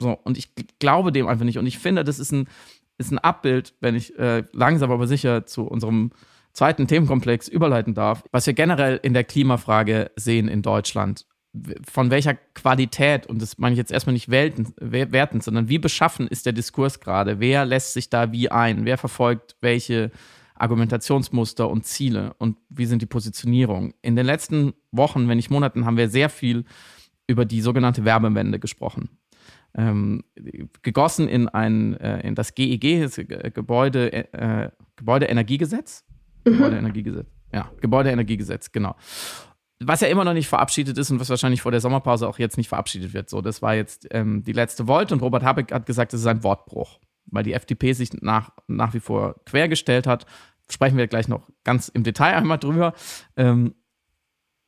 So, 0.00 0.18
und 0.24 0.36
ich 0.36 0.52
glaube 0.80 1.12
dem 1.12 1.28
einfach 1.28 1.44
nicht. 1.44 1.58
Und 1.58 1.66
ich 1.66 1.78
finde, 1.78 2.02
das 2.02 2.18
ist 2.18 2.32
ein 2.32 2.48
ist 3.00 3.10
ein 3.10 3.18
Abbild, 3.18 3.74
wenn 3.80 3.96
ich 3.96 4.16
äh, 4.18 4.44
langsam 4.52 4.92
aber 4.92 5.06
sicher 5.06 5.46
zu 5.46 5.64
unserem 5.64 6.12
zweiten 6.52 6.86
Themenkomplex 6.86 7.48
überleiten 7.48 7.94
darf, 7.94 8.22
was 8.30 8.46
wir 8.46 8.54
generell 8.54 9.00
in 9.02 9.14
der 9.14 9.24
Klimafrage 9.24 10.10
sehen 10.16 10.46
in 10.46 10.62
Deutschland. 10.62 11.26
Von 11.90 12.10
welcher 12.10 12.34
Qualität, 12.34 13.26
und 13.26 13.42
das 13.42 13.58
meine 13.58 13.72
ich 13.72 13.78
jetzt 13.78 13.90
erstmal 13.90 14.12
nicht 14.12 14.28
welten, 14.28 14.72
wertend, 14.78 15.42
sondern 15.42 15.68
wie 15.68 15.78
beschaffen 15.78 16.28
ist 16.28 16.46
der 16.46 16.52
Diskurs 16.52 17.00
gerade? 17.00 17.40
Wer 17.40 17.64
lässt 17.64 17.94
sich 17.94 18.08
da 18.08 18.30
wie 18.30 18.50
ein? 18.50 18.84
Wer 18.84 18.98
verfolgt 18.98 19.56
welche 19.60 20.12
Argumentationsmuster 20.54 21.68
und 21.68 21.86
Ziele? 21.86 22.34
Und 22.38 22.58
wie 22.68 22.86
sind 22.86 23.02
die 23.02 23.06
Positionierungen? 23.06 23.94
In 24.02 24.14
den 24.14 24.26
letzten 24.26 24.74
Wochen, 24.92 25.28
wenn 25.28 25.38
nicht 25.38 25.50
Monaten, 25.50 25.86
haben 25.86 25.96
wir 25.96 26.08
sehr 26.08 26.28
viel 26.28 26.64
über 27.26 27.44
die 27.44 27.62
sogenannte 27.62 28.04
Werbewende 28.04 28.60
gesprochen 28.60 29.08
ähm, 29.74 30.24
gegossen 30.82 31.28
in, 31.28 31.48
ein, 31.48 31.96
äh, 31.96 32.20
in 32.26 32.34
das 32.34 32.54
GEG, 32.54 33.02
das 33.02 33.16
Gebäude, 33.54 34.12
äh, 34.12 34.70
Gebäudeenergiegesetz. 34.96 36.04
Mhm. 36.44 36.52
Gebäudeenergiegesetz. 36.52 37.26
Ja, 37.52 37.70
Gebäudeenergiegesetz, 37.80 38.72
genau. 38.72 38.96
Was 39.82 40.00
ja 40.02 40.08
immer 40.08 40.24
noch 40.24 40.34
nicht 40.34 40.48
verabschiedet 40.48 40.98
ist 40.98 41.10
und 41.10 41.20
was 41.20 41.30
wahrscheinlich 41.30 41.62
vor 41.62 41.72
der 41.72 41.80
Sommerpause 41.80 42.28
auch 42.28 42.38
jetzt 42.38 42.58
nicht 42.58 42.68
verabschiedet 42.68 43.14
wird. 43.14 43.30
So, 43.30 43.40
das 43.40 43.62
war 43.62 43.74
jetzt 43.74 44.06
ähm, 44.10 44.42
die 44.42 44.52
letzte 44.52 44.86
Volt 44.86 45.10
und 45.10 45.22
Robert 45.22 45.42
Habeck 45.42 45.72
hat 45.72 45.86
gesagt, 45.86 46.12
das 46.12 46.20
ist 46.20 46.26
ein 46.26 46.42
Wortbruch, 46.44 47.00
weil 47.26 47.44
die 47.44 47.54
FDP 47.54 47.92
sich 47.94 48.12
nach, 48.20 48.50
nach 48.66 48.92
wie 48.92 49.00
vor 49.00 49.36
quergestellt 49.46 50.06
hat. 50.06 50.26
Sprechen 50.68 50.98
wir 50.98 51.06
gleich 51.06 51.28
noch 51.28 51.48
ganz 51.64 51.88
im 51.88 52.02
Detail 52.04 52.36
einmal 52.36 52.58
drüber. 52.58 52.92
Ähm, 53.36 53.74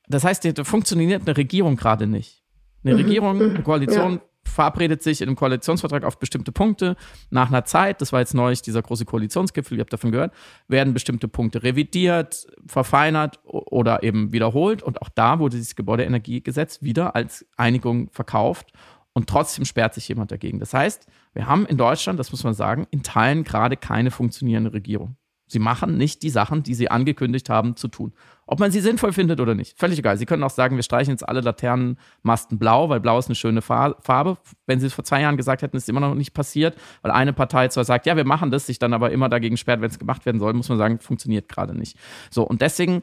das 0.09 0.25
heißt, 0.25 0.59
da 0.59 0.65
funktioniert 0.65 1.23
eine 1.27 1.37
Regierung 1.37 1.77
gerade 1.77 2.07
nicht. 2.07 2.43
Eine 2.83 2.95
mhm. 2.95 3.01
Regierung, 3.01 3.41
eine 3.41 3.63
Koalition 3.63 4.15
ja 4.15 4.32
verabredet 4.45 5.03
sich 5.03 5.21
in 5.21 5.29
einem 5.29 5.37
Koalitionsvertrag 5.37 6.05
auf 6.05 6.19
bestimmte 6.19 6.53
Punkte. 6.53 6.97
Nach 7.31 7.49
einer 7.49 7.65
Zeit, 7.65 8.01
das 8.01 8.13
war 8.13 8.21
jetzt 8.21 8.35
neulich 8.35 8.63
dieser 8.63 8.83
große 8.83 9.05
Koalitionsgipfel, 9.05 9.79
ihr 9.79 9.83
habt 9.83 9.93
davon 9.93 10.13
gehört, 10.13 10.35
werden 10.69 10.95
bestimmte 10.95 11.29
Punkte 11.29 11.63
revidiert, 11.63 12.47
verfeinert 12.67 13.41
oder 13.45 14.03
eben 14.03 14.33
wiederholt. 14.33 14.83
Und 14.83 15.01
auch 15.03 15.09
da 15.09 15.39
wurde 15.39 15.57
dieses 15.57 15.77
Gebäudeenergiegesetz 15.77 16.83
wieder 16.83 17.15
als 17.15 17.47
Einigung 17.57 18.11
verkauft. 18.11 18.73
Und 19.15 19.29
trotzdem 19.29 19.65
sperrt 19.65 19.95
sich 19.95 20.09
jemand 20.09 20.33
dagegen. 20.33 20.59
Das 20.59 20.73
heißt, 20.73 21.07
wir 21.35 21.47
haben 21.47 21.67
in 21.67 21.77
Deutschland, 21.77 22.19
das 22.19 22.31
muss 22.31 22.45
man 22.45 22.55
sagen, 22.55 22.87
in 22.91 23.03
Teilen 23.03 23.45
gerade 23.45 23.77
keine 23.77 24.11
funktionierende 24.11 24.73
Regierung. 24.73 25.17
Sie 25.53 25.59
machen 25.59 25.99
nicht 25.99 26.23
die 26.23 26.31
Sachen, 26.31 26.63
die 26.63 26.75
sie 26.75 26.91
angekündigt 26.91 27.51
haben 27.51 27.77
zu 27.77 27.89
tun. 27.89 28.15
Ob 28.47 28.59
man 28.59 28.71
sie 28.73 28.81
sinnvoll 28.81 29.13
findet 29.13 29.39
oder 29.39 29.55
nicht, 29.55 29.79
völlig 29.79 29.99
egal. 29.99 30.17
Sie 30.17 30.25
können 30.25 30.43
auch 30.43 30.51
sagen, 30.51 30.77
wir 30.77 30.83
streichen 30.83 31.11
jetzt 31.13 31.29
alle 31.29 31.43
Laternenmasten 31.43 32.59
blau, 32.59 32.89
weil 32.89 33.01
blau 33.01 33.19
ist 33.19 33.27
eine 33.27 33.35
schöne 33.35 33.61
Farbe. 33.61 34.39
Wenn 34.67 34.81
sie 34.81 34.87
es 34.87 34.95
vor 34.95 35.05
zwei 35.05 35.21
Jahren 35.21 35.37
gesagt 35.37 35.61
hätten, 35.61 35.77
ist 35.77 35.85
es 35.85 35.89
immer 35.91 36.01
noch 36.01 36.15
nicht 36.15 36.33
passiert, 36.33 36.77
weil 37.03 37.13
eine 37.13 37.35
Partei 37.35 37.69
zwar 37.69 37.85
sagt, 37.85 38.07
ja, 38.07 38.17
wir 38.17 38.25
machen 38.25 38.51
das, 38.51 38.67
sich 38.67 38.79
dann 38.79 38.95
aber 38.95 39.11
immer 39.11 39.29
dagegen 39.29 39.59
sperrt, 39.59 39.83
wenn 39.83 39.91
es 39.91 39.99
gemacht 39.99 40.25
werden 40.25 40.41
soll, 40.41 40.55
muss 40.55 40.71
man 40.71 40.79
sagen, 40.79 40.99
funktioniert 40.99 41.49
gerade 41.49 41.75
nicht. 41.75 41.99
So, 42.31 42.43
und 42.43 42.63
deswegen 42.63 43.03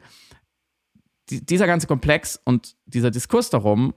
dieser 1.30 1.68
ganze 1.68 1.86
Komplex 1.86 2.40
und 2.44 2.74
dieser 2.86 3.12
Diskurs 3.12 3.50
darum, 3.50 3.94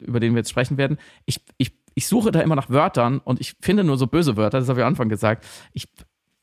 über 0.00 0.18
den 0.18 0.32
wir 0.32 0.38
jetzt 0.38 0.50
sprechen 0.50 0.76
werden, 0.76 0.98
ich, 1.26 1.40
ich, 1.58 1.78
ich 1.94 2.08
suche 2.08 2.32
da 2.32 2.40
immer 2.40 2.56
nach 2.56 2.70
Wörtern 2.70 3.20
und 3.20 3.40
ich 3.40 3.54
finde 3.60 3.84
nur 3.84 3.96
so 3.96 4.08
böse 4.08 4.36
Wörter, 4.36 4.58
das 4.58 4.68
habe 4.68 4.80
ich 4.80 4.84
am 4.84 4.88
Anfang 4.88 5.08
gesagt. 5.08 5.46
Ich 5.72 5.88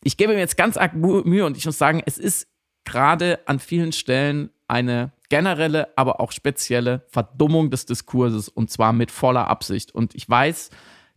ich 0.04 0.18
gebe 0.18 0.34
mir 0.34 0.40
jetzt 0.40 0.58
ganz 0.58 0.78
arg 0.78 0.96
Mühe 0.96 1.46
und 1.46 1.58
ich 1.58 1.66
muss 1.66 1.78
sagen, 1.78 2.02
es 2.06 2.18
ist 2.18 2.48
gerade 2.84 3.40
an 3.46 3.60
vielen 3.60 3.92
Stellen 3.92 4.50
eine 4.68 5.12
generelle, 5.30 5.90
aber 5.98 6.20
auch 6.20 6.32
spezielle 6.32 7.06
Verdummung 7.10 7.70
des 7.70 7.86
Diskurses 7.86 8.50
und 8.50 8.72
zwar 8.72 8.94
mit 8.94 9.12
voller 9.12 9.48
Absicht. 9.48 9.94
Und 9.94 10.16
ich 10.16 10.28
weiß, 10.30 10.70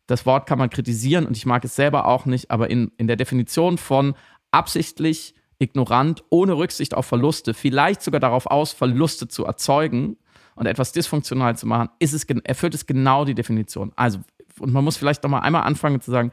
das 0.07 0.27
Wort 0.27 0.47
kann 0.47 0.59
man 0.59 0.71
kritisieren 0.71 1.27
und 1.27 1.37
ich 1.37 1.47
mag 1.47 1.65
es 1.65 1.75
selber 1.75 2.07
auch 2.07 2.27
nicht, 2.27 2.51
aber 2.51 2.71
in, 2.71 2.93
in 2.99 3.07
der 3.07 3.17
Definition 3.17 3.79
von 3.79 4.15
absichtlich, 4.51 5.35
ignorant, 5.59 6.25
ohne 6.31 6.57
Rücksicht 6.57 6.95
auf 6.95 7.07
Verluste, 7.07 7.55
vielleicht 7.55 8.03
sogar 8.03 8.21
darauf 8.21 8.47
aus, 8.47 8.73
Verluste 8.73 9.29
zu 9.29 9.45
erzeugen 9.45 10.17
und 10.57 10.67
etwas 10.67 10.93
dysfunktional 10.93 11.57
zu 11.57 11.67
machen, 11.67 11.89
ist 11.99 12.13
es, 12.13 12.25
erfüllt 12.25 12.75
es 12.75 12.87
genau 12.87 13.25
die 13.25 13.35
Definition. 13.35 13.93
Also, 13.97 14.19
und 14.59 14.73
man 14.73 14.85
muss 14.85 14.97
vielleicht 14.97 15.23
noch 15.23 15.31
mal 15.31 15.41
einmal 15.41 15.63
anfangen 15.63 16.01
zu 16.01 16.11
sagen, 16.11 16.33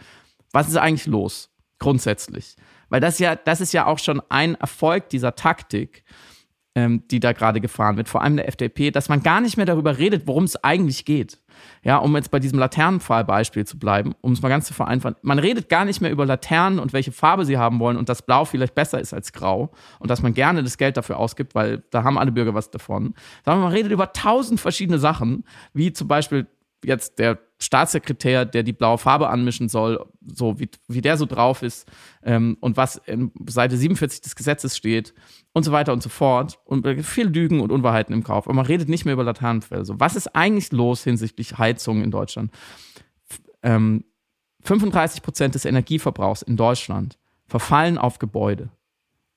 was 0.52 0.68
ist 0.68 0.78
eigentlich 0.78 1.08
los? 1.08 1.50
Grundsätzlich. 1.82 2.56
Weil 2.90 3.02
das 3.02 3.20
ja, 3.20 3.36
das 3.36 3.60
ist 3.60 3.74
ja 3.74 3.88
auch 3.88 4.00
schon 4.00 4.22
ein 4.30 4.56
Erfolg 4.56 5.10
dieser 5.10 5.36
Taktik, 5.36 6.04
ähm, 6.76 7.04
die 7.10 7.20
da 7.20 7.34
gerade 7.34 7.60
gefahren 7.60 7.98
wird, 7.98 8.08
vor 8.08 8.22
allem 8.22 8.38
der 8.38 8.48
FDP, 8.48 8.92
dass 8.92 9.10
man 9.10 9.24
gar 9.24 9.42
nicht 9.42 9.58
mehr 9.58 9.66
darüber 9.66 9.98
redet, 9.98 10.26
worum 10.28 10.46
es 10.46 10.56
eigentlich 10.64 11.04
geht. 11.04 11.42
Ja, 11.84 11.98
um 11.98 12.16
jetzt 12.16 12.32
bei 12.32 12.40
diesem 12.40 12.60
Laternenfallbeispiel 12.60 13.66
zu 13.66 13.78
bleiben, 13.78 14.14
um 14.22 14.32
es 14.32 14.42
mal 14.42 14.50
ganz 14.50 14.68
zu 14.68 14.74
vereinfachen. 14.74 15.18
Man 15.22 15.40
redet 15.40 15.68
gar 15.68 15.84
nicht 15.84 16.02
mehr 16.02 16.12
über 16.12 16.26
Laternen 16.26 16.80
und 16.80 16.94
welche 16.94 17.12
Farbe 17.12 17.46
sie 17.46 17.58
haben 17.58 17.80
wollen 17.80 17.98
und 17.98 18.08
dass 18.08 18.22
Blau 18.22 18.46
vielleicht 18.46 18.76
besser 18.76 19.02
ist 19.02 19.14
als 19.14 19.34
Grau 19.34 19.72
und 20.00 20.10
dass 20.10 20.22
man 20.22 20.34
gerne 20.34 20.64
das 20.64 20.78
Geld 20.78 20.96
dafür 20.96 21.18
ausgibt, 21.18 21.56
weil 21.56 21.84
da 21.90 22.04
haben 22.04 22.18
alle 22.18 22.32
Bürger 22.32 22.54
was 22.54 22.72
davon. 22.72 23.16
Sondern 23.44 23.64
man 23.64 23.74
redet 23.74 23.92
über 23.92 24.14
tausend 24.14 24.62
verschiedene 24.62 25.00
Sachen, 25.00 25.44
wie 25.74 25.92
zum 25.92 26.08
Beispiel 26.08 26.48
jetzt 26.84 27.20
der 27.20 27.40
Staatssekretär, 27.60 28.46
der 28.46 28.64
die 28.64 28.74
blaue 28.74 28.98
Farbe 28.98 29.30
anmischen 29.30 29.70
soll, 29.70 30.04
so 30.26 30.60
wie, 30.60 30.70
wie 30.88 31.02
der 31.02 31.18
so 31.18 31.26
drauf 31.26 31.62
ist 31.62 31.90
ähm, 32.24 32.58
und 32.60 32.76
was 32.76 32.96
in 33.06 33.32
Seite 33.48 33.78
47 33.78 34.22
des 34.22 34.36
Gesetzes 34.36 34.76
steht 34.76 35.14
und 35.54 35.64
so 35.64 35.72
weiter 35.72 35.94
und 35.94 36.02
so 36.02 36.10
fort. 36.10 36.60
Und 36.66 36.88
viel 37.04 37.28
Lügen 37.28 37.60
und 37.60 37.72
Unwahrheiten 37.72 38.14
im 38.14 38.24
Kauf. 38.24 38.48
Aber 38.48 38.56
man 38.56 38.66
redet 38.66 38.90
nicht 38.90 39.06
mehr 39.06 39.14
über 39.14 39.24
Laternenfälle. 39.24 39.86
So, 39.86 40.00
was 40.00 40.16
ist 40.16 40.36
eigentlich 40.36 40.72
los 40.72 41.04
hinsichtlich 41.04 41.58
Heizung 41.58 42.04
in 42.04 42.10
Deutschland? 42.10 42.52
Ähm, 43.62 44.06
35 44.64 45.22
Prozent 45.22 45.56
des 45.56 45.66
Energieverbrauchs 45.66 46.42
in 46.42 46.58
Deutschland 46.58 47.20
verfallen 47.46 47.98
auf 47.98 48.18
Gebäude. 48.18 48.70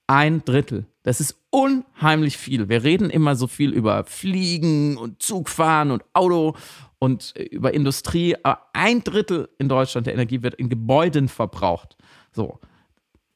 Ein 0.07 0.45
Drittel. 0.45 0.87
Das 1.03 1.21
ist 1.21 1.37
unheimlich 1.51 2.37
viel. 2.37 2.69
Wir 2.69 2.85
reden 2.85 3.11
immer 3.11 3.37
so 3.37 3.47
viel 3.47 3.73
über 3.73 4.05
Fliegen 4.05 4.97
und 4.97 5.23
Zugfahren 5.23 5.91
und 5.91 6.05
Auto 6.13 6.55
und 7.05 7.35
über 7.51 7.75
Industrie. 7.75 8.35
Aber 8.43 8.63
ein 8.73 9.05
Drittel 9.05 9.51
in 9.59 9.69
Deutschland 9.69 10.07
der 10.07 10.15
Energie 10.15 10.43
wird 10.43 10.55
in 10.55 10.69
Gebäuden 10.69 11.29
verbraucht. 11.29 11.97
So. 12.33 12.59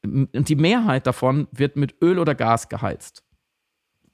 Und 0.03 0.49
die 0.49 0.55
Mehrheit 0.55 1.05
davon 1.05 1.47
wird 1.51 1.75
mit 1.75 1.95
Öl 2.01 2.19
oder 2.19 2.33
Gas 2.33 2.69
geheizt. 2.69 3.23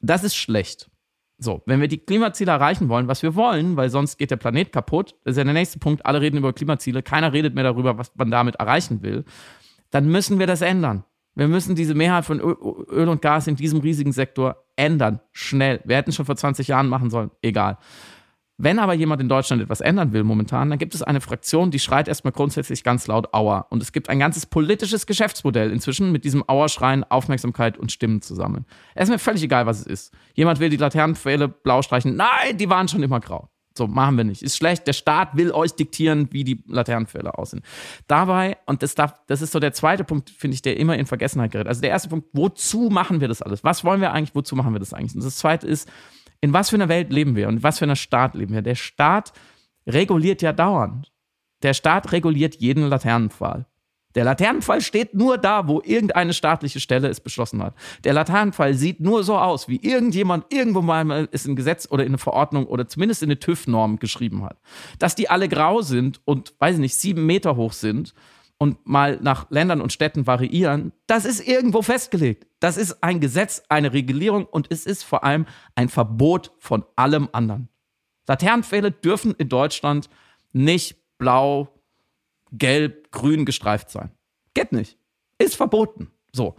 Das 0.01 0.23
ist 0.23 0.35
schlecht. 0.35 0.89
So, 1.37 1.61
wenn 1.65 1.81
wir 1.81 1.87
die 1.87 1.97
Klimaziele 1.97 2.51
erreichen 2.51 2.87
wollen, 2.89 3.07
was 3.07 3.21
wir 3.21 3.35
wollen, 3.35 3.75
weil 3.75 3.89
sonst 3.89 4.17
geht 4.17 4.31
der 4.31 4.37
Planet 4.37 4.71
kaputt, 4.71 5.15
das 5.23 5.33
ist 5.33 5.37
ja 5.37 5.43
der 5.43 5.53
nächste 5.53 5.79
Punkt, 5.79 6.05
alle 6.05 6.21
reden 6.21 6.37
über 6.37 6.53
Klimaziele, 6.53 7.03
keiner 7.03 7.33
redet 7.33 7.55
mehr 7.55 7.65
darüber, 7.65 7.97
was 7.97 8.15
man 8.15 8.31
damit 8.31 8.55
erreichen 8.55 9.03
will, 9.03 9.25
dann 9.89 10.07
müssen 10.07 10.39
wir 10.39 10.47
das 10.47 10.61
ändern. 10.61 11.03
Wir 11.35 11.49
müssen 11.49 11.75
diese 11.75 11.93
Mehrheit 11.93 12.23
von 12.23 12.39
Öl 12.39 13.09
und 13.09 13.21
Gas 13.21 13.47
in 13.47 13.57
diesem 13.57 13.81
riesigen 13.81 14.13
Sektor 14.13 14.63
ändern. 14.77 15.19
Schnell. 15.33 15.81
Wir 15.83 15.97
hätten 15.97 16.13
schon 16.13 16.25
vor 16.25 16.37
20 16.37 16.69
Jahren 16.69 16.87
machen 16.87 17.09
sollen. 17.09 17.31
Egal. 17.41 17.77
Wenn 18.57 18.79
aber 18.79 18.93
jemand 18.93 19.21
in 19.21 19.27
Deutschland 19.27 19.61
etwas 19.61 19.81
ändern 19.81 20.13
will 20.13 20.23
momentan, 20.23 20.69
dann 20.69 20.79
gibt 20.79 20.95
es 20.95 21.03
eine 21.03 21.19
Fraktion, 21.19 21.71
die 21.71 21.79
schreit 21.79 22.07
erstmal 22.07 22.31
grundsätzlich 22.31 22.83
ganz 22.83 23.05
laut 23.07 23.33
Auer. 23.33 23.67
Und 23.69 23.81
es 23.81 23.91
gibt 23.91 24.09
ein 24.09 24.19
ganzes 24.19 24.45
politisches 24.45 25.05
Geschäftsmodell 25.05 25.71
inzwischen 25.71 26.13
mit 26.13 26.23
diesem 26.23 26.47
Auerschreien 26.47 27.03
Aufmerksamkeit 27.03 27.77
und 27.77 27.91
Stimmen 27.91 28.21
zu 28.21 28.33
sammeln. 28.33 28.65
Es 28.93 29.05
ist 29.05 29.09
mir 29.09 29.19
völlig 29.19 29.43
egal, 29.43 29.65
was 29.65 29.81
es 29.81 29.85
ist. 29.85 30.13
Jemand 30.35 30.61
will 30.61 30.69
die 30.69 30.77
Laternenpfähle 30.77 31.49
blau 31.49 31.81
streichen. 31.81 32.15
Nein, 32.15 32.57
die 32.57 32.69
waren 32.69 32.87
schon 32.87 33.03
immer 33.03 33.19
grau. 33.19 33.49
So, 33.77 33.87
machen 33.87 34.15
wir 34.15 34.23
nicht. 34.23 34.41
Ist 34.41 34.55
schlecht. 34.55 34.87
Der 34.87 34.93
Staat 34.93 35.35
will 35.35 35.51
euch 35.51 35.73
diktieren, 35.73 36.29
wie 36.31 36.45
die 36.45 36.63
Laternenpfähle 36.65 37.37
aussehen. 37.37 37.61
Dabei, 38.07 38.55
und 38.67 38.81
das, 38.83 38.95
darf, 38.95 39.15
das 39.27 39.41
ist 39.41 39.51
so 39.51 39.59
der 39.59 39.73
zweite 39.73 40.05
Punkt, 40.05 40.29
finde 40.29 40.55
ich, 40.55 40.61
der 40.61 40.77
immer 40.77 40.97
in 40.97 41.05
Vergessenheit 41.05 41.51
gerät. 41.51 41.67
Also 41.67 41.81
der 41.81 41.89
erste 41.89 42.07
Punkt, 42.07 42.29
wozu 42.31 42.89
machen 42.89 43.19
wir 43.19 43.27
das 43.27 43.41
alles? 43.41 43.65
Was 43.65 43.83
wollen 43.83 43.99
wir 43.99 44.13
eigentlich? 44.13 44.33
Wozu 44.33 44.55
machen 44.55 44.73
wir 44.73 44.79
das 44.79 44.93
eigentlich? 44.93 45.15
Und 45.15 45.25
das 45.25 45.35
zweite 45.35 45.67
ist, 45.67 45.91
in 46.45 46.53
was 46.53 46.69
für 46.69 46.75
einer 46.75 46.89
Welt 46.89 47.11
leben 47.11 47.35
wir 47.35 47.47
und 47.47 47.63
was 47.63 47.79
für 47.79 47.85
einer 47.85 47.95
Staat 47.95 48.35
leben 48.35 48.53
wir? 48.53 48.61
Der 48.61 48.75
Staat 48.75 49.33
reguliert 49.87 50.43
ja 50.43 50.53
dauernd. 50.53 51.11
Der 51.63 51.73
Staat 51.73 52.11
reguliert 52.11 52.55
jeden 52.57 52.87
Laternenpfahl. 52.87 53.65
Der 54.13 54.23
Laternenpfahl 54.23 54.79
steht 54.81 55.15
nur 55.15 55.39
da, 55.39 55.67
wo 55.67 55.81
irgendeine 55.83 56.33
staatliche 56.33 56.79
Stelle 56.79 57.09
es 57.09 57.19
beschlossen 57.19 57.63
hat. 57.63 57.73
Der 58.03 58.13
Laternenpfahl 58.13 58.75
sieht 58.75 58.99
nur 58.99 59.23
so 59.23 59.37
aus, 59.37 59.67
wie 59.67 59.77
irgendjemand 59.77 60.45
irgendwo 60.53 60.83
mal 60.83 61.27
es 61.31 61.47
in 61.47 61.55
Gesetz 61.55 61.87
oder 61.89 62.03
in 62.03 62.11
eine 62.11 62.19
Verordnung 62.19 62.67
oder 62.67 62.87
zumindest 62.87 63.23
in 63.23 63.27
eine 63.27 63.39
TÜV-Norm 63.39 63.97
geschrieben 63.97 64.43
hat. 64.45 64.59
Dass 64.99 65.15
die 65.15 65.29
alle 65.29 65.49
grau 65.49 65.81
sind 65.81 66.21
und, 66.25 66.53
weiß 66.59 66.75
ich 66.75 66.81
nicht, 66.81 66.95
sieben 66.95 67.25
Meter 67.25 67.55
hoch 67.55 67.73
sind 67.73 68.13
und 68.57 68.85
mal 68.87 69.19
nach 69.21 69.49
Ländern 69.49 69.81
und 69.81 69.91
Städten 69.91 70.27
variieren, 70.27 70.93
das 71.07 71.25
ist 71.25 71.45
irgendwo 71.45 71.81
festgelegt. 71.81 72.47
Das 72.59 72.77
ist 72.77 73.03
ein 73.03 73.19
Gesetz, 73.19 73.63
eine 73.69 73.93
Regulierung 73.93 74.45
und 74.45 74.67
es 74.71 74.85
ist 74.85 75.03
vor 75.03 75.23
allem 75.23 75.45
ein 75.75 75.89
Verbot 75.89 76.51
von 76.59 76.85
allem 76.95 77.29
anderen. 77.31 77.69
Laternenpfähle 78.27 78.91
dürfen 78.91 79.35
in 79.37 79.49
Deutschland 79.49 80.09
nicht 80.53 80.97
blau, 81.17 81.69
gelb, 82.51 83.11
grün 83.11 83.45
gestreift 83.45 83.89
sein. 83.89 84.11
Geht 84.53 84.71
nicht. 84.71 84.97
Ist 85.37 85.55
verboten. 85.55 86.11
So. 86.31 86.55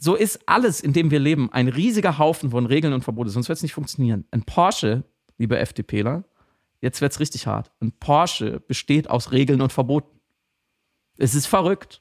So 0.00 0.14
ist 0.14 0.40
alles, 0.46 0.80
in 0.80 0.92
dem 0.92 1.10
wir 1.10 1.18
leben, 1.18 1.52
ein 1.52 1.68
riesiger 1.68 2.18
Haufen 2.18 2.50
von 2.50 2.66
Regeln 2.66 2.92
und 2.92 3.02
Verboten, 3.02 3.30
sonst 3.30 3.48
wird 3.48 3.56
es 3.56 3.62
nicht 3.62 3.74
funktionieren. 3.74 4.26
Ein 4.30 4.42
Porsche, 4.44 5.02
liebe 5.38 5.58
FDPler, 5.58 6.24
jetzt 6.80 7.00
wird 7.00 7.12
es 7.12 7.20
richtig 7.20 7.46
hart. 7.46 7.72
Ein 7.80 7.92
Porsche 7.92 8.60
besteht 8.60 9.10
aus 9.10 9.32
Regeln 9.32 9.60
und 9.60 9.72
Verboten. 9.72 10.17
Es 11.18 11.34
ist 11.34 11.46
verrückt, 11.46 12.00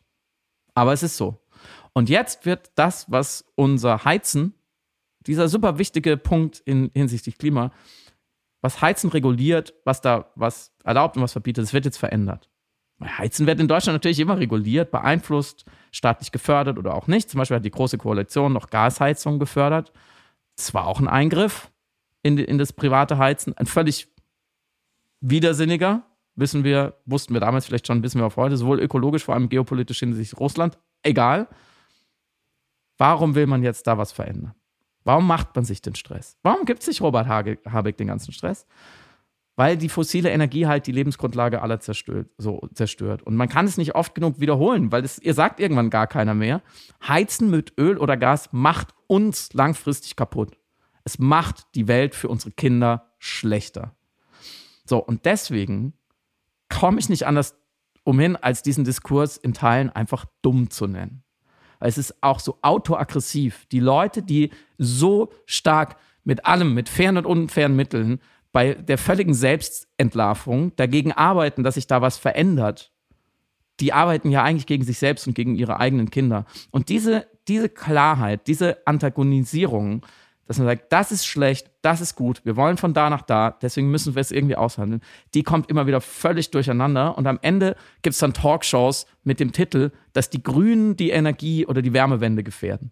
aber 0.73 0.93
es 0.93 1.03
ist 1.03 1.17
so. 1.17 1.41
Und 1.93 2.09
jetzt 2.09 2.45
wird 2.45 2.71
das, 2.75 3.11
was 3.11 3.43
unser 3.55 4.05
Heizen, 4.05 4.53
dieser 5.25 5.49
super 5.49 5.77
wichtige 5.77 6.15
Punkt 6.15 6.59
in, 6.59 6.91
hinsichtlich 6.93 7.37
Klima, 7.37 7.71
was 8.61 8.81
Heizen 8.81 9.09
reguliert, 9.09 9.73
was 9.83 10.01
da 10.01 10.31
was 10.35 10.71
erlaubt 10.83 11.17
und 11.17 11.23
was 11.23 11.33
verbietet, 11.33 11.63
das 11.63 11.73
wird 11.73 11.85
jetzt 11.85 11.97
verändert. 11.97 12.49
Heizen 13.03 13.45
wird 13.45 13.59
in 13.59 13.67
Deutschland 13.67 13.95
natürlich 13.95 14.19
immer 14.19 14.39
reguliert, 14.39 14.89
beeinflusst, 14.89 15.65
staatlich 15.91 16.31
gefördert 16.31 16.79
oder 16.79 16.95
auch 16.95 17.07
nicht. 17.07 17.29
Zum 17.29 17.37
Beispiel 17.37 17.57
hat 17.57 17.65
die 17.65 17.71
Große 17.71 17.97
Koalition 17.97 18.53
noch 18.53 18.69
Gasheizung 18.69 19.37
gefördert. 19.37 19.91
Das 20.55 20.73
war 20.73 20.87
auch 20.87 20.99
ein 20.99 21.07
Eingriff 21.07 21.71
in, 22.23 22.39
in 22.39 22.57
das 22.57 22.73
private 22.73 23.19
Heizen, 23.19 23.55
ein 23.55 23.67
völlig 23.67 24.07
widersinniger, 25.21 26.06
wissen 26.37 26.63
wir, 26.63 26.95
wussten 27.05 27.33
wir 27.33 27.41
damals 27.41 27.65
vielleicht 27.65 27.87
schon, 27.87 28.01
wissen 28.03 28.19
wir 28.21 28.25
auch 28.25 28.37
heute, 28.37 28.55
sowohl 28.55 28.79
ökologisch, 28.79 29.25
vor 29.25 29.35
allem 29.35 29.49
geopolitisch 29.49 29.99
hinsichtlich 29.99 30.39
Russland, 30.39 30.77
egal. 31.03 31.47
Warum 32.97 33.35
will 33.35 33.47
man 33.47 33.61
jetzt 33.61 33.85
da 33.85 33.97
was 33.97 34.11
verändern? 34.11 34.55
Warum 35.03 35.27
macht 35.27 35.55
man 35.55 35.65
sich 35.65 35.81
den 35.81 35.95
Stress? 35.95 36.37
Warum 36.43 36.65
gibt 36.65 36.83
sich 36.83 37.01
Robert 37.01 37.27
Habeck 37.27 37.97
den 37.97 38.07
ganzen 38.07 38.31
Stress? 38.31 38.65
weil 39.57 39.75
die 39.75 39.89
fossile 39.89 40.29
Energie 40.29 40.67
halt 40.67 40.85
die 40.85 40.91
Lebensgrundlage 40.91 41.61
aller 41.63 41.79
zerstört, 41.79 42.29
so 42.37 42.69
zerstört. 42.73 43.23
Und 43.23 43.35
man 43.35 43.49
kann 43.49 43.65
es 43.65 43.75
nicht 43.75 43.95
oft 43.95 44.13
genug 44.13 44.39
wiederholen, 44.39 44.91
weil 44.91 45.01
das, 45.01 45.17
ihr 45.17 45.33
sagt 45.33 45.59
irgendwann 45.59 45.89
gar 45.89 46.05
keiner 46.05 46.35
mehr. 46.35 46.61
Heizen 47.05 47.49
mit 47.49 47.73
Öl 47.77 47.97
oder 47.97 48.17
Gas 48.17 48.49
macht 48.51 48.89
uns 49.07 49.51
langfristig 49.53 50.15
kaputt. 50.15 50.57
Es 51.03 51.17
macht 51.17 51.65
die 51.73 51.87
Welt 51.87 52.13
für 52.13 52.29
unsere 52.29 52.51
Kinder 52.51 53.11
schlechter. 53.17 53.95
So, 54.85 54.99
und 54.99 55.25
deswegen 55.25 55.93
komme 56.79 56.99
ich 56.99 57.09
nicht 57.09 57.25
anders 57.25 57.55
umhin, 58.03 58.35
als 58.35 58.61
diesen 58.61 58.83
Diskurs 58.83 59.37
in 59.37 59.53
Teilen 59.53 59.89
einfach 59.89 60.25
dumm 60.41 60.69
zu 60.69 60.87
nennen. 60.87 61.23
Weil 61.79 61.89
es 61.89 61.97
ist 61.97 62.21
auch 62.21 62.39
so 62.39 62.59
autoaggressiv. 62.61 63.65
Die 63.71 63.79
Leute, 63.79 64.21
die 64.21 64.51
so 64.77 65.31
stark 65.45 65.97
mit 66.23 66.45
allem, 66.45 66.73
mit 66.73 66.87
fairen 66.87 67.17
und 67.17 67.25
unfairen 67.25 67.75
Mitteln, 67.75 68.19
bei 68.51 68.75
der 68.75 68.97
völligen 68.97 69.33
Selbstentlarvung 69.33 70.75
dagegen 70.75 71.11
arbeiten, 71.11 71.63
dass 71.63 71.75
sich 71.75 71.87
da 71.87 72.01
was 72.01 72.17
verändert, 72.17 72.91
die 73.79 73.93
arbeiten 73.93 74.29
ja 74.29 74.43
eigentlich 74.43 74.65
gegen 74.65 74.83
sich 74.83 74.99
selbst 74.99 75.27
und 75.27 75.33
gegen 75.33 75.55
ihre 75.55 75.79
eigenen 75.79 76.09
Kinder. 76.09 76.45
Und 76.71 76.89
diese, 76.89 77.27
diese 77.47 77.69
Klarheit, 77.69 78.47
diese 78.47 78.85
Antagonisierung, 78.87 80.05
dass 80.47 80.57
man 80.57 80.67
sagt, 80.67 80.91
das 80.91 81.11
ist 81.11 81.25
schlecht, 81.25 81.69
das 81.81 82.01
ist 82.01 82.15
gut, 82.15 82.41
wir 82.45 82.55
wollen 82.55 82.77
von 82.77 82.93
da 82.93 83.09
nach 83.09 83.21
da, 83.21 83.51
deswegen 83.61 83.91
müssen 83.91 84.15
wir 84.15 84.21
es 84.21 84.31
irgendwie 84.31 84.55
aushandeln, 84.55 85.01
die 85.33 85.43
kommt 85.43 85.69
immer 85.69 85.87
wieder 85.87 86.01
völlig 86.01 86.51
durcheinander 86.51 87.17
und 87.17 87.27
am 87.27 87.39
Ende 87.41 87.75
gibt 88.01 88.13
es 88.13 88.19
dann 88.19 88.33
Talkshows 88.33 89.05
mit 89.23 89.39
dem 89.39 89.51
Titel, 89.51 89.91
dass 90.13 90.29
die 90.29 90.41
Grünen 90.41 90.95
die 90.95 91.11
Energie 91.11 91.65
oder 91.65 91.81
die 91.81 91.93
Wärmewende 91.93 92.43
gefährden. 92.43 92.91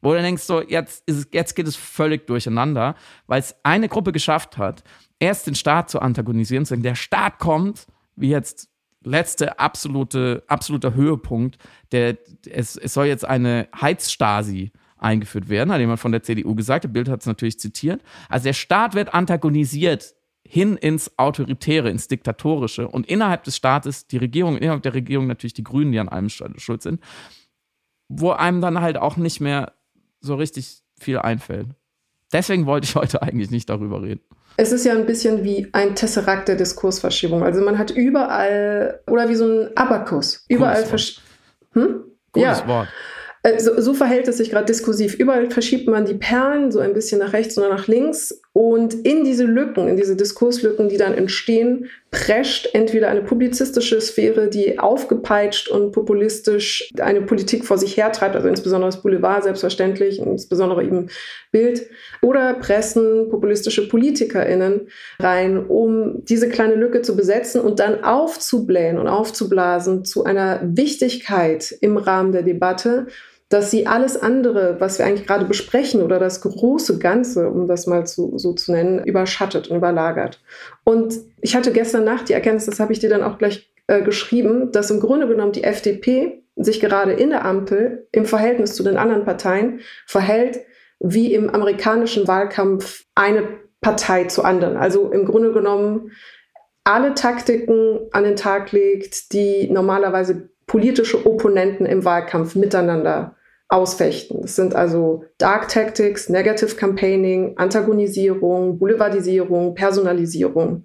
Wo 0.00 0.12
du 0.12 0.20
denkst, 0.20 0.42
so, 0.42 0.60
jetzt, 0.60 1.02
ist, 1.06 1.32
jetzt 1.32 1.54
geht 1.54 1.66
es 1.66 1.76
völlig 1.76 2.26
durcheinander, 2.26 2.94
weil 3.26 3.40
es 3.40 3.54
eine 3.62 3.88
Gruppe 3.88 4.12
geschafft 4.12 4.58
hat, 4.58 4.84
erst 5.18 5.46
den 5.46 5.54
Staat 5.54 5.88
zu 5.88 6.00
antagonisieren, 6.00 6.66
zu 6.66 6.70
sagen, 6.70 6.82
der 6.82 6.94
Staat 6.94 7.38
kommt, 7.38 7.86
wie 8.14 8.28
jetzt 8.28 8.68
letzte 9.02 9.58
absolute, 9.58 10.42
absoluter 10.46 10.94
Höhepunkt, 10.94 11.56
der, 11.92 12.18
es, 12.50 12.76
es 12.76 12.94
soll 12.94 13.06
jetzt 13.06 13.24
eine 13.24 13.68
Heizstasi 13.80 14.72
eingeführt 15.04 15.48
werden, 15.48 15.72
hat 15.72 15.80
jemand 15.80 16.00
von 16.00 16.12
der 16.12 16.22
CDU 16.22 16.54
gesagt, 16.54 16.84
der 16.84 16.88
Bild 16.88 17.08
hat 17.08 17.20
es 17.20 17.26
natürlich 17.26 17.60
zitiert. 17.60 18.02
Also 18.28 18.44
der 18.44 18.54
Staat 18.54 18.94
wird 18.94 19.14
antagonisiert 19.14 20.14
hin 20.46 20.76
ins 20.76 21.18
Autoritäre, 21.18 21.90
ins 21.90 22.08
Diktatorische 22.08 22.88
und 22.88 23.06
innerhalb 23.06 23.44
des 23.44 23.56
Staates 23.56 24.06
die 24.06 24.18
Regierung, 24.18 24.56
innerhalb 24.58 24.82
der 24.82 24.94
Regierung 24.94 25.26
natürlich 25.26 25.54
die 25.54 25.64
Grünen, 25.64 25.92
die 25.92 25.98
an 25.98 26.08
allem 26.08 26.28
schuld 26.28 26.82
sind, 26.82 27.00
wo 28.08 28.30
einem 28.30 28.60
dann 28.60 28.80
halt 28.80 28.96
auch 28.96 29.16
nicht 29.16 29.40
mehr 29.40 29.72
so 30.20 30.34
richtig 30.34 30.82
viel 30.98 31.18
einfällt. 31.18 31.68
Deswegen 32.32 32.66
wollte 32.66 32.86
ich 32.86 32.94
heute 32.94 33.22
eigentlich 33.22 33.50
nicht 33.50 33.68
darüber 33.70 34.02
reden. 34.02 34.20
Es 34.56 34.70
ist 34.70 34.84
ja 34.84 34.92
ein 34.92 35.06
bisschen 35.06 35.44
wie 35.44 35.68
ein 35.72 35.96
Tesserakt 35.96 36.48
der 36.48 36.56
Diskursverschiebung. 36.56 37.42
Also 37.42 37.60
man 37.62 37.78
hat 37.78 37.90
überall, 37.90 39.00
oder 39.08 39.28
wie 39.28 39.34
so 39.34 39.44
ein 39.44 39.76
Abakus, 39.76 40.44
überall. 40.48 40.84
Hm? 41.72 42.04
Gutes 42.32 42.60
ja. 42.60 42.68
Wort. 42.68 42.88
Äh, 43.44 43.60
so, 43.60 43.78
so, 43.78 43.92
verhält 43.92 44.26
es 44.26 44.38
sich 44.38 44.50
gerade 44.50 44.64
diskursiv. 44.64 45.14
Überall 45.16 45.50
verschiebt 45.50 45.86
man 45.86 46.06
die 46.06 46.14
Perlen 46.14 46.72
so 46.72 46.80
ein 46.80 46.94
bisschen 46.94 47.18
nach 47.20 47.34
rechts 47.34 47.58
oder 47.58 47.68
nach 47.68 47.86
links. 47.86 48.40
Und 48.54 48.94
in 48.94 49.22
diese 49.24 49.44
Lücken, 49.44 49.86
in 49.86 49.96
diese 49.96 50.16
Diskurslücken, 50.16 50.88
die 50.88 50.96
dann 50.96 51.12
entstehen, 51.12 51.90
prescht 52.10 52.70
entweder 52.72 53.08
eine 53.08 53.20
publizistische 53.20 54.00
Sphäre, 54.00 54.48
die 54.48 54.78
aufgepeitscht 54.78 55.68
und 55.68 55.92
populistisch 55.92 56.90
eine 57.00 57.20
Politik 57.20 57.66
vor 57.66 57.76
sich 57.76 57.96
hertreibt, 57.96 58.34
also 58.36 58.48
insbesondere 58.48 58.88
das 58.92 59.02
Boulevard 59.02 59.42
selbstverständlich, 59.42 60.20
insbesondere 60.20 60.84
eben 60.84 61.10
Bild, 61.50 61.86
oder 62.22 62.54
pressen 62.54 63.28
populistische 63.28 63.88
PolitikerInnen 63.88 64.88
rein, 65.18 65.66
um 65.66 66.24
diese 66.24 66.48
kleine 66.48 66.76
Lücke 66.76 67.02
zu 67.02 67.16
besetzen 67.16 67.60
und 67.60 67.80
dann 67.80 68.04
aufzublähen 68.04 68.98
und 68.98 69.08
aufzublasen 69.08 70.04
zu 70.04 70.24
einer 70.24 70.60
Wichtigkeit 70.62 71.76
im 71.80 71.96
Rahmen 71.96 72.32
der 72.32 72.44
Debatte, 72.44 73.08
dass 73.48 73.70
sie 73.70 73.86
alles 73.86 74.20
andere, 74.20 74.76
was 74.80 74.98
wir 74.98 75.06
eigentlich 75.06 75.26
gerade 75.26 75.44
besprechen 75.44 76.02
oder 76.02 76.18
das 76.18 76.40
große 76.40 76.98
Ganze, 76.98 77.50
um 77.50 77.66
das 77.66 77.86
mal 77.86 78.06
zu, 78.06 78.38
so 78.38 78.52
zu 78.52 78.72
nennen, 78.72 79.04
überschattet 79.04 79.68
und 79.68 79.76
überlagert. 79.76 80.42
Und 80.84 81.14
ich 81.40 81.54
hatte 81.54 81.72
gestern 81.72 82.04
Nacht 82.04 82.28
die 82.28 82.32
Erkenntnis, 82.32 82.66
das 82.66 82.80
habe 82.80 82.92
ich 82.92 83.00
dir 83.00 83.10
dann 83.10 83.22
auch 83.22 83.38
gleich 83.38 83.70
äh, 83.86 84.02
geschrieben, 84.02 84.72
dass 84.72 84.90
im 84.90 85.00
Grunde 85.00 85.28
genommen 85.28 85.52
die 85.52 85.64
FDP 85.64 86.42
sich 86.56 86.80
gerade 86.80 87.12
in 87.12 87.30
der 87.30 87.44
Ampel 87.44 88.06
im 88.12 88.24
Verhältnis 88.24 88.74
zu 88.74 88.82
den 88.82 88.96
anderen 88.96 89.24
Parteien 89.24 89.80
verhält 90.06 90.60
wie 91.00 91.34
im 91.34 91.50
amerikanischen 91.50 92.26
Wahlkampf 92.26 93.04
eine 93.14 93.46
Partei 93.80 94.24
zu 94.24 94.42
anderen. 94.42 94.76
Also 94.76 95.10
im 95.10 95.26
Grunde 95.26 95.52
genommen 95.52 96.12
alle 96.84 97.14
Taktiken 97.14 98.08
an 98.12 98.24
den 98.24 98.36
Tag 98.36 98.72
legt, 98.72 99.32
die 99.32 99.70
normalerweise 99.70 100.50
politische 100.66 101.26
Opponenten 101.26 101.86
im 101.86 102.04
Wahlkampf 102.04 102.54
miteinander 102.54 103.36
ausfechten. 103.68 104.42
Das 104.42 104.56
sind 104.56 104.74
also 104.74 105.24
Dark 105.38 105.68
Tactics, 105.68 106.28
Negative 106.28 106.76
Campaigning, 106.76 107.54
Antagonisierung, 107.56 108.78
Boulevardisierung, 108.78 109.74
Personalisierung. 109.74 110.84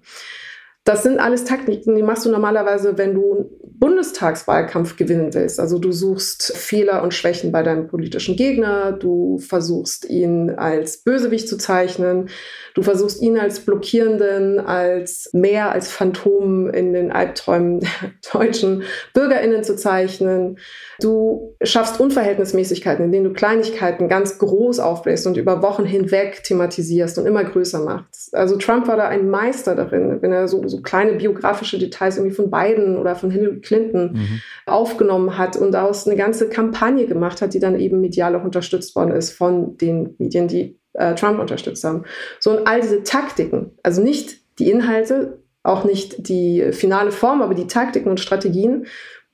Das 0.90 1.04
sind 1.04 1.20
alles 1.20 1.44
Taktiken, 1.44 1.94
die 1.94 2.02
machst 2.02 2.26
du 2.26 2.32
normalerweise, 2.32 2.98
wenn 2.98 3.14
du 3.14 3.32
einen 3.32 3.60
Bundestagswahlkampf 3.78 4.96
gewinnen 4.96 5.32
willst. 5.32 5.60
Also 5.60 5.78
du 5.78 5.92
suchst 5.92 6.52
Fehler 6.56 7.04
und 7.04 7.14
Schwächen 7.14 7.52
bei 7.52 7.62
deinem 7.62 7.86
politischen 7.86 8.34
Gegner, 8.34 8.90
du 8.90 9.38
versuchst 9.38 10.10
ihn 10.10 10.50
als 10.50 10.98
Bösewicht 10.98 11.48
zu 11.48 11.56
zeichnen, 11.56 12.28
du 12.74 12.82
versuchst 12.82 13.22
ihn 13.22 13.38
als 13.38 13.60
Blockierenden, 13.60 14.58
als 14.58 15.30
mehr 15.32 15.70
als 15.70 15.88
Phantom 15.90 16.68
in 16.68 16.92
den 16.92 17.10
Albträumen 17.10 17.80
der 17.80 17.90
deutschen 18.32 18.82
Bürgerinnen 19.14 19.62
zu 19.62 19.76
zeichnen. 19.76 20.58
Du 21.00 21.56
schaffst 21.62 22.00
Unverhältnismäßigkeiten, 22.00 23.06
indem 23.06 23.24
du 23.24 23.32
Kleinigkeiten 23.32 24.08
ganz 24.08 24.38
groß 24.38 24.80
aufbläst 24.80 25.26
und 25.26 25.38
über 25.38 25.62
Wochen 25.62 25.86
hinweg 25.86 26.42
thematisierst 26.42 27.16
und 27.18 27.26
immer 27.26 27.44
größer 27.44 27.80
machst. 27.80 28.34
Also 28.34 28.56
Trump 28.56 28.88
war 28.88 28.98
da 28.98 29.08
ein 29.08 29.30
Meister 29.30 29.74
darin, 29.74 30.20
wenn 30.20 30.32
er 30.32 30.48
so, 30.48 30.68
so 30.68 30.79
kleine 30.82 31.12
biografische 31.14 31.78
Details 31.78 32.16
irgendwie 32.16 32.34
von 32.34 32.50
Biden 32.50 32.96
oder 32.96 33.16
von 33.16 33.30
Hillary 33.30 33.60
Clinton 33.60 34.12
mhm. 34.12 34.40
aufgenommen 34.66 35.38
hat 35.38 35.56
und 35.56 35.72
daraus 35.72 36.06
eine 36.06 36.16
ganze 36.16 36.48
Kampagne 36.48 37.06
gemacht 37.06 37.42
hat, 37.42 37.54
die 37.54 37.60
dann 37.60 37.78
eben 37.78 38.00
medial 38.00 38.34
auch 38.36 38.44
unterstützt 38.44 38.94
worden 38.96 39.12
ist 39.12 39.30
von 39.30 39.76
den 39.76 40.14
Medien, 40.18 40.48
die 40.48 40.78
äh, 40.94 41.14
Trump 41.14 41.38
unterstützt 41.38 41.84
haben. 41.84 42.04
So 42.38 42.50
und 42.50 42.66
all 42.66 42.80
diese 42.80 43.02
Taktiken, 43.02 43.72
also 43.82 44.02
nicht 44.02 44.40
die 44.58 44.70
Inhalte, 44.70 45.38
auch 45.62 45.84
nicht 45.84 46.28
die 46.28 46.72
finale 46.72 47.12
Form, 47.12 47.42
aber 47.42 47.54
die 47.54 47.66
Taktiken 47.66 48.08
und 48.08 48.20
Strategien 48.20 48.86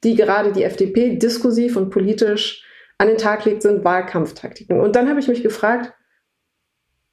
die 0.05 0.15
gerade 0.15 0.53
die 0.53 0.63
FDP 0.63 1.17
diskursiv 1.17 1.77
und 1.77 1.91
politisch 1.91 2.65
an 2.99 3.09
den 3.09 3.19
Tag 3.19 3.45
legt, 3.45 3.63
sind 3.63 3.85
Wahlkampftaktiken. 3.85 4.81
Und 4.81 4.97
dann 4.97 5.09
habe 5.09 5.21
ich 5.21 5.29
mich 5.29 5.43
gefragt, 5.43 5.93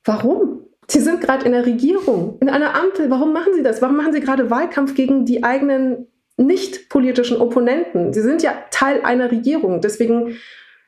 warum? 0.03 0.62
Sie 0.87 0.99
sind 0.99 1.21
gerade 1.21 1.45
in 1.45 1.51
der 1.53 1.65
Regierung, 1.65 2.37
in 2.41 2.49
einer 2.49 2.75
Ampel. 2.75 3.09
Warum 3.09 3.33
machen 3.33 3.53
Sie 3.53 3.63
das? 3.63 3.81
Warum 3.81 3.95
machen 3.95 4.13
Sie 4.13 4.19
gerade 4.19 4.49
Wahlkampf 4.49 4.95
gegen 4.95 5.25
die 5.25 5.43
eigenen 5.43 6.07
nicht 6.37 6.89
politischen 6.89 7.37
Opponenten? 7.37 8.13
Sie 8.13 8.21
sind 8.21 8.43
ja 8.43 8.53
Teil 8.71 9.01
einer 9.03 9.31
Regierung. 9.31 9.81
Deswegen, 9.81 10.37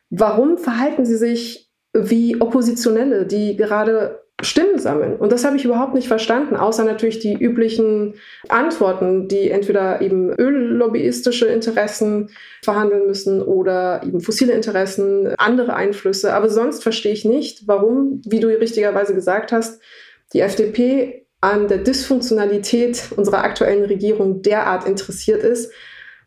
warum 0.10 0.58
verhalten 0.58 1.06
Sie 1.06 1.18
sich 1.18 1.72
wie 1.94 2.42
Oppositionelle, 2.42 3.26
die 3.26 3.56
gerade 3.56 4.25
Stimmen 4.42 4.80
sammeln. 4.80 5.16
Und 5.16 5.32
das 5.32 5.46
habe 5.46 5.56
ich 5.56 5.64
überhaupt 5.64 5.94
nicht 5.94 6.10
verstanden, 6.10 6.58
außer 6.58 6.84
natürlich 6.84 7.20
die 7.20 7.34
üblichen 7.34 8.16
Antworten, 8.50 9.30
die 9.30 9.50
entweder 9.50 10.02
eben 10.02 10.30
öllobbyistische 10.30 11.46
Interessen 11.48 12.30
verhandeln 12.62 13.08
müssen 13.08 13.42
oder 13.42 14.02
eben 14.04 14.20
fossile 14.20 14.52
Interessen, 14.52 15.34
andere 15.38 15.76
Einflüsse. 15.76 16.34
Aber 16.34 16.50
sonst 16.50 16.84
verstehe 16.84 17.14
ich 17.14 17.24
nicht, 17.24 17.66
warum, 17.68 18.22
wie 18.26 18.42
du 18.42 18.48
richtigerweise 18.48 19.16
gesagt 19.16 19.54
hast, 19.54 19.82
die 20.34 20.42
FDP 20.42 21.26
an 21.40 21.70
der 21.70 21.78
Dysfunktionalität 21.78 23.12
unserer 23.16 23.44
aktuellen 23.44 23.86
Regierung 23.86 24.42
derart 24.42 24.86
interessiert 24.86 25.44
ist, 25.44 25.72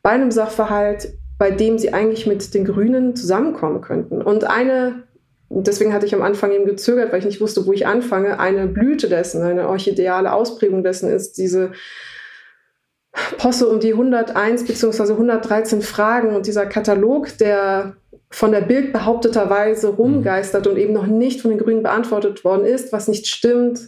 bei 0.03 0.11
einem 0.11 0.31
Sachverhalt, 0.31 1.13
bei 1.39 1.51
dem 1.51 1.79
sie 1.79 1.93
eigentlich 1.93 2.27
mit 2.27 2.55
den 2.55 2.65
Grünen 2.65 3.17
zusammenkommen 3.17 3.81
könnten. 3.81 4.23
Und 4.23 4.45
eine 4.45 5.05
deswegen 5.51 5.93
hatte 5.93 6.07
ich 6.07 6.15
am 6.15 6.23
Anfang 6.23 6.53
eben 6.53 6.67
gezögert, 6.67 7.13
weil 7.13 7.21
ich 7.21 7.25
nicht 7.25 7.41
wusste, 7.41 7.67
wo 7.67 7.73
ich 7.73 7.87
anfange. 7.87 8.39
Eine 8.39 8.67
Blüte 8.67 9.09
dessen, 9.09 9.43
eine 9.43 9.69
orchideale 9.69 10.33
Ausprägung 10.33 10.83
dessen 10.83 11.11
ist 11.11 11.39
diese 11.39 11.73
Posse 13.39 13.69
um 13.69 13.81
die 13.81 13.93
101 13.93 14.65
bzw. 14.65 15.13
113 15.13 15.83
Fragen 15.83 16.37
und 16.37 16.47
dieser 16.47 16.67
Katalog, 16.67 17.37
der 17.39 17.97
von 18.31 18.53
der 18.53 18.61
Bild 18.61 18.93
behaupteterweise 18.93 19.89
rumgeistert 19.89 20.67
und 20.67 20.77
eben 20.77 20.93
noch 20.93 21.07
nicht 21.07 21.41
von 21.41 21.51
den 21.51 21.59
Grünen 21.59 21.83
beantwortet 21.83 22.45
worden 22.45 22.67
ist, 22.67 22.93
was 22.93 23.09
nicht 23.09 23.27
stimmt. 23.27 23.81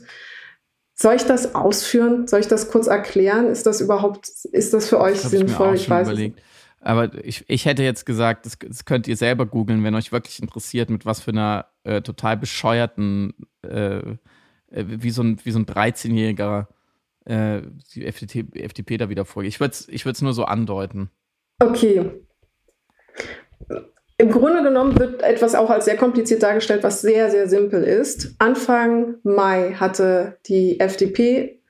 Soll 0.94 1.14
ich 1.14 1.24
das 1.24 1.54
ausführen? 1.54 2.26
Soll 2.26 2.40
ich 2.40 2.48
das 2.48 2.70
kurz 2.70 2.86
erklären? 2.86 3.48
Ist 3.48 3.66
das 3.66 3.80
überhaupt, 3.80 4.28
ist 4.52 4.74
das 4.74 4.88
für 4.88 5.00
euch 5.00 5.20
das 5.22 5.30
sinnvoll? 5.30 5.74
Ich, 5.74 5.82
ich 5.82 5.90
weiß 5.90 6.08
überlegt. 6.08 6.38
Es. 6.38 6.44
Aber 6.81 7.11
ich, 7.24 7.45
ich 7.49 7.66
hätte 7.66 7.83
jetzt 7.83 8.07
gesagt, 8.07 8.47
das, 8.47 8.59
das 8.59 8.85
könnt 8.85 9.07
ihr 9.07 9.16
selber 9.16 9.47
googeln, 9.47 9.85
wenn 9.85 9.95
euch 9.95 10.12
wirklich 10.12 10.41
interessiert, 10.41 10.89
mit 10.89 11.05
was 11.05 11.20
für 11.20 11.31
einer 11.31 11.66
äh, 11.85 12.01
total 12.01 12.37
bescheuerten, 12.37 13.35
äh, 13.62 13.99
äh 13.99 14.14
wie, 14.70 15.11
so 15.11 15.22
ein, 15.22 15.39
wie 15.45 15.51
so 15.51 15.59
ein 15.59 15.66
13-Jähriger 15.66 16.68
äh, 17.26 17.62
die 17.95 18.07
FDP, 18.07 18.47
FDP 18.59 18.97
da 18.97 19.09
wieder 19.11 19.24
vorgeht. 19.24 19.51
Ich 19.51 19.61
würde 19.61 19.72
es 19.72 19.89
ich 19.89 20.22
nur 20.22 20.33
so 20.33 20.45
andeuten. 20.45 21.11
Okay. 21.59 22.11
Im 24.16 24.31
Grunde 24.31 24.62
genommen 24.62 24.99
wird 24.99 25.22
etwas 25.22 25.55
auch 25.55 25.70
als 25.70 25.85
sehr 25.85 25.97
kompliziert 25.97 26.43
dargestellt, 26.43 26.83
was 26.83 27.03
sehr, 27.03 27.31
sehr 27.31 27.49
simpel 27.49 27.85
ist. 27.85 28.35
Anfang 28.39 29.16
Mai 29.22 29.74
hatte 29.78 30.39
die 30.47 30.81
FDP 30.81 31.61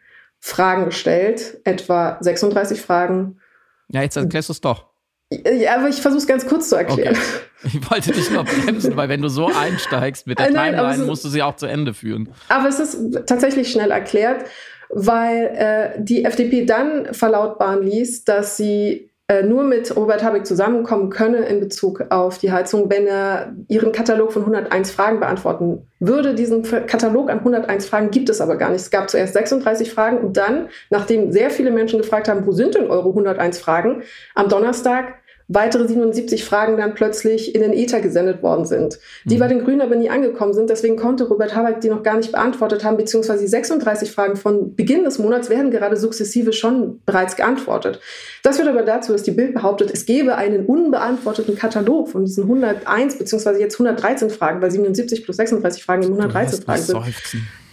Bremsen-Fragen 0.41 0.85
gestellt, 0.87 1.61
etwa 1.65 2.19
36 2.21 2.81
Fragen. 2.81 3.41
Ja, 3.89 4.03
jetzt 4.03 4.17
erklärst 4.17 4.49
du 4.49 4.53
es 4.53 4.61
doch. 4.61 4.89
Ja, 5.33 5.76
aber 5.76 5.89
ich 5.89 5.97
versuche 5.97 6.18
es 6.18 6.26
ganz 6.26 6.47
kurz 6.47 6.68
zu 6.68 6.76
erklären. 6.76 7.14
Okay. 7.14 7.20
Ich 7.62 7.91
wollte 7.91 8.11
dich 8.11 8.31
nur 8.31 8.45
bremsen, 8.45 8.97
weil 8.97 9.11
wenn 9.11 9.20
du 9.20 9.28
so 9.28 9.49
einsteigst 9.55 10.26
mit 10.26 10.39
der 10.39 10.51
Nein, 10.51 10.72
Timeline, 10.74 11.05
musst 11.05 11.26
du 11.26 11.28
sie 11.28 11.43
auch 11.43 11.57
zu 11.57 11.66
Ende 11.66 11.93
führen. 11.93 12.31
Aber 12.49 12.66
es 12.70 12.81
ist 12.81 13.26
tatsächlich 13.26 13.70
schnell 13.70 13.91
erklärt, 13.91 14.47
weil 14.89 15.51
äh, 15.55 16.03
die 16.03 16.24
FDP 16.24 16.64
dann 16.64 17.12
verlautbaren 17.12 17.83
ließ, 17.83 18.24
dass 18.24 18.57
sie 18.57 19.11
äh, 19.31 19.45
nur 19.45 19.62
mit 19.62 19.95
Robert 19.95 20.24
Habeck 20.24 20.45
zusammenkommen 20.45 21.09
könne 21.09 21.39
in 21.47 21.61
Bezug 21.61 22.05
auf 22.11 22.39
die 22.39 22.51
Heizung, 22.51 22.91
wenn 22.91 23.07
er 23.07 23.55
ihren 23.68 23.93
Katalog 23.93 24.33
von 24.33 24.43
101 24.43 24.91
Fragen 24.91 25.20
beantworten 25.20 25.87
würde. 26.01 26.35
Diesen 26.35 26.64
Katalog 26.64 27.31
an 27.31 27.39
101 27.39 27.87
Fragen 27.87 28.11
gibt 28.11 28.28
es 28.28 28.41
aber 28.41 28.57
gar 28.57 28.70
nicht. 28.70 28.81
Es 28.81 28.91
gab 28.91 29.09
zuerst 29.09 29.35
36 29.35 29.93
Fragen 29.93 30.18
und 30.18 30.37
dann, 30.37 30.68
nachdem 30.91 31.31
sehr 31.31 31.51
viele 31.51 31.70
Menschen 31.70 32.01
gefragt 32.01 32.28
haben, 32.28 32.45
wo 32.45 32.51
sind 32.51 32.74
denn 32.74 32.91
eure 32.91 33.11
101 33.11 33.61
Fragen, 33.61 34.03
am 34.35 34.49
Donnerstag 34.49 35.20
weitere 35.53 35.86
77 35.86 36.44
Fragen 36.44 36.76
dann 36.76 36.94
plötzlich 36.94 37.55
in 37.55 37.61
den 37.61 37.72
Ether 37.72 38.01
gesendet 38.01 38.42
worden 38.42 38.64
sind, 38.64 38.98
die 39.24 39.34
mhm. 39.34 39.38
bei 39.40 39.48
den 39.48 39.64
Grünen 39.64 39.80
aber 39.80 39.96
nie 39.96 40.09
angekommen 40.09 40.55
sind. 40.55 40.70
Deswegen 40.70 40.96
konnte 40.96 41.24
Robert 41.24 41.57
Habeck 41.57 41.80
die 41.80 41.88
noch 41.88 42.05
gar 42.05 42.16
nicht 42.16 42.30
beantwortet 42.30 42.84
haben, 42.84 42.96
beziehungsweise 42.96 43.42
die 43.42 43.48
36 43.48 44.12
Fragen 44.12 44.36
von 44.36 44.76
Beginn 44.76 45.03
des 45.03 45.18
Monats 45.18 45.51
werden 45.51 45.72
gerade 45.72 45.96
sukzessive 45.96 46.53
schon 46.53 47.01
bereits 47.05 47.34
geantwortet. 47.34 48.01
Das 48.44 48.57
führt 48.57 48.68
aber 48.68 48.82
dazu, 48.82 49.12
dass 49.12 49.24
die 49.24 49.32
Bild 49.32 49.53
behauptet, 49.53 49.90
es 49.92 50.07
gäbe 50.07 50.36
einen 50.36 50.66
unbeantworteten 50.66 51.57
Katalog 51.57 52.09
von 52.09 52.24
diesen 52.24 52.44
101 52.44 53.18
beziehungsweise 53.18 53.59
jetzt 53.59 53.74
113 53.74 54.30
Fragen, 54.30 54.62
weil 54.62 54.70
77 54.70 55.24
plus 55.24 55.36
36 55.36 55.82
Fragen 55.82 56.05
in 56.05 56.11
113 56.11 56.62
Fragen 56.62 56.82
sind. 56.82 56.98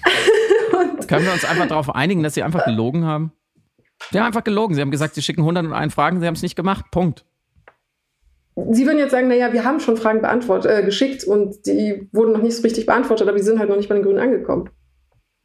Können 1.07 1.25
wir 1.25 1.33
uns 1.33 1.45
einfach 1.45 1.67
darauf 1.67 1.93
einigen, 1.93 2.23
dass 2.23 2.33
sie 2.33 2.43
einfach 2.43 2.65
gelogen 2.65 3.05
haben? 3.05 3.31
Sie 4.11 4.19
haben 4.19 4.27
einfach 4.27 4.43
gelogen. 4.43 4.75
Sie 4.75 4.81
haben 4.81 4.91
gesagt, 4.91 5.15
sie 5.15 5.21
schicken 5.21 5.41
101 5.41 5.93
Fragen, 5.93 6.19
sie 6.19 6.27
haben 6.27 6.35
es 6.35 6.41
nicht 6.41 6.55
gemacht. 6.55 6.85
Punkt. 6.91 7.25
Sie 8.71 8.87
würden 8.87 8.97
jetzt 8.97 9.11
sagen, 9.11 9.27
naja, 9.27 9.53
wir 9.53 9.63
haben 9.63 9.79
schon 9.79 9.97
Fragen 9.97 10.21
beantwortet, 10.21 10.71
äh, 10.71 10.83
geschickt 10.83 11.23
und 11.23 11.67
die 11.67 12.09
wurden 12.11 12.31
noch 12.31 12.41
nicht 12.41 12.55
so 12.55 12.63
richtig 12.63 12.87
beantwortet, 12.87 13.27
aber 13.27 13.37
die 13.37 13.43
sind 13.43 13.59
halt 13.59 13.69
noch 13.69 13.77
nicht 13.77 13.87
bei 13.87 13.95
den 13.95 14.03
Grünen 14.03 14.19
angekommen. 14.19 14.69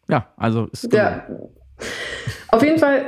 Ja, 0.09 0.33
also 0.37 0.69
ist 0.73 0.91
ja. 0.93 1.27
Auf 2.49 2.63
jeden 2.63 2.79
Fall, 2.79 3.05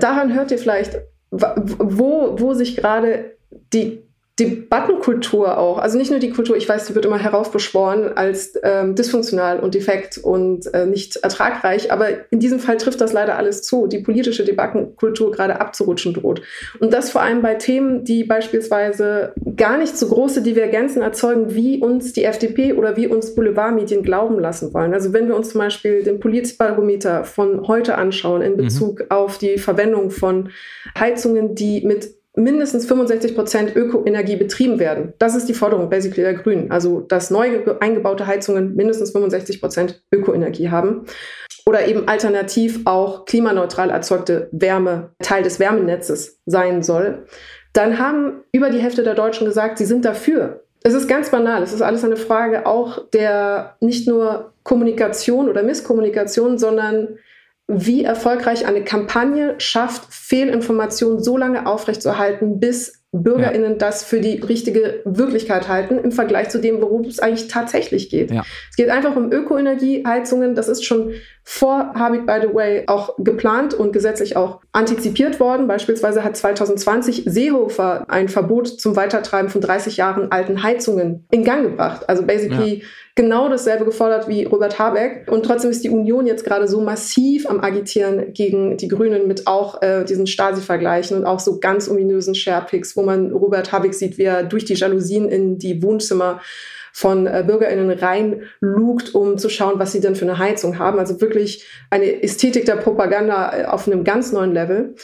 daran 0.00 0.34
hört 0.34 0.50
ihr 0.50 0.58
vielleicht, 0.58 1.00
wo, 1.30 2.36
wo 2.38 2.54
sich 2.54 2.76
gerade 2.76 3.36
die 3.72 4.07
Debattenkultur 4.38 5.58
auch, 5.58 5.78
also 5.78 5.98
nicht 5.98 6.10
nur 6.10 6.20
die 6.20 6.30
Kultur, 6.30 6.56
ich 6.56 6.68
weiß, 6.68 6.86
die 6.86 6.94
wird 6.94 7.04
immer 7.04 7.18
heraufbeschworen 7.18 8.16
als 8.16 8.52
ähm, 8.62 8.94
dysfunktional 8.94 9.58
und 9.58 9.74
defekt 9.74 10.18
und 10.18 10.72
äh, 10.72 10.86
nicht 10.86 11.16
ertragreich, 11.16 11.90
aber 11.90 12.08
in 12.30 12.38
diesem 12.38 12.60
Fall 12.60 12.76
trifft 12.76 13.00
das 13.00 13.12
leider 13.12 13.36
alles 13.36 13.62
zu, 13.62 13.88
die 13.88 13.98
politische 13.98 14.44
Debattenkultur 14.44 15.32
gerade 15.32 15.60
abzurutschen 15.60 16.14
droht. 16.14 16.42
Und 16.78 16.92
das 16.92 17.10
vor 17.10 17.22
allem 17.22 17.42
bei 17.42 17.54
Themen, 17.54 18.04
die 18.04 18.22
beispielsweise 18.22 19.32
gar 19.56 19.76
nicht 19.76 19.98
so 19.98 20.06
große 20.08 20.42
Divergenzen 20.42 21.02
erzeugen, 21.02 21.54
wie 21.54 21.80
uns 21.80 22.12
die 22.12 22.22
FDP 22.22 22.74
oder 22.74 22.96
wie 22.96 23.08
uns 23.08 23.34
Boulevardmedien 23.34 24.04
glauben 24.04 24.38
lassen 24.38 24.72
wollen. 24.72 24.94
Also 24.94 25.12
wenn 25.12 25.26
wir 25.26 25.34
uns 25.34 25.50
zum 25.50 25.60
Beispiel 25.60 26.04
den 26.04 26.20
Polizbarometer 26.20 27.24
von 27.24 27.66
heute 27.66 27.96
anschauen 27.96 28.42
in 28.42 28.52
mhm. 28.52 28.56
Bezug 28.58 29.00
mhm. 29.00 29.06
auf 29.10 29.38
die 29.38 29.58
Verwendung 29.58 30.10
von 30.12 30.50
Heizungen, 30.96 31.56
die 31.56 31.84
mit 31.84 32.17
mindestens 32.38 32.86
65 32.86 33.34
Prozent 33.34 33.76
Ökoenergie 33.76 34.36
betrieben 34.36 34.78
werden. 34.78 35.12
Das 35.18 35.34
ist 35.34 35.48
die 35.48 35.54
Forderung 35.54 35.90
basically 35.90 36.22
der 36.22 36.34
Grünen. 36.34 36.70
Also, 36.70 37.00
dass 37.00 37.30
neu 37.30 37.64
eingebaute 37.80 38.26
Heizungen 38.26 38.76
mindestens 38.76 39.10
65 39.10 39.60
Prozent 39.60 40.02
Ökoenergie 40.12 40.70
haben. 40.70 41.06
Oder 41.66 41.86
eben 41.86 42.08
alternativ 42.08 42.80
auch 42.86 43.26
klimaneutral 43.26 43.90
erzeugte 43.90 44.48
Wärme 44.52 45.10
Teil 45.20 45.42
des 45.42 45.60
Wärmenetzes 45.60 46.40
sein 46.46 46.82
soll. 46.82 47.26
Dann 47.74 47.98
haben 47.98 48.44
über 48.52 48.70
die 48.70 48.78
Hälfte 48.78 49.02
der 49.02 49.14
Deutschen 49.14 49.46
gesagt, 49.46 49.76
sie 49.76 49.84
sind 49.84 50.04
dafür. 50.04 50.64
Es 50.82 50.94
ist 50.94 51.08
ganz 51.08 51.30
banal. 51.30 51.62
Es 51.62 51.72
ist 51.72 51.82
alles 51.82 52.04
eine 52.04 52.16
Frage 52.16 52.66
auch 52.66 53.10
der 53.10 53.76
nicht 53.80 54.08
nur 54.08 54.52
Kommunikation 54.62 55.48
oder 55.48 55.62
Misskommunikation, 55.62 56.56
sondern 56.56 57.18
wie 57.68 58.02
erfolgreich 58.02 58.66
eine 58.66 58.82
Kampagne 58.82 59.54
schafft, 59.58 60.12
Fehlinformationen 60.12 61.22
so 61.22 61.36
lange 61.36 61.66
aufrechtzuerhalten, 61.66 62.58
bis 62.58 63.04
BürgerInnen 63.12 63.72
ja. 63.72 63.78
das 63.78 64.04
für 64.04 64.20
die 64.20 64.36
richtige 64.36 65.00
Wirklichkeit 65.04 65.68
halten 65.68 65.98
im 65.98 66.12
Vergleich 66.12 66.48
zu 66.48 66.60
dem, 66.60 66.80
worum 66.80 67.04
es 67.04 67.18
eigentlich 67.18 67.48
tatsächlich 67.48 68.10
geht. 68.10 68.30
Ja. 68.30 68.42
Es 68.70 68.76
geht 68.76 68.90
einfach 68.90 69.16
um 69.16 69.32
Ökoenergieheizungen. 69.32 70.54
Das 70.54 70.68
ist 70.68 70.84
schon 70.84 71.12
vor 71.50 71.94
Habit, 71.94 72.26
by 72.26 72.40
the 72.42 72.54
way, 72.54 72.84
auch 72.88 73.14
geplant 73.16 73.72
und 73.72 73.94
gesetzlich 73.94 74.36
auch 74.36 74.60
antizipiert 74.72 75.40
worden. 75.40 75.66
Beispielsweise 75.66 76.22
hat 76.22 76.36
2020 76.36 77.22
Seehofer 77.24 78.04
ein 78.06 78.28
Verbot 78.28 78.68
zum 78.68 78.96
Weitertreiben 78.96 79.48
von 79.48 79.62
30 79.62 79.96
Jahren 79.96 80.30
alten 80.30 80.62
Heizungen 80.62 81.24
in 81.30 81.44
Gang 81.44 81.62
gebracht. 81.62 82.06
Also 82.06 82.24
basically 82.24 82.74
ja. 82.74 82.84
genau 83.14 83.48
dasselbe 83.48 83.86
gefordert 83.86 84.28
wie 84.28 84.44
Robert 84.44 84.78
Habeck. 84.78 85.26
Und 85.32 85.46
trotzdem 85.46 85.70
ist 85.70 85.82
die 85.82 85.88
Union 85.88 86.26
jetzt 86.26 86.44
gerade 86.44 86.68
so 86.68 86.82
massiv 86.82 87.48
am 87.48 87.60
Agitieren 87.60 88.34
gegen 88.34 88.76
die 88.76 88.88
Grünen 88.88 89.26
mit 89.26 89.46
auch 89.46 89.80
äh, 89.80 90.04
diesen 90.04 90.26
Stasi-Vergleichen 90.26 91.16
und 91.16 91.24
auch 91.24 91.40
so 91.40 91.60
ganz 91.60 91.88
ominösen 91.88 92.34
Sharepics, 92.34 92.94
wo 92.94 93.02
man 93.02 93.32
Robert 93.32 93.72
Habeck 93.72 93.94
sieht, 93.94 94.18
wie 94.18 94.24
er 94.24 94.42
durch 94.42 94.66
die 94.66 94.74
Jalousien 94.74 95.30
in 95.30 95.58
die 95.58 95.82
Wohnzimmer 95.82 96.42
von 96.98 97.28
äh, 97.28 97.44
BürgerInnen 97.46 97.96
reinlugt, 97.96 99.14
um 99.14 99.38
zu 99.38 99.48
schauen, 99.48 99.78
was 99.78 99.92
sie 99.92 100.00
denn 100.00 100.16
für 100.16 100.24
eine 100.24 100.38
Heizung 100.38 100.80
haben. 100.80 100.98
Also 100.98 101.20
wirklich 101.20 101.64
eine 101.90 102.24
Ästhetik 102.24 102.64
der 102.64 102.74
Propaganda 102.74 103.56
äh, 103.56 103.64
auf 103.66 103.86
einem 103.86 104.02
ganz 104.02 104.32
neuen 104.32 104.52
Level. 104.52 104.96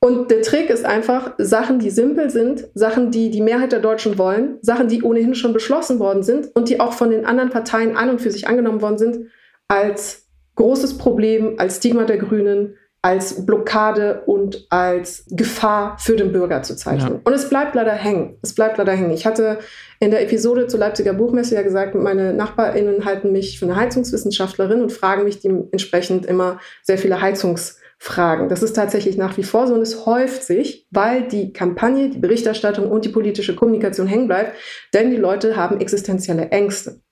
Und 0.00 0.30
der 0.30 0.42
Trick 0.42 0.70
ist 0.70 0.84
einfach, 0.84 1.34
Sachen, 1.38 1.80
die 1.80 1.90
simpel 1.90 2.30
sind, 2.30 2.68
Sachen, 2.74 3.10
die 3.10 3.30
die 3.30 3.40
Mehrheit 3.40 3.72
der 3.72 3.80
Deutschen 3.80 4.18
wollen, 4.18 4.58
Sachen, 4.62 4.86
die 4.86 5.02
ohnehin 5.02 5.34
schon 5.34 5.52
beschlossen 5.52 5.98
worden 5.98 6.22
sind 6.22 6.54
und 6.54 6.68
die 6.68 6.78
auch 6.78 6.92
von 6.92 7.10
den 7.10 7.26
anderen 7.26 7.50
Parteien 7.50 7.96
an 7.96 8.08
und 8.08 8.20
für 8.20 8.30
sich 8.30 8.46
angenommen 8.46 8.80
worden 8.80 8.98
sind, 8.98 9.26
als 9.66 10.28
großes 10.54 10.96
Problem, 10.96 11.56
als 11.58 11.78
Stigma 11.78 12.04
der 12.04 12.18
Grünen, 12.18 12.76
als 13.06 13.46
Blockade 13.46 14.22
und 14.26 14.66
als 14.68 15.26
Gefahr 15.30 15.96
für 15.96 16.16
den 16.16 16.32
Bürger 16.32 16.64
zu 16.64 16.74
zeichnen. 16.74 17.12
Ja. 17.12 17.20
Und 17.22 17.32
es 17.32 17.48
bleibt 17.48 17.76
leider 17.76 17.92
hängen. 17.92 18.36
Es 18.42 18.52
bleibt 18.52 18.78
leider 18.78 18.94
hängen. 18.94 19.12
Ich 19.12 19.24
hatte 19.24 19.60
in 20.00 20.10
der 20.10 20.22
Episode 20.24 20.66
zur 20.66 20.80
Leipziger 20.80 21.12
Buchmesse 21.12 21.54
ja 21.54 21.62
gesagt, 21.62 21.94
meine 21.94 22.34
NachbarInnen 22.34 23.04
halten 23.04 23.30
mich 23.30 23.60
für 23.60 23.66
eine 23.66 23.76
Heizungswissenschaftlerin 23.76 24.82
und 24.82 24.92
fragen 24.92 25.22
mich 25.22 25.38
dementsprechend 25.38 26.26
immer 26.26 26.58
sehr 26.82 26.98
viele 26.98 27.20
Heizungsfragen. 27.20 28.48
Das 28.48 28.64
ist 28.64 28.74
tatsächlich 28.74 29.16
nach 29.16 29.36
wie 29.36 29.44
vor 29.44 29.68
so 29.68 29.74
und 29.74 29.82
es 29.82 30.04
häuft 30.04 30.42
sich, 30.42 30.88
weil 30.90 31.28
die 31.28 31.52
Kampagne, 31.52 32.10
die 32.10 32.18
Berichterstattung 32.18 32.90
und 32.90 33.04
die 33.04 33.10
politische 33.10 33.54
Kommunikation 33.54 34.08
hängen 34.08 34.26
bleibt, 34.26 34.56
denn 34.94 35.12
die 35.12 35.16
Leute 35.16 35.54
haben 35.54 35.78
existenzielle 35.78 36.48
Ängste. 36.50 37.02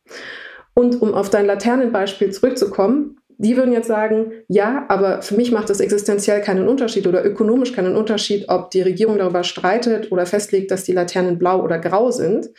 Und 0.75 1.01
um 1.01 1.15
auf 1.15 1.31
dein 1.31 1.47
Laternenbeispiel 1.47 2.33
zurückzukommen, 2.33 3.21
die 3.39 3.57
würden 3.57 3.73
jetzt 3.73 3.89
sagen, 3.89 4.33
ja, 4.49 4.87
aber 4.89 5.23
für 5.23 5.35
mich 5.35 5.53
macht 5.53 5.71
es 5.71 5.81
existenziell 5.81 6.41
keinen 6.41 6.69
Unterschied 6.69 7.07
oder 7.07 7.25
ökonomisch 7.25 7.73
keinen 7.73 7.97
Unterschied, 7.97 8.49
ob 8.49 8.71
die 8.71 8.83
Regierung 8.83 9.19
darüber 9.19 9.45
streitet 9.45 10.13
oder 10.13 10.27
festlegt, 10.27 10.71
dass 10.71 10.85
die 10.85 10.93
Laternen 10.93 11.39
blau 11.39 11.63
oder 11.63 11.79
grau 11.79 12.11
sind. 12.11 12.51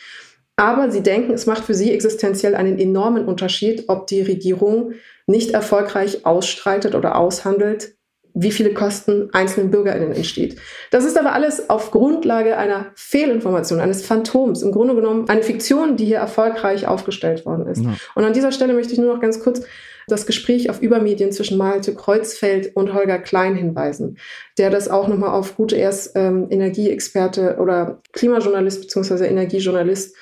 Aber 0.57 0.89
sie 0.89 1.03
denken, 1.03 1.33
es 1.33 1.45
macht 1.45 1.65
für 1.65 1.73
sie 1.73 1.91
existenziell 1.91 2.55
einen 2.55 2.79
enormen 2.79 3.25
Unterschied, 3.25 3.85
ob 3.87 4.07
die 4.07 4.21
Regierung 4.21 4.93
nicht 5.27 5.51
erfolgreich 5.51 6.25
ausstreitet 6.25 6.95
oder 6.95 7.17
aushandelt, 7.17 7.95
wie 8.35 8.51
viele 8.51 8.73
Kosten 8.73 9.29
einzelnen 9.31 9.71
BürgerInnen 9.71 10.11
entsteht. 10.11 10.57
Das 10.91 11.05
ist 11.05 11.17
aber 11.17 11.33
alles 11.33 11.69
auf 11.69 11.89
Grundlage 11.89 12.57
einer 12.57 12.87
Fehlinformation, 12.95 13.79
eines 13.79 14.05
Phantoms. 14.05 14.61
Im 14.61 14.73
Grunde 14.73 14.93
genommen 14.93 15.29
eine 15.29 15.41
Fiktion, 15.41 15.95
die 15.95 16.05
hier 16.05 16.17
erfolgreich 16.17 16.85
aufgestellt 16.85 17.45
worden 17.45 17.65
ist. 17.65 17.83
Ja. 17.83 17.95
Und 18.13 18.25
an 18.25 18.33
dieser 18.33 18.51
Stelle 18.51 18.73
möchte 18.73 18.91
ich 18.93 18.99
nur 18.99 19.13
noch 19.13 19.21
ganz 19.21 19.39
kurz 19.39 19.61
das 20.07 20.25
Gespräch 20.25 20.69
auf 20.69 20.81
Übermedien 20.81 21.31
zwischen 21.31 21.57
Malte 21.57 21.95
Kreuzfeld 21.95 22.75
und 22.75 22.93
Holger 22.93 23.19
Klein 23.19 23.55
hinweisen, 23.55 24.17
der 24.57 24.69
das 24.69 24.89
auch 24.89 25.07
nochmal 25.07 25.31
auf 25.31 25.55
gute 25.55 25.77
erst 25.77 26.11
ähm, 26.15 26.47
Energieexperte 26.49 27.57
oder 27.59 28.01
Klimajournalist 28.11 28.81
bzw. 28.81 29.25
Energiejournalist, 29.25 30.15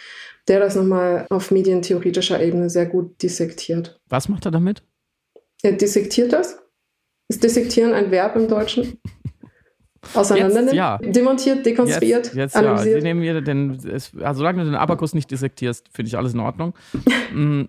der 0.47 0.59
das 0.59 0.75
nochmal 0.75 1.25
auf 1.29 1.51
medientheoretischer 1.51 2.41
Ebene 2.41 2.69
sehr 2.69 2.85
gut 2.85 3.21
dissektiert. 3.21 3.99
Was 4.07 4.29
macht 4.29 4.45
er 4.45 4.51
damit? 4.51 4.83
Er 5.63 5.73
dissektiert 5.73 6.31
das. 6.31 6.62
Ist 7.33 7.43
dissektieren 7.43 7.93
ein 7.93 8.11
Verb 8.11 8.35
im 8.35 8.47
Deutschen? 8.47 8.99
Auseinandernehmen? 10.13 10.75
Ja. 10.75 10.99
Demontiert, 10.99 11.65
dekonstruiert, 11.65 12.27
jetzt, 12.27 12.35
jetzt 12.35 12.55
analysiert? 12.55 12.93
Ja. 12.93 13.01
Sie 13.01 13.07
nehmen 13.07 13.21
mir 13.21 13.41
den, 13.41 13.79
also 13.91 14.37
solange 14.37 14.59
du 14.59 14.65
den 14.65 14.75
Abakus 14.75 15.15
nicht 15.15 15.31
dissektierst, 15.31 15.89
finde 15.91 16.09
ich 16.09 16.17
alles 16.17 16.35
in 16.35 16.39
Ordnung. 16.39 16.75
Mm, 17.33 17.63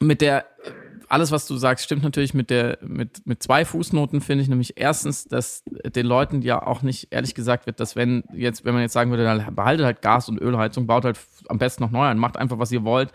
mit 0.00 0.20
der 0.20 0.46
alles, 1.08 1.30
was 1.30 1.46
du 1.46 1.56
sagst, 1.56 1.84
stimmt 1.84 2.02
natürlich 2.02 2.34
mit 2.34 2.50
der, 2.50 2.78
mit, 2.82 3.24
mit 3.24 3.40
zwei 3.40 3.64
Fußnoten, 3.64 4.20
finde 4.20 4.42
ich. 4.42 4.48
Nämlich 4.48 4.74
erstens, 4.76 5.26
dass 5.26 5.62
den 5.64 6.06
Leuten 6.06 6.42
ja 6.42 6.60
auch 6.60 6.82
nicht 6.82 7.08
ehrlich 7.10 7.36
gesagt 7.36 7.66
wird, 7.66 7.78
dass 7.78 7.94
wenn 7.94 8.24
jetzt, 8.34 8.64
wenn 8.64 8.74
man 8.74 8.82
jetzt 8.82 8.94
sagen 8.94 9.10
würde, 9.10 9.22
dann 9.22 9.54
behaltet 9.54 9.86
halt 9.86 10.02
Gas- 10.02 10.28
und 10.28 10.40
Ölheizung, 10.40 10.88
baut 10.88 11.04
halt 11.04 11.18
am 11.48 11.58
besten 11.58 11.84
noch 11.84 11.92
neu 11.92 12.04
an, 12.04 12.18
macht 12.18 12.36
einfach, 12.36 12.58
was 12.58 12.72
ihr 12.72 12.82
wollt. 12.82 13.12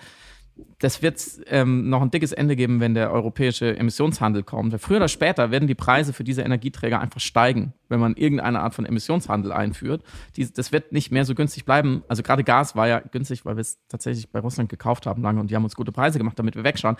Das 0.80 1.02
wird 1.02 1.22
ähm, 1.48 1.90
noch 1.90 2.02
ein 2.02 2.12
dickes 2.12 2.32
Ende 2.32 2.56
geben, 2.56 2.80
wenn 2.80 2.94
der 2.94 3.12
europäische 3.12 3.76
Emissionshandel 3.76 4.44
kommt. 4.44 4.80
Früher 4.80 4.98
oder 4.98 5.08
später 5.08 5.50
werden 5.50 5.68
die 5.68 5.76
Preise 5.76 6.14
für 6.14 6.24
diese 6.24 6.42
Energieträger 6.44 7.00
einfach 7.00 7.20
steigen, 7.20 7.74
wenn 7.90 8.00
man 8.00 8.16
irgendeine 8.16 8.60
Art 8.60 8.76
von 8.76 8.86
Emissionshandel 8.86 9.52
einführt. 9.52 10.04
Die, 10.36 10.52
das 10.52 10.72
wird 10.72 10.92
nicht 10.92 11.12
mehr 11.12 11.26
so 11.26 11.34
günstig 11.34 11.66
bleiben. 11.66 12.04
Also 12.08 12.22
gerade 12.22 12.44
Gas 12.44 12.76
war 12.76 12.88
ja 12.88 13.00
günstig, 13.00 13.46
weil 13.46 13.56
wir 13.56 13.62
es 13.62 13.80
tatsächlich 13.88 14.32
bei 14.32 14.40
Russland 14.40 14.70
gekauft 14.70 15.06
haben 15.06 15.24
lange 15.24 15.40
und 15.40 15.50
die 15.50 15.56
haben 15.56 15.64
uns 15.64 15.76
gute 15.76 15.92
Preise 15.92 16.20
gemacht, 16.20 16.38
damit 16.38 16.56
wir 16.56 16.64
wegschauen. 16.64 16.98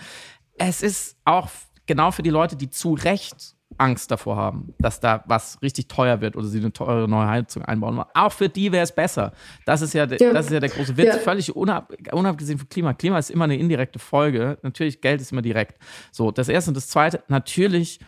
Es 0.58 0.82
ist 0.82 1.16
auch 1.24 1.48
genau 1.86 2.10
für 2.10 2.22
die 2.22 2.30
Leute, 2.30 2.56
die 2.56 2.70
zu 2.70 2.94
Recht 2.94 3.53
Angst 3.78 4.10
davor 4.10 4.36
haben, 4.36 4.74
dass 4.78 5.00
da 5.00 5.24
was 5.26 5.60
richtig 5.62 5.88
teuer 5.88 6.20
wird 6.20 6.36
oder 6.36 6.46
sie 6.46 6.58
eine 6.58 6.72
teure 6.72 7.08
neue 7.08 7.26
Heizung 7.26 7.64
einbauen. 7.64 8.02
Auch 8.14 8.32
für 8.32 8.48
die 8.48 8.72
wäre 8.72 8.84
es 8.84 8.92
besser. 8.92 9.32
Das 9.64 9.82
ist 9.82 9.94
ja, 9.94 10.04
ja, 10.04 10.32
das 10.32 10.46
ist 10.46 10.52
ja 10.52 10.60
der 10.60 10.68
große 10.68 10.96
Witz. 10.96 11.06
Ja. 11.06 11.18
Völlig 11.18 11.54
unab, 11.54 11.92
unabgesehen 12.12 12.58
von 12.58 12.68
Klima. 12.68 12.94
Klima 12.94 13.18
ist 13.18 13.30
immer 13.30 13.44
eine 13.44 13.56
indirekte 13.56 13.98
Folge. 13.98 14.58
Natürlich, 14.62 15.00
Geld 15.00 15.20
ist 15.20 15.32
immer 15.32 15.42
direkt. 15.42 15.78
So, 16.12 16.30
das 16.30 16.48
erste 16.48 16.70
und 16.70 16.76
das 16.76 16.88
zweite, 16.88 17.22
natürlich 17.28 18.00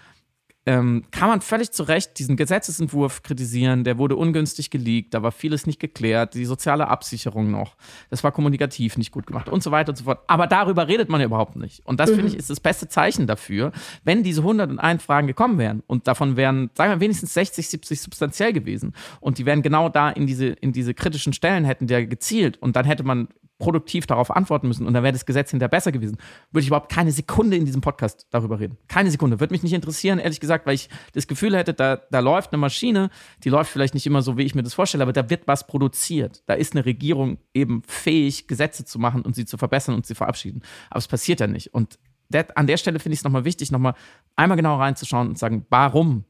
ähm, 0.66 1.04
kann 1.12 1.28
man 1.28 1.40
völlig 1.40 1.70
zu 1.70 1.84
Recht 1.84 2.18
diesen 2.18 2.36
Gesetzesentwurf 2.36 3.22
kritisieren. 3.22 3.84
Der 3.84 3.98
wurde 3.98 4.16
ungünstig 4.16 4.70
geleakt, 4.70 5.14
da 5.14 5.22
war 5.22 5.30
vieles 5.30 5.66
nicht 5.66 5.78
geklärt, 5.78 6.34
die 6.34 6.44
soziale 6.44 6.88
Absicherung 6.88 7.50
noch, 7.50 7.76
das 8.10 8.24
war 8.24 8.32
kommunikativ 8.32 8.96
nicht 8.96 9.12
gut 9.12 9.26
gemacht 9.26 9.48
und 9.48 9.62
so 9.62 9.70
weiter 9.70 9.90
und 9.90 9.96
so 9.96 10.04
fort. 10.04 10.20
Aber 10.26 10.48
darüber 10.48 10.88
redet 10.88 11.08
man 11.08 11.20
ja 11.20 11.26
überhaupt 11.26 11.54
nicht. 11.56 11.86
Und 11.86 12.00
das, 12.00 12.10
mhm. 12.10 12.16
finde 12.16 12.32
ich, 12.32 12.36
ist 12.36 12.50
das 12.50 12.60
beste 12.60 12.88
Zeichen 12.88 13.26
dafür, 13.28 13.72
wenn 14.04 14.24
diese 14.24 14.40
101 14.40 15.02
Fragen 15.02 15.28
gekommen 15.28 15.58
wären 15.58 15.82
und 15.86 16.08
davon 16.08 16.36
wären, 16.36 16.70
sagen 16.74 16.92
wir, 16.92 17.00
wenigstens 17.00 17.32
60, 17.34 17.68
70 17.68 18.00
substanziell 18.00 18.52
gewesen 18.52 18.92
und 19.20 19.38
die 19.38 19.46
wären 19.46 19.62
genau 19.62 19.88
da 19.88 20.10
in 20.10 20.26
diese, 20.26 20.46
in 20.46 20.72
diese 20.72 20.94
kritischen 20.94 21.32
Stellen 21.32 21.64
hätten 21.64 21.86
der 21.86 22.06
gezielt 22.06 22.60
und 22.60 22.74
dann 22.74 22.84
hätte 22.84 23.04
man 23.04 23.28
produktiv 23.58 24.06
darauf 24.06 24.30
antworten 24.30 24.68
müssen 24.68 24.86
und 24.86 24.92
dann 24.92 25.02
wäre 25.02 25.12
das 25.12 25.24
Gesetz 25.24 25.50
hinterher 25.50 25.70
besser 25.70 25.92
gewesen, 25.92 26.18
würde 26.50 26.62
ich 26.62 26.68
überhaupt 26.68 26.92
keine 26.92 27.10
Sekunde 27.12 27.56
in 27.56 27.64
diesem 27.64 27.80
Podcast 27.80 28.26
darüber 28.30 28.60
reden. 28.60 28.76
Keine 28.88 29.10
Sekunde. 29.10 29.40
Würde 29.40 29.54
mich 29.54 29.62
nicht 29.62 29.72
interessieren, 29.72 30.18
ehrlich 30.18 30.40
gesagt, 30.40 30.66
weil 30.66 30.74
ich 30.74 30.88
das 31.12 31.26
Gefühl 31.26 31.56
hätte, 31.56 31.72
da, 31.72 31.96
da 31.96 32.18
läuft 32.20 32.52
eine 32.52 32.58
Maschine, 32.58 33.10
die 33.44 33.48
läuft 33.48 33.70
vielleicht 33.70 33.94
nicht 33.94 34.06
immer 34.06 34.20
so, 34.20 34.36
wie 34.36 34.42
ich 34.42 34.54
mir 34.54 34.62
das 34.62 34.74
vorstelle, 34.74 35.02
aber 35.02 35.12
da 35.12 35.30
wird 35.30 35.46
was 35.46 35.66
produziert. 35.66 36.42
Da 36.46 36.54
ist 36.54 36.74
eine 36.74 36.84
Regierung 36.84 37.38
eben 37.54 37.82
fähig, 37.86 38.46
Gesetze 38.46 38.84
zu 38.84 38.98
machen 38.98 39.22
und 39.22 39.34
sie 39.34 39.46
zu 39.46 39.56
verbessern 39.56 39.94
und 39.94 40.06
sie 40.06 40.14
verabschieden. 40.14 40.62
Aber 40.90 40.98
es 40.98 41.08
passiert 41.08 41.40
ja 41.40 41.46
nicht. 41.46 41.72
Und 41.72 41.98
der, 42.28 42.46
an 42.56 42.66
der 42.66 42.76
Stelle 42.76 42.98
finde 42.98 43.14
ich 43.14 43.20
es 43.20 43.24
nochmal 43.24 43.44
wichtig, 43.44 43.70
nochmal 43.70 43.94
einmal 44.34 44.56
genau 44.56 44.76
reinzuschauen 44.76 45.28
und 45.28 45.36
zu 45.36 45.40
sagen, 45.40 45.64
warum 45.70 46.24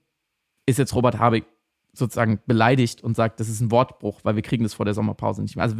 ist 0.66 0.78
jetzt 0.78 0.94
Robert 0.94 1.18
Habeck 1.18 1.46
sozusagen 1.92 2.40
beleidigt 2.46 3.02
und 3.02 3.16
sagt, 3.16 3.40
das 3.40 3.48
ist 3.48 3.60
ein 3.60 3.70
Wortbruch, 3.70 4.20
weil 4.22 4.36
wir 4.36 4.42
kriegen 4.42 4.62
das 4.62 4.74
vor 4.74 4.84
der 4.84 4.94
Sommerpause 4.94 5.42
nicht 5.42 5.56
mehr. 5.56 5.62
Also 5.62 5.76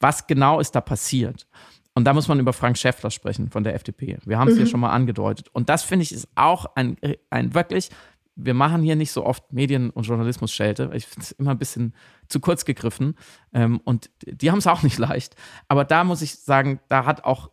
was 0.00 0.26
genau 0.26 0.60
ist 0.60 0.72
da 0.72 0.80
passiert? 0.80 1.46
Und 1.94 2.04
da 2.04 2.12
muss 2.12 2.26
man 2.26 2.40
über 2.40 2.52
Frank 2.52 2.76
Schäffler 2.76 3.10
sprechen 3.10 3.50
von 3.50 3.62
der 3.62 3.74
FDP. 3.74 4.18
Wir 4.24 4.38
haben 4.38 4.48
es 4.48 4.54
mhm. 4.54 4.58
hier 4.58 4.66
schon 4.66 4.80
mal 4.80 4.90
angedeutet. 4.90 5.48
Und 5.52 5.68
das 5.68 5.84
finde 5.84 6.02
ich 6.02 6.12
ist 6.12 6.28
auch 6.34 6.66
ein, 6.74 6.96
ein 7.30 7.54
wirklich, 7.54 7.90
wir 8.34 8.54
machen 8.54 8.82
hier 8.82 8.96
nicht 8.96 9.12
so 9.12 9.24
oft 9.24 9.52
Medien- 9.52 9.90
und 9.90 10.04
Journalismus-Schelte. 10.04 10.90
Ich 10.94 11.06
finde 11.06 11.22
es 11.22 11.32
immer 11.32 11.52
ein 11.52 11.58
bisschen 11.58 11.94
zu 12.28 12.40
kurz 12.40 12.64
gegriffen. 12.64 13.14
Ähm, 13.52 13.80
und 13.84 14.10
die 14.26 14.50
haben 14.50 14.58
es 14.58 14.66
auch 14.66 14.82
nicht 14.82 14.98
leicht. 14.98 15.36
Aber 15.68 15.84
da 15.84 16.02
muss 16.02 16.20
ich 16.20 16.34
sagen, 16.34 16.80
da 16.88 17.04
hat 17.06 17.24
auch 17.24 17.50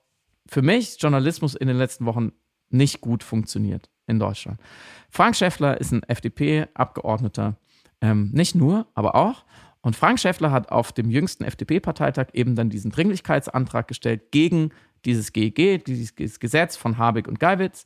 für 0.47 0.63
mich 0.63 0.97
Journalismus 0.99 1.53
in 1.53 1.67
den 1.67 1.77
letzten 1.77 2.05
Wochen 2.05 2.31
nicht 2.69 3.01
gut 3.01 3.23
funktioniert 3.23 3.89
in 4.07 4.17
Deutschland. 4.17 4.59
Frank 5.09 5.35
Schäffler 5.35 5.79
ist 5.79 5.91
ein 5.91 6.03
FDP-Abgeordneter. 6.03 7.57
Ähm, 8.01 8.31
nicht 8.33 8.55
nur, 8.55 8.87
aber 8.95 9.13
auch. 9.15 9.45
Und 9.81 9.95
Frank 9.95 10.19
Schäffler 10.19 10.51
hat 10.51 10.71
auf 10.71 10.91
dem 10.91 11.09
jüngsten 11.09 11.43
FDP-Parteitag 11.43 12.27
eben 12.33 12.55
dann 12.55 12.69
diesen 12.69 12.91
Dringlichkeitsantrag 12.91 13.87
gestellt 13.87 14.31
gegen 14.31 14.71
dieses 15.05 15.33
GEG, 15.33 15.83
dieses 15.83 16.39
Gesetz 16.39 16.75
von 16.75 16.97
Habeck 16.97 17.27
und 17.27 17.39
Geiwitz, 17.39 17.85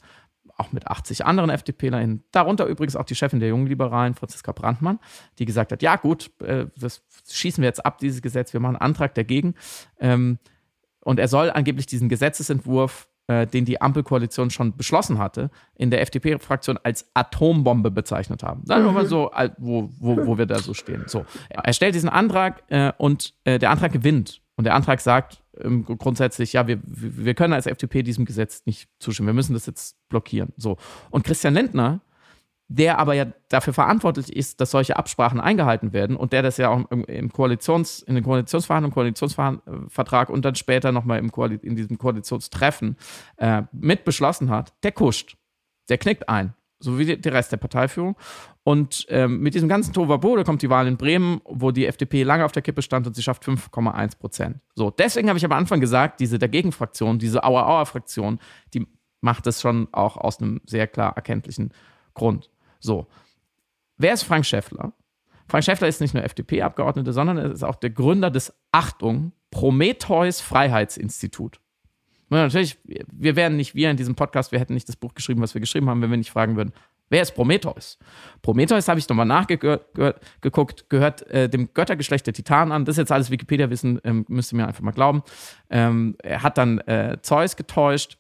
auch 0.58 0.72
mit 0.72 0.88
80 0.88 1.26
anderen 1.26 1.50
FDPlerinnen, 1.50 2.24
darunter 2.32 2.66
übrigens 2.66 2.96
auch 2.96 3.06
die 3.06 3.16
Chefin 3.16 3.40
der 3.40 3.50
Jungen 3.50 3.68
Liberalen, 3.68 4.14
Franziska 4.14 4.52
Brandmann, 4.52 5.00
die 5.40 5.46
gesagt 5.46 5.72
hat, 5.72 5.82
ja 5.82 5.96
gut, 5.96 6.32
äh, 6.42 6.68
das 6.78 7.04
schießen 7.30 7.62
wir 7.62 7.68
jetzt 7.68 7.86
ab, 7.86 7.98
dieses 8.00 8.22
Gesetz, 8.22 8.54
wir 8.54 8.60
machen 8.60 8.76
einen 8.76 8.82
Antrag 8.82 9.16
dagegen. 9.16 9.56
Ähm, 10.00 10.40
und 11.02 11.20
er 11.20 11.28
soll 11.28 11.52
angeblich 11.52 11.86
diesen 11.86 12.10
Gesetzesentwurf 12.10 13.08
äh, 13.28 13.48
den 13.48 13.66
die 13.66 13.82
Ampelkoalition 13.82 14.50
schon 14.50 14.76
beschlossen 14.76 15.18
hatte, 15.18 15.50
in 15.76 15.92
der 15.92 16.02
FDP-Fraktion 16.02 16.80
als 16.84 17.10
Atombombe 17.14 17.92
bezeichnet 17.92 18.44
haben. 18.44 18.66
Sagen 18.66 18.86
wir 18.86 18.92
mal 18.92 19.04
mhm. 19.04 19.08
so, 19.08 19.32
wo, 19.58 19.90
wo, 20.00 20.28
wo 20.28 20.38
wir 20.38 20.46
da 20.46 20.60
so 20.60 20.74
stehen. 20.74 21.04
So, 21.08 21.26
er 21.50 21.74
stellt 21.74 21.96
diesen 21.96 22.10
Antrag 22.10 22.64
äh, 22.70 22.92
und 22.98 23.34
äh, 23.44 23.60
der 23.60 23.72
Antrag 23.72 23.92
gewinnt. 23.92 24.42
Und 24.58 24.64
der 24.64 24.74
Antrag 24.74 25.02
sagt 25.02 25.42
ähm, 25.60 25.86
grundsätzlich, 25.86 26.54
ja, 26.54 26.68
wir, 26.68 26.80
wir 26.86 27.34
können 27.34 27.54
als 27.54 27.66
FDP 27.66 28.04
diesem 28.04 28.26
Gesetz 28.26 28.64
nicht 28.66 28.90
zustimmen. 29.00 29.28
Wir 29.28 29.34
müssen 29.34 29.54
das 29.54 29.66
jetzt 29.66 29.98
blockieren. 30.10 30.54
So. 30.58 30.78
Und 31.10 31.24
Christian 31.24 31.54
Lindner 31.54 32.02
der 32.68 32.98
aber 32.98 33.14
ja 33.14 33.26
dafür 33.50 33.74
verantwortlich 33.74 34.36
ist, 34.36 34.60
dass 34.60 34.72
solche 34.72 34.98
Absprachen 34.98 35.40
eingehalten 35.40 35.94
werden 35.94 36.16
und 36.16 36.34
der 36.34 36.42
das 36.42 36.58
ja 36.58 36.70
auch 36.70 36.90
im, 36.90 37.32
Koalitions, 37.32 38.02
in 38.02 38.16
den 38.16 38.24
Koalitionsverhandlungen, 38.24 38.94
Koalitionsvertrag 38.94 40.30
und 40.30 40.44
dann 40.46 40.56
später 40.56 40.92
nochmal 40.92 41.20
im 41.20 41.32
Koali 41.32 41.60
in 41.62 41.76
diesem 41.76 41.98
Koalitionstreffen 41.98 42.98
äh, 43.38 43.64
mit 43.72 44.04
beschlossen 44.04 44.50
hat, 44.50 44.74
der 44.84 44.92
kuscht. 44.92 45.38
Der 45.90 46.00
knickt 46.00 46.28
ein. 46.28 46.56
So 46.80 47.00
wie 47.00 47.16
der 47.16 47.34
Rest 47.34 47.52
der 47.52 47.58
Parteiführung. 47.58 48.18
Und 48.64 49.06
ähm, 49.10 49.40
mit 49.40 49.54
diesem 49.54 49.70
ganzen 49.70 49.94
Tovabo, 49.94 50.36
da 50.36 50.44
kommt 50.44 50.62
die 50.62 50.70
Wahl 50.70 50.88
in 50.88 50.98
Bremen, 50.98 51.40
wo 51.46 51.72
die 51.72 51.86
FDP 51.86 52.24
lange 52.24 52.44
auf 52.44 52.52
der 52.52 52.64
Kippe 52.64 52.82
stand 52.82 53.06
und 53.06 53.16
sie 53.16 53.22
schafft 53.22 53.44
5,1 53.44 54.18
Prozent. 54.18 54.58
So, 54.74 54.90
deswegen 54.90 55.30
habe 55.30 55.38
ich 55.38 55.46
am 55.46 55.52
Anfang 55.52 55.80
gesagt, 55.80 56.20
diese 56.20 56.40
Dagegen-Fraktion, 56.40 57.20
diese 57.20 57.44
Auer-Auer-Fraktion, 57.44 58.40
die 58.74 58.88
macht 59.22 59.46
das 59.46 59.62
schon 59.62 59.88
auch 59.92 60.18
aus 60.18 60.42
einem 60.42 60.62
sehr 60.66 60.88
klar 60.88 61.16
erkenntlichen 61.16 61.72
Grund. 62.16 62.50
So. 62.86 63.08
Wer 63.98 64.14
ist 64.14 64.24
Frank 64.24 64.46
Schäffler? 64.46 64.94
Frank 65.48 65.64
Schäffler 65.64 65.88
ist 65.88 66.02
nicht 66.02 66.14
nur 66.14 66.24
FDP-Abgeordneter, 66.24 67.14
sondern 67.14 67.38
er 67.38 67.52
ist 67.52 67.64
auch 67.64 67.76
der 67.76 67.90
Gründer 67.92 68.32
des 68.32 68.54
Achtung 68.72 69.32
Prometheus 69.52 70.42
Freiheitsinstitut. 70.42 71.60
Und 72.30 72.38
natürlich, 72.38 72.78
wir 72.84 73.36
wären 73.36 73.56
nicht 73.56 73.76
wir 73.76 73.92
in 73.92 73.98
diesem 73.98 74.16
Podcast, 74.16 74.52
wir 74.52 74.60
hätten 74.60 74.74
nicht 74.74 74.90
das 74.90 74.96
Buch 74.96 75.14
geschrieben, 75.14 75.42
was 75.42 75.54
wir 75.54 75.62
geschrieben 75.62 75.90
haben, 75.90 76.02
wenn 76.02 76.10
wir 76.10 76.18
nicht 76.18 76.32
fragen 76.32 76.56
würden, 76.56 76.74
wer 77.10 77.22
ist 77.22 77.36
Prometheus? 77.36 78.00
Prometheus 78.42 78.88
habe 78.88 79.00
ich 79.00 79.08
nochmal 79.08 79.28
nachgeguckt, 79.28 80.90
gehört 80.90 81.30
äh, 81.30 81.48
dem 81.48 81.72
Göttergeschlecht 81.74 82.26
der 82.26 82.34
Titanen 82.34 82.72
an. 82.72 82.86
Das 82.86 82.94
ist 82.94 83.00
jetzt 83.00 83.12
alles 83.12 83.30
Wikipedia-Wissen, 83.30 84.02
ähm, 84.04 84.26
müsst 84.28 84.52
ihr 84.52 84.58
mir 84.58 84.68
einfach 84.68 84.82
mal 84.82 84.92
glauben. 84.92 85.22
Ähm, 85.70 86.16
er 86.24 86.42
hat 86.42 86.58
dann 86.58 86.80
äh, 86.80 87.20
Zeus 87.22 87.56
getäuscht 87.56 88.18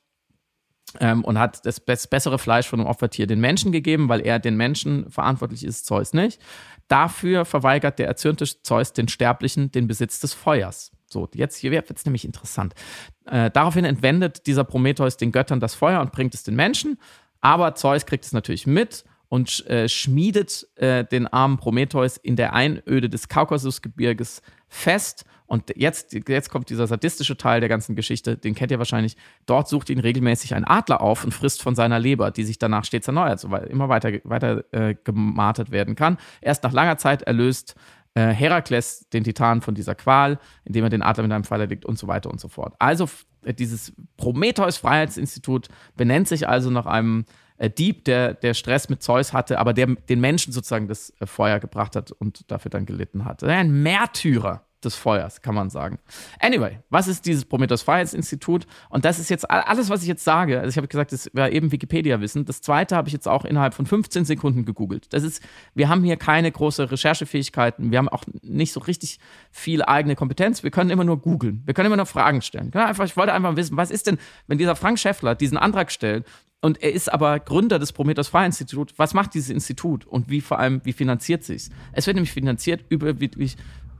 ähm, 0.99 1.23
und 1.23 1.39
hat 1.39 1.65
das 1.65 1.79
bessere 1.79 2.39
Fleisch 2.39 2.67
von 2.67 2.79
einem 2.79 2.89
Opfertier 2.89 3.27
den 3.27 3.39
Menschen 3.39 3.71
gegeben, 3.71 4.09
weil 4.09 4.21
er 4.21 4.39
den 4.39 4.55
Menschen 4.55 5.09
verantwortlich 5.09 5.63
ist, 5.63 5.85
Zeus 5.85 6.13
nicht. 6.13 6.41
Dafür 6.87 7.45
verweigert 7.45 7.99
der 7.99 8.07
erzürnte 8.07 8.45
Zeus 8.45 8.93
den 8.93 9.07
Sterblichen 9.07 9.71
den 9.71 9.87
Besitz 9.87 10.19
des 10.19 10.33
Feuers. 10.33 10.91
So, 11.07 11.29
jetzt 11.33 11.57
hier 11.57 11.71
wird 11.71 11.89
es 11.89 12.05
nämlich 12.05 12.25
interessant. 12.25 12.73
Äh, 13.25 13.51
daraufhin 13.51 13.85
entwendet 13.85 14.47
dieser 14.47 14.63
Prometheus 14.63 15.17
den 15.17 15.31
Göttern 15.31 15.59
das 15.59 15.75
Feuer 15.75 16.01
und 16.01 16.11
bringt 16.11 16.33
es 16.33 16.43
den 16.43 16.55
Menschen, 16.55 16.97
aber 17.41 17.75
Zeus 17.75 18.05
kriegt 18.05 18.25
es 18.25 18.33
natürlich 18.33 18.67
mit 18.67 19.05
und 19.35 19.67
äh, 19.67 19.89
schmiedet 19.89 20.65
äh, 20.77 21.03
den 21.03 21.27
armen 21.27 21.57
Prometheus 21.57 22.15
in 22.15 22.37
der 22.37 22.53
Einöde 22.53 23.09
des 23.09 23.27
Kaukasusgebirges 23.27 24.41
fest 24.69 25.25
und 25.45 25.73
jetzt, 25.75 26.13
jetzt 26.13 26.49
kommt 26.49 26.69
dieser 26.69 26.87
sadistische 26.87 27.35
Teil 27.35 27.59
der 27.59 27.67
ganzen 27.67 27.97
Geschichte, 27.97 28.37
den 28.37 28.55
kennt 28.55 28.71
ihr 28.71 28.79
wahrscheinlich. 28.79 29.17
Dort 29.45 29.67
sucht 29.67 29.89
ihn 29.89 29.99
regelmäßig 29.99 30.55
ein 30.55 30.63
Adler 30.63 31.01
auf 31.01 31.25
und 31.25 31.33
frisst 31.33 31.61
von 31.61 31.75
seiner 31.75 31.99
Leber, 31.99 32.31
die 32.31 32.45
sich 32.45 32.59
danach 32.59 32.85
stets 32.85 33.07
erneuert, 33.07 33.41
so 33.41 33.51
weil 33.51 33.65
immer 33.65 33.89
weiter, 33.89 34.13
weiter 34.23 34.63
äh, 34.71 34.95
gemartet 35.03 35.69
werden 35.69 35.95
kann. 35.95 36.17
Erst 36.39 36.63
nach 36.63 36.71
langer 36.71 36.97
Zeit 36.97 37.23
erlöst 37.23 37.75
äh, 38.13 38.27
Herakles 38.27 39.09
den 39.09 39.25
Titan 39.25 39.61
von 39.61 39.75
dieser 39.75 39.95
Qual, 39.95 40.39
indem 40.63 40.85
er 40.85 40.89
den 40.89 41.01
Adler 41.01 41.23
mit 41.23 41.33
einem 41.33 41.43
Pfeil 41.43 41.59
erlegt 41.59 41.83
und 41.83 41.99
so 41.99 42.07
weiter 42.07 42.31
und 42.31 42.39
so 42.39 42.47
fort. 42.47 42.73
Also 42.79 43.09
dieses 43.43 43.91
Prometheus 44.15 44.77
Freiheitsinstitut 44.77 45.67
benennt 45.97 46.29
sich 46.29 46.47
also 46.47 46.69
nach 46.69 46.85
einem 46.85 47.25
äh, 47.57 47.69
Dieb, 47.69 48.05
der, 48.05 48.33
der 48.33 48.53
Stress 48.53 48.89
mit 48.89 49.01
Zeus 49.01 49.33
hatte, 49.33 49.59
aber 49.59 49.73
der 49.73 49.87
den 49.87 50.19
Menschen 50.19 50.53
sozusagen 50.53 50.87
das 50.87 51.13
äh, 51.19 51.25
Feuer 51.25 51.59
gebracht 51.59 51.95
hat 51.95 52.11
und 52.11 52.49
dafür 52.51 52.69
dann 52.69 52.85
gelitten 52.85 53.25
hat. 53.25 53.43
Ein 53.43 53.83
Märtyrer 53.83 54.65
des 54.83 54.95
Feuers, 54.95 55.41
kann 55.41 55.55
man 55.55 55.69
sagen. 55.69 55.99
Anyway, 56.39 56.79
was 56.89 57.07
ist 57.07 57.25
dieses 57.25 57.45
Prometheus 57.45 57.81
Freiheitsinstitut? 57.81 58.67
Und 58.89 59.05
das 59.05 59.19
ist 59.19 59.29
jetzt 59.29 59.49
alles, 59.49 59.89
was 59.89 60.01
ich 60.01 60.07
jetzt 60.07 60.23
sage. 60.23 60.59
Also 60.59 60.69
ich 60.69 60.77
habe 60.77 60.87
gesagt, 60.87 61.11
das 61.11 61.29
wäre 61.33 61.51
eben 61.51 61.71
Wikipedia-Wissen. 61.71 62.45
Das 62.45 62.61
zweite 62.61 62.95
habe 62.95 63.07
ich 63.07 63.13
jetzt 63.13 63.27
auch 63.27 63.45
innerhalb 63.45 63.73
von 63.73 63.85
15 63.85 64.25
Sekunden 64.25 64.65
gegoogelt. 64.65 65.13
Das 65.13 65.23
ist, 65.23 65.41
wir 65.73 65.89
haben 65.89 66.03
hier 66.03 66.17
keine 66.17 66.51
große 66.51 66.91
Recherchefähigkeiten. 66.91 67.91
Wir 67.91 67.97
haben 67.97 68.09
auch 68.09 68.23
nicht 68.41 68.73
so 68.73 68.79
richtig 68.81 69.19
viel 69.51 69.83
eigene 69.83 70.15
Kompetenz. 70.15 70.63
Wir 70.63 70.71
können 70.71 70.89
immer 70.89 71.03
nur 71.03 71.19
googeln. 71.19 71.63
Wir 71.65 71.73
können 71.73 71.87
immer 71.87 71.97
nur 71.97 72.05
Fragen 72.05 72.41
stellen. 72.41 72.73
Einfach, 72.73 73.05
ich 73.05 73.17
wollte 73.17 73.33
einfach 73.33 73.55
wissen, 73.55 73.77
was 73.77 73.91
ist 73.91 74.07
denn, 74.07 74.17
wenn 74.47 74.57
dieser 74.57 74.75
Frank 74.75 74.99
Schäffler 74.99 75.35
diesen 75.35 75.57
Antrag 75.57 75.91
stellt 75.91 76.25
und 76.65 76.81
er 76.81 76.93
ist 76.93 77.13
aber 77.13 77.39
Gründer 77.39 77.77
des 77.77 77.93
Prometheus 77.93 78.29
Freiheitsinstitut. 78.29 78.93
Was 78.97 79.13
macht 79.13 79.35
dieses 79.35 79.51
Institut 79.51 80.05
und 80.05 80.29
wie 80.31 80.41
vor 80.41 80.57
allem, 80.57 80.81
wie 80.83 80.93
finanziert 80.93 81.43
sich 81.43 81.57
es? 81.57 81.69
Es 81.93 82.07
wird 82.07 82.15
nämlich 82.15 82.31
finanziert 82.31 82.85
über 82.89 83.19
wirklich 83.19 83.55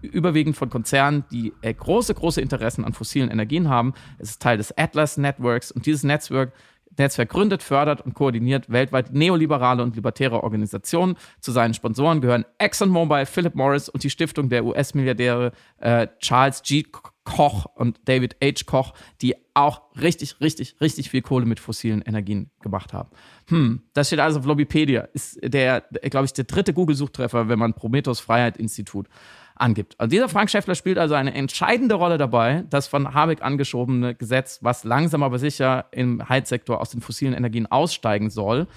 überwiegend 0.06 0.56
von 0.56 0.70
Konzernen, 0.70 1.26
die 1.32 1.53
äh, 1.62 1.74
große, 1.74 2.14
große 2.14 2.41
Interessen 2.41 2.86
an 2.86 2.93
fossilen 2.93 3.30
Energien 3.30 3.70
haben. 3.70 3.93
Es 4.18 4.32
ist 4.32 4.41
Teil 4.41 4.58
des 4.58 4.78
Atlas 4.78 5.18
Networks 5.18 5.72
und 5.72 5.86
dieses 5.86 6.03
Netzwerk 6.03 6.53
Netzwerk 6.97 7.30
gründet, 7.30 7.64
fördert 7.64 8.01
und 8.01 8.14
koordiniert 8.14 8.70
weltweit 8.72 9.14
neoliberale 9.14 9.84
und 9.84 9.95
libertäre 9.95 10.43
Organisationen. 10.43 11.16
Zu 11.39 11.51
seinen 11.51 11.74
Sponsoren 11.74 12.22
gehören 12.22 12.45
ExxonMobil, 12.58 13.26
Philip 13.26 13.56
Morris 13.56 13.89
und 13.89 14.03
die 14.03 14.10
Stiftung 14.10 14.49
der 14.49 14.66
US-Milliardäre 14.66 15.51
äh, 15.80 16.08
Charles 16.20 16.62
G. 16.64 16.86
Koch 17.24 17.66
und 17.76 17.99
David 18.06 18.38
H. 18.41 18.64
Koch, 18.66 18.93
die 19.22 19.36
auch 19.56 19.82
richtig, 19.99 20.39
richtig, 20.41 20.76
richtig 20.80 21.10
viel 21.10 21.24
Kohle 21.24 21.47
mit 21.47 21.60
fossilen 21.60 22.03
Energien 22.03 22.51
gemacht 22.62 22.93
haben. 22.93 23.10
Hm, 23.47 23.82
das 23.93 24.08
steht 24.08 24.20
also 24.20 24.39
auf 24.39 24.45
Lobbypedia. 24.45 25.08
Ist 25.14 25.39
der, 25.41 25.84
glaube 26.03 26.26
ich, 26.26 26.34
der 26.34 26.43
dritte 26.43 26.74
Google-Suchtreffer, 26.74 27.49
wenn 27.49 27.58
man 27.58 27.74
Prometheus 27.74 28.20
Freiheit 28.20 28.58
Institut 28.58 29.08
angibt. 29.56 29.99
Also 29.99 30.10
dieser 30.10 30.30
Frank 30.30 30.49
Schäffler 30.49 30.76
spielt 30.76 30.97
also 30.97 31.16
eine 31.16 31.34
entscheidende 31.34 31.95
Rolle 31.95 32.18
dabei, 32.18 32.64
das 32.70 32.88
von 32.88 33.14
Habeck 33.14 33.41
angeschobene 33.41 34.16
Gesetz, 34.16 34.60
was 34.62 34.84
langsam 34.84 35.24
aber 35.24 35.39
sicher 35.39 35.86
im 35.91 36.28
Heizsektor 36.28 36.82
aus 36.82 36.89
den 36.89 37.01
fossilen 37.01 37.34
Energien 37.34 37.66
aussteigen 37.66 38.30
soll, 38.30 38.68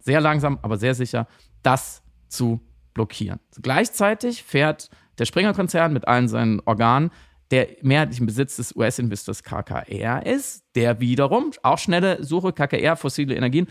sehr 0.00 0.20
langsam, 0.20 0.58
aber 0.62 0.76
sehr 0.76 0.94
sicher, 0.94 1.26
das 1.62 2.02
zu 2.28 2.60
blockieren. 2.94 3.40
Gleichzeitig 3.60 4.42
fährt 4.42 4.90
der 5.18 5.26
Springer-Konzern 5.26 5.92
mit 5.92 6.08
allen 6.08 6.28
seinen 6.28 6.60
Organen 6.64 7.10
der 7.50 7.68
mehrheitlichen 7.82 8.26
Besitz 8.26 8.56
des 8.56 8.74
US-Investors 8.74 9.42
KKR 9.42 10.24
ist, 10.24 10.64
der 10.74 11.00
wiederum 11.00 11.52
auch 11.62 11.78
schnelle 11.78 12.24
Suche 12.24 12.52
KKR 12.52 12.96
fossile 12.96 13.34
Energien 13.34 13.68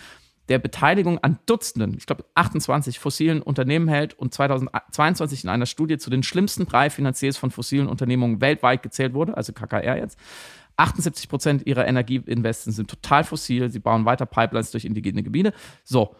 der 0.50 0.60
Beteiligung 0.60 1.20
an 1.20 1.40
Dutzenden, 1.46 1.96
ich 1.98 2.06
glaube 2.06 2.26
28 2.36 3.00
fossilen 3.00 3.42
Unternehmen 3.42 3.88
hält 3.88 4.14
und 4.14 4.34
2022 4.34 5.46
in 5.46 5.50
einer 5.50 5.66
Studie 5.66 5.98
zu 5.98 6.10
den 6.10 6.24
schlimmsten 6.24 6.66
drei 6.66 6.90
Finanziers 6.90 7.38
von 7.38 7.52
fossilen 7.52 7.88
Unternehmungen 7.88 8.42
weltweit 8.42 8.84
gezählt 8.84 9.14
wurde, 9.14 9.38
also 9.38 9.54
KKR 9.54 9.98
jetzt. 9.98 10.18
78 10.76 11.30
Prozent 11.30 11.68
ihrer 11.68 11.88
Energieinvesten 11.88 12.74
sind 12.74 12.90
total 12.90 13.24
fossil. 13.24 13.70
Sie 13.70 13.80
bauen 13.80 14.06
weiter 14.06 14.26
Pipelines 14.26 14.72
durch 14.72 14.86
indigene 14.86 15.22
Gebiete. 15.22 15.54
So, 15.84 16.16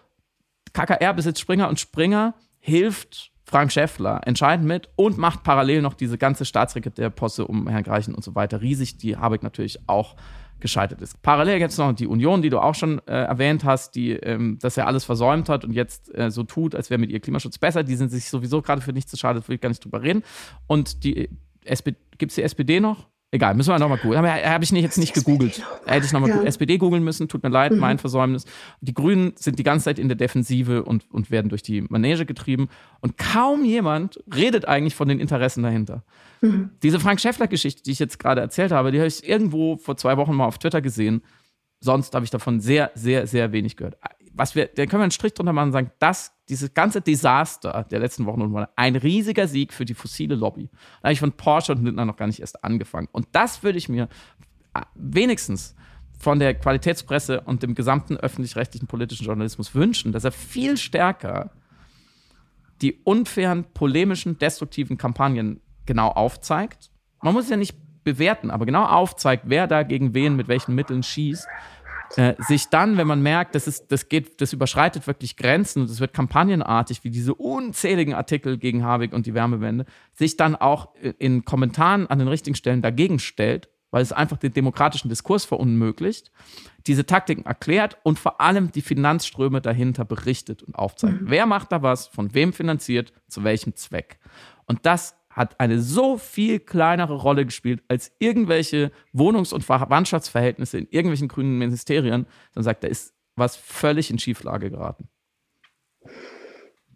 KKR 0.74 1.14
besitzt 1.14 1.42
Springer 1.42 1.70
und 1.70 1.80
Springer 1.80 2.36
hilft 2.60 3.32
Frank 3.46 3.72
Schäffler 3.72 4.22
entscheidend 4.26 4.68
mit 4.68 4.90
und 4.96 5.18
macht 5.18 5.44
parallel 5.44 5.82
noch 5.82 5.96
diese 5.96 6.18
ganze 6.18 6.46
Staatssekretärposse 6.46 7.46
um 7.46 7.68
Herrn 7.68 7.84
Greichen 7.84 8.16
und 8.16 8.24
so 8.24 8.36
weiter 8.36 8.62
riesig, 8.62 8.98
die 8.98 9.18
habe 9.18 9.36
ich 9.36 9.42
natürlich 9.42 9.88
auch 9.88 10.16
gescheitert 10.60 11.02
ist. 11.02 11.22
Parallel 11.22 11.60
gibt 11.60 11.72
es 11.72 11.78
noch 11.78 11.94
die 11.94 12.08
Union, 12.08 12.42
die 12.42 12.50
du 12.50 12.60
auch 12.60 12.76
schon 12.76 13.00
äh, 13.08 13.12
erwähnt 13.12 13.64
hast, 13.64 13.96
die 13.96 14.12
ähm, 14.12 14.58
das 14.62 14.76
ja 14.76 14.86
alles 14.86 15.04
versäumt 15.04 15.50
hat 15.50 15.66
und 15.66 15.74
jetzt 15.74 16.14
äh, 16.16 16.32
so 16.32 16.44
tut, 16.44 16.76
als 16.76 16.90
wäre 16.90 17.00
mit 17.00 17.12
ihr 17.12 17.20
Klimaschutz 17.20 17.58
besser. 17.58 17.84
Die 17.84 17.96
sind 17.96 18.10
sich 18.10 18.30
sowieso 18.30 18.62
gerade 18.62 18.82
für 18.82 18.94
nichts 18.94 19.12
zu 19.12 19.18
schade, 19.18 19.46
will 19.48 19.56
ich 19.56 19.62
gar 19.62 19.70
nicht 19.70 19.84
drüber 19.84 20.02
reden. 20.02 20.24
Und 20.68 21.04
die 21.04 21.30
gibt 22.18 22.32
es 22.32 22.36
die 22.36 22.44
SPD 22.44 22.80
noch? 22.80 23.08
Egal, 23.34 23.56
müssen 23.56 23.72
wir 23.72 23.80
nochmal 23.80 23.98
googeln. 23.98 24.24
Aber 24.24 24.32
habe 24.32 24.64
ich 24.64 24.72
nicht, 24.72 24.84
jetzt 24.84 25.00
nicht 25.00 25.16
gegoogelt. 25.16 25.64
Hätte 25.88 26.06
ich 26.06 26.14
nochmal 26.14 26.30
ja. 26.30 26.44
SPD 26.44 26.78
googeln 26.78 27.04
müssen, 27.04 27.28
tut 27.28 27.42
mir 27.42 27.50
leid, 27.50 27.72
mhm. 27.72 27.80
mein 27.80 27.98
Versäumnis. 27.98 28.46
Die 28.82 28.94
Grünen 28.94 29.34
sind 29.38 29.58
die 29.58 29.64
ganze 29.64 29.86
Zeit 29.86 29.98
in 29.98 30.08
der 30.08 30.16
Defensive 30.16 30.84
und, 30.84 31.10
und 31.12 31.32
werden 31.32 31.50
durch 31.50 31.64
die 31.64 31.82
Manege 31.82 32.28
getrieben. 32.28 32.70
Und 33.02 33.18
kaum 33.18 33.66
jemand 33.66 34.24
redet 34.32 34.68
eigentlich 34.68 34.94
von 34.94 35.08
den 35.08 35.20
Interessen 35.20 35.64
dahinter. 35.64 36.04
Mhm. 36.42 36.70
Diese 36.84 37.00
Frank 37.00 37.20
Schäffler-Geschichte, 37.20 37.82
die 37.82 37.90
ich 37.90 38.00
jetzt 38.00 38.20
gerade 38.20 38.40
erzählt 38.40 38.72
habe, 38.72 38.92
die 38.92 39.00
habe 39.00 39.08
ich 39.08 39.28
irgendwo 39.28 39.78
vor 39.78 39.98
zwei 39.98 40.16
Wochen 40.18 40.36
mal 40.36 40.46
auf 40.46 40.60
Twitter 40.60 40.82
gesehen. 40.82 41.24
Sonst 41.80 42.14
habe 42.14 42.26
ich 42.26 42.30
davon 42.30 42.60
sehr, 42.60 42.92
sehr, 42.94 43.26
sehr 43.26 43.52
wenig 43.52 43.78
gehört 43.78 43.98
was 44.34 44.56
wir, 44.56 44.66
da 44.68 44.86
können 44.86 45.02
wir 45.02 45.04
einen 45.04 45.12
Strich 45.12 45.34
drunter 45.34 45.54
machen 45.54 45.68
und 45.68 45.74
sagen, 45.74 45.92
das, 46.00 46.33
dieses 46.50 46.74
ganze 46.74 47.02
Desaster 47.02 47.86
der 47.90 48.00
letzten 48.00 48.26
Wochen 48.26 48.42
und 48.42 48.52
Monate, 48.52 48.72
ein 48.76 48.96
riesiger 48.96 49.48
Sieg 49.48 49.74
für 49.74 49.86
die 49.86 49.94
fossile 49.94 50.36
Lobby. 50.36 50.70
Da 51.02 51.08
habe 51.08 51.14
ich 51.14 51.20
von 51.20 51.32
Porsche 51.32 51.72
und 51.74 51.84
Lindner 51.84 52.06
noch 52.06 52.18
gar 52.18 52.28
nicht 52.28 52.40
erst 52.40 52.64
angefangen. 52.64 53.08
Und 53.12 53.28
das 53.32 53.64
würde 53.64 53.78
ich 53.78 53.90
mir 53.90 54.10
äh, 54.74 54.82
wenigstens 54.96 55.76
von 56.20 56.40
der 56.40 56.54
Qualitätspresse 56.54 57.42
und 57.42 57.64
dem 57.64 57.76
gesamten 57.76 58.18
öffentlich-rechtlichen 58.18 58.88
politischen 58.88 59.26
Journalismus 59.26 59.76
wünschen, 59.76 60.12
dass 60.12 60.24
er 60.24 60.32
viel 60.32 60.78
stärker 60.78 61.52
die 62.82 63.02
unfairen, 63.04 63.66
polemischen, 63.74 64.38
destruktiven 64.38 64.98
Kampagnen 64.98 65.62
genau 65.86 66.10
aufzeigt. 66.10 66.92
Man 67.22 67.34
muss 67.34 67.50
ja 67.50 67.56
nicht 67.56 67.78
bewerten, 68.04 68.52
aber 68.52 68.66
genau 68.66 68.86
aufzeigt, 68.86 69.46
wer 69.48 69.68
da 69.68 69.84
gegen 69.84 70.14
wen 70.14 70.36
mit 70.36 70.50
welchen 70.50 70.76
Mitteln 70.76 71.04
schießt 71.04 71.48
äh, 72.16 72.36
sich 72.40 72.70
dann, 72.70 72.98
wenn 72.98 73.08
man 73.08 73.22
merkt, 73.22 73.56
das, 73.56 73.68
ist, 73.68 73.92
das, 73.92 74.08
geht, 74.08 74.40
das 74.42 74.54
überschreitet 74.54 75.08
wirklich 75.08 75.36
Grenzen 75.36 75.82
und 75.82 75.90
es 75.90 76.00
wird 76.00 76.14
kampagnenartig, 76.14 77.04
wie 77.04 77.10
diese 77.10 77.34
unzähligen 77.34 78.14
Artikel 78.14 78.58
gegen 78.58 78.84
Habeck 78.84 79.14
und 79.14 79.26
die 79.26 79.34
Wärmewende, 79.34 79.86
sich 80.14 80.38
dann 80.38 80.56
auch 80.56 80.94
in 81.18 81.44
Kommentaren 81.46 82.08
an 82.08 82.20
den 82.20 82.28
richtigen 82.28 82.56
Stellen 82.56 82.82
dagegen 82.82 83.20
stellt, 83.20 83.70
weil 83.90 84.02
es 84.02 84.12
einfach 84.12 84.38
den 84.38 84.54
demokratischen 84.54 85.10
Diskurs 85.10 85.46
verunmöglicht, 85.46 86.32
diese 86.88 87.06
Taktiken 87.06 87.46
erklärt 87.46 87.98
und 88.04 88.20
vor 88.20 88.42
allem 88.42 88.72
die 88.72 88.82
Finanzströme 88.82 89.62
dahinter 89.62 90.06
berichtet 90.06 90.64
und 90.64 90.76
aufzeigt. 90.76 91.22
Mhm. 91.22 91.30
Wer 91.30 91.46
macht 91.46 91.72
da 91.72 91.82
was, 91.82 92.08
von 92.08 92.34
wem 92.34 92.54
finanziert, 92.54 93.14
zu 93.28 93.44
welchem 93.44 93.76
Zweck? 93.76 94.20
Und 94.66 94.86
das 94.86 95.16
hat 95.34 95.60
eine 95.60 95.80
so 95.80 96.18
viel 96.18 96.60
kleinere 96.60 97.16
Rolle 97.16 97.46
gespielt 97.46 97.84
als 97.88 98.12
irgendwelche 98.20 98.92
Wohnungs- 99.12 99.54
und 99.54 99.64
Verwandtschaftsverhältnisse 99.64 100.78
in 100.78 100.88
irgendwelchen 100.90 101.28
grünen 101.28 101.58
Ministerien, 101.58 102.26
dann 102.54 102.64
sagt, 102.64 102.84
da 102.84 102.88
ist 102.88 103.14
was 103.36 103.56
völlig 103.56 104.12
in 104.12 104.20
Schieflage 104.20 104.70
geraten. 104.70 105.10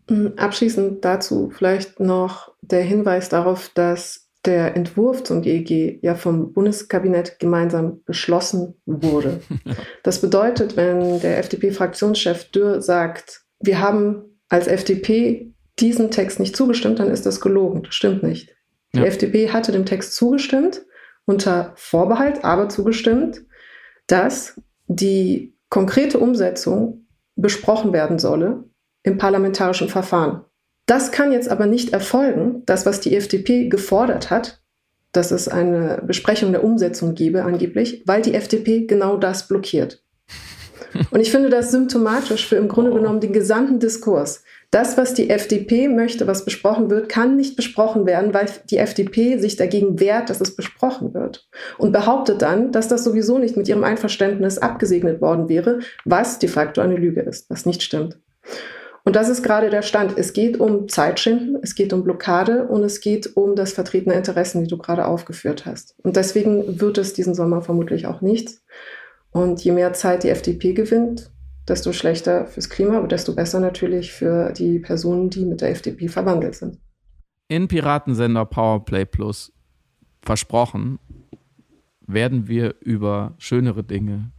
Mm, 0.10 0.28
abschließend 0.38 1.04
dazu 1.04 1.50
vielleicht 1.50 2.00
noch 2.00 2.54
der 2.62 2.84
Hinweis 2.84 3.30
darauf, 3.30 3.70
dass 3.74 4.30
der 4.46 4.76
Entwurf 4.76 5.24
zum 5.24 5.42
GEG 5.42 6.00
ja 6.02 6.16
vom 6.16 6.54
Bundeskabinett 6.54 7.40
gemeinsam 7.40 8.02
beschlossen 8.06 8.76
wurde. 8.86 9.42
Das 10.04 10.22
bedeutet, 10.22 10.78
wenn 10.78 11.20
der 11.20 11.38
FDP-Fraktionschef 11.40 12.50
Dürr 12.52 12.82
sagt, 12.82 13.42
wir 13.60 13.82
haben 13.82 14.40
als 14.48 14.68
FDP 14.68 15.54
diesem 15.80 16.12
Text 16.12 16.40
nicht 16.40 16.56
zugestimmt, 16.56 17.00
dann 17.00 17.12
ist 17.12 17.26
das 17.26 17.42
gelogen. 17.42 17.84
Das 17.84 17.96
stimmt 17.96 18.24
nicht. 18.24 18.56
Die 18.94 19.00
ja. 19.00 19.06
FDP 19.06 19.52
hatte 19.52 19.72
dem 19.72 19.86
Text 19.86 20.16
zugestimmt, 20.16 20.86
unter 21.26 21.74
Vorbehalt 21.76 22.44
aber 22.44 22.70
zugestimmt, 22.70 23.44
dass 24.08 24.62
die 24.88 25.56
konkrete 25.70 26.20
Umsetzung 26.20 27.08
besprochen 27.36 27.94
werden 27.94 28.20
solle 28.20 28.64
im 29.04 29.18
parlamentarischen 29.18 29.90
Verfahren. 29.90 30.44
Das 30.86 31.12
kann 31.12 31.34
jetzt 31.34 31.50
aber 31.50 31.66
nicht 31.66 31.92
erfolgen, 31.92 32.64
das, 32.66 32.86
was 32.86 33.02
die 33.02 33.16
FDP 33.16 33.68
gefordert 33.68 34.30
hat, 34.32 34.62
dass 35.12 35.32
es 35.32 35.48
eine 35.48 36.02
Besprechung 36.06 36.52
der 36.52 36.64
Umsetzung 36.64 37.14
gebe, 37.14 37.44
angeblich, 37.44 38.04
weil 38.06 38.22
die 38.22 38.34
FDP 38.34 38.88
genau 38.88 39.18
das 39.18 39.48
blockiert. 39.48 40.04
Und 41.12 41.20
ich 41.20 41.32
finde 41.32 41.50
das 41.50 41.72
symptomatisch 41.72 42.48
für 42.48 42.56
im 42.56 42.70
Grunde 42.70 42.92
genommen 42.92 43.20
den 43.20 43.34
gesamten 43.34 43.80
Diskurs. 43.80 44.44
Das, 44.72 44.98
was 44.98 45.14
die 45.14 45.30
FDP 45.30 45.88
möchte, 45.88 46.28
was 46.28 46.44
besprochen 46.44 46.90
wird, 46.90 47.08
kann 47.08 47.38
nicht 47.38 47.56
besprochen 47.56 48.06
werden, 48.06 48.34
weil 48.34 48.48
die 48.70 48.78
FDP 48.78 49.38
sich 49.38 49.56
dagegen 49.56 50.00
wehrt, 50.02 50.30
dass 50.30 50.42
es 50.42 50.58
besprochen 50.58 51.14
wird. 51.14 51.48
Und 51.78 51.94
behauptet 51.94 52.42
dann, 52.42 52.74
dass 52.74 52.90
das 52.90 53.06
sowieso 53.06 53.38
nicht 53.38 53.56
mit 53.56 53.70
ihrem 53.70 53.86
Einverständnis 53.86 54.58
abgesegnet 54.58 55.22
worden 55.22 55.48
wäre, 55.48 55.80
was 56.04 56.40
de 56.40 56.50
facto 56.50 56.82
eine 56.82 56.98
Lüge 56.98 57.22
ist, 57.22 57.50
was 57.50 57.66
nicht 57.66 57.82
stimmt. 57.82 58.20
Und 59.06 59.16
das 59.16 59.30
ist 59.30 59.42
gerade 59.42 59.70
der 59.70 59.84
Stand. 59.84 60.18
Es 60.18 60.34
geht 60.34 60.60
um 60.60 60.90
Zeitschinden, 60.90 61.58
es 61.62 61.76
geht 61.76 61.94
um 61.94 62.04
Blockade 62.04 62.68
und 62.68 62.84
es 62.84 63.00
geht 63.00 63.38
um 63.38 63.56
das 63.56 63.72
Vertreten 63.72 64.10
der 64.10 64.18
Interessen, 64.18 64.62
die 64.62 64.68
du 64.68 64.78
gerade 64.78 65.06
aufgeführt 65.06 65.66
hast. 65.66 65.96
Und 66.04 66.18
deswegen 66.18 66.82
wird 66.82 66.98
es 66.98 67.14
diesen 67.14 67.34
Sommer 67.34 67.62
vermutlich 67.62 68.06
auch 68.06 68.20
nichts. 68.20 68.66
Und 69.32 69.64
je 69.64 69.72
mehr 69.72 69.94
Zeit 69.94 70.24
die 70.24 70.30
FDP 70.30 70.74
gewinnt, 70.74 71.32
desto 71.68 71.92
schlechter 71.92 72.48
fürs 72.48 72.70
Klima, 72.70 72.98
aber 72.98 73.08
desto 73.08 73.36
besser 73.36 73.60
natürlich 73.60 74.12
für 74.12 74.52
die 74.54 74.80
Personen, 74.80 75.30
die 75.30 75.46
mit 75.46 75.62
der 75.62 75.70
FDP 75.70 76.08
verwandelt 76.08 76.56
sind. 76.56 76.78
In 77.48 77.68
Piratensender 77.68 78.46
Powerplay 78.46 79.06
Plus 79.06 79.52
versprochen, 80.22 81.00
werden 82.06 82.48
wir 82.48 82.76
über 82.82 83.36
schönere 83.38 83.84
Dinge 83.84 84.32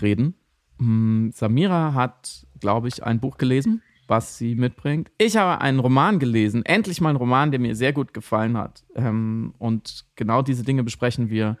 reden. 0.00 0.34
Hm, 0.78 1.32
Samira 1.34 1.94
hat, 1.94 2.46
glaube 2.60 2.88
ich, 2.88 3.04
ein 3.04 3.20
Buch 3.20 3.36
gelesen, 3.36 3.82
was 4.06 4.38
sie 4.38 4.54
mitbringt. 4.54 5.10
Ich 5.18 5.36
habe 5.36 5.60
einen 5.60 5.80
Roman 5.80 6.18
gelesen, 6.18 6.64
endlich 6.64 7.00
mal 7.00 7.10
einen 7.10 7.18
Roman, 7.18 7.50
der 7.50 7.60
mir 7.60 7.76
sehr 7.76 7.92
gut 7.92 8.14
gefallen 8.14 8.56
hat. 8.56 8.84
Ähm, 8.94 9.54
und 9.58 10.06
genau 10.16 10.42
diese 10.42 10.62
Dinge 10.62 10.82
besprechen 10.82 11.28
wir 11.28 11.58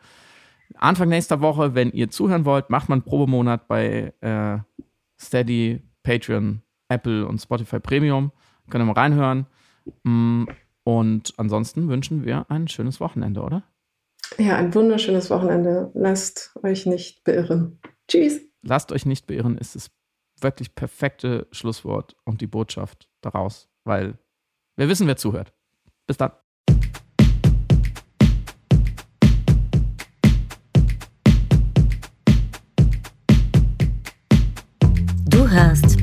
Anfang 0.74 1.08
nächster 1.08 1.40
Woche, 1.40 1.74
wenn 1.74 1.90
ihr 1.90 2.10
zuhören 2.10 2.44
wollt, 2.44 2.70
macht 2.70 2.88
man 2.88 2.98
einen 2.98 3.04
Probemonat 3.04 3.68
bei 3.68 4.12
äh, 4.20 4.58
Steady, 5.20 5.82
Patreon, 6.02 6.62
Apple 6.88 7.26
und 7.26 7.40
Spotify 7.40 7.80
Premium. 7.80 8.32
Könnt 8.70 8.82
ihr 8.82 8.86
mal 8.86 8.92
reinhören. 8.92 9.46
Mm, 10.04 10.44
und 10.84 11.34
ansonsten 11.36 11.88
wünschen 11.88 12.24
wir 12.24 12.50
ein 12.50 12.68
schönes 12.68 13.00
Wochenende, 13.00 13.42
oder? 13.42 13.62
Ja, 14.36 14.56
ein 14.56 14.74
wunderschönes 14.74 15.30
Wochenende. 15.30 15.90
Lasst 15.94 16.52
euch 16.62 16.86
nicht 16.86 17.24
beirren. 17.24 17.80
Tschüss. 18.08 18.40
Lasst 18.62 18.92
euch 18.92 19.06
nicht 19.06 19.26
beirren 19.26 19.56
ist 19.56 19.74
das 19.74 19.90
wirklich 20.40 20.74
perfekte 20.74 21.46
Schlusswort 21.50 22.16
und 22.24 22.40
die 22.40 22.46
Botschaft 22.46 23.08
daraus, 23.20 23.68
weil 23.84 24.18
wir 24.76 24.88
wissen, 24.88 25.06
wer 25.06 25.16
zuhört. 25.16 25.52
Bis 26.06 26.16
dann. 26.16 26.32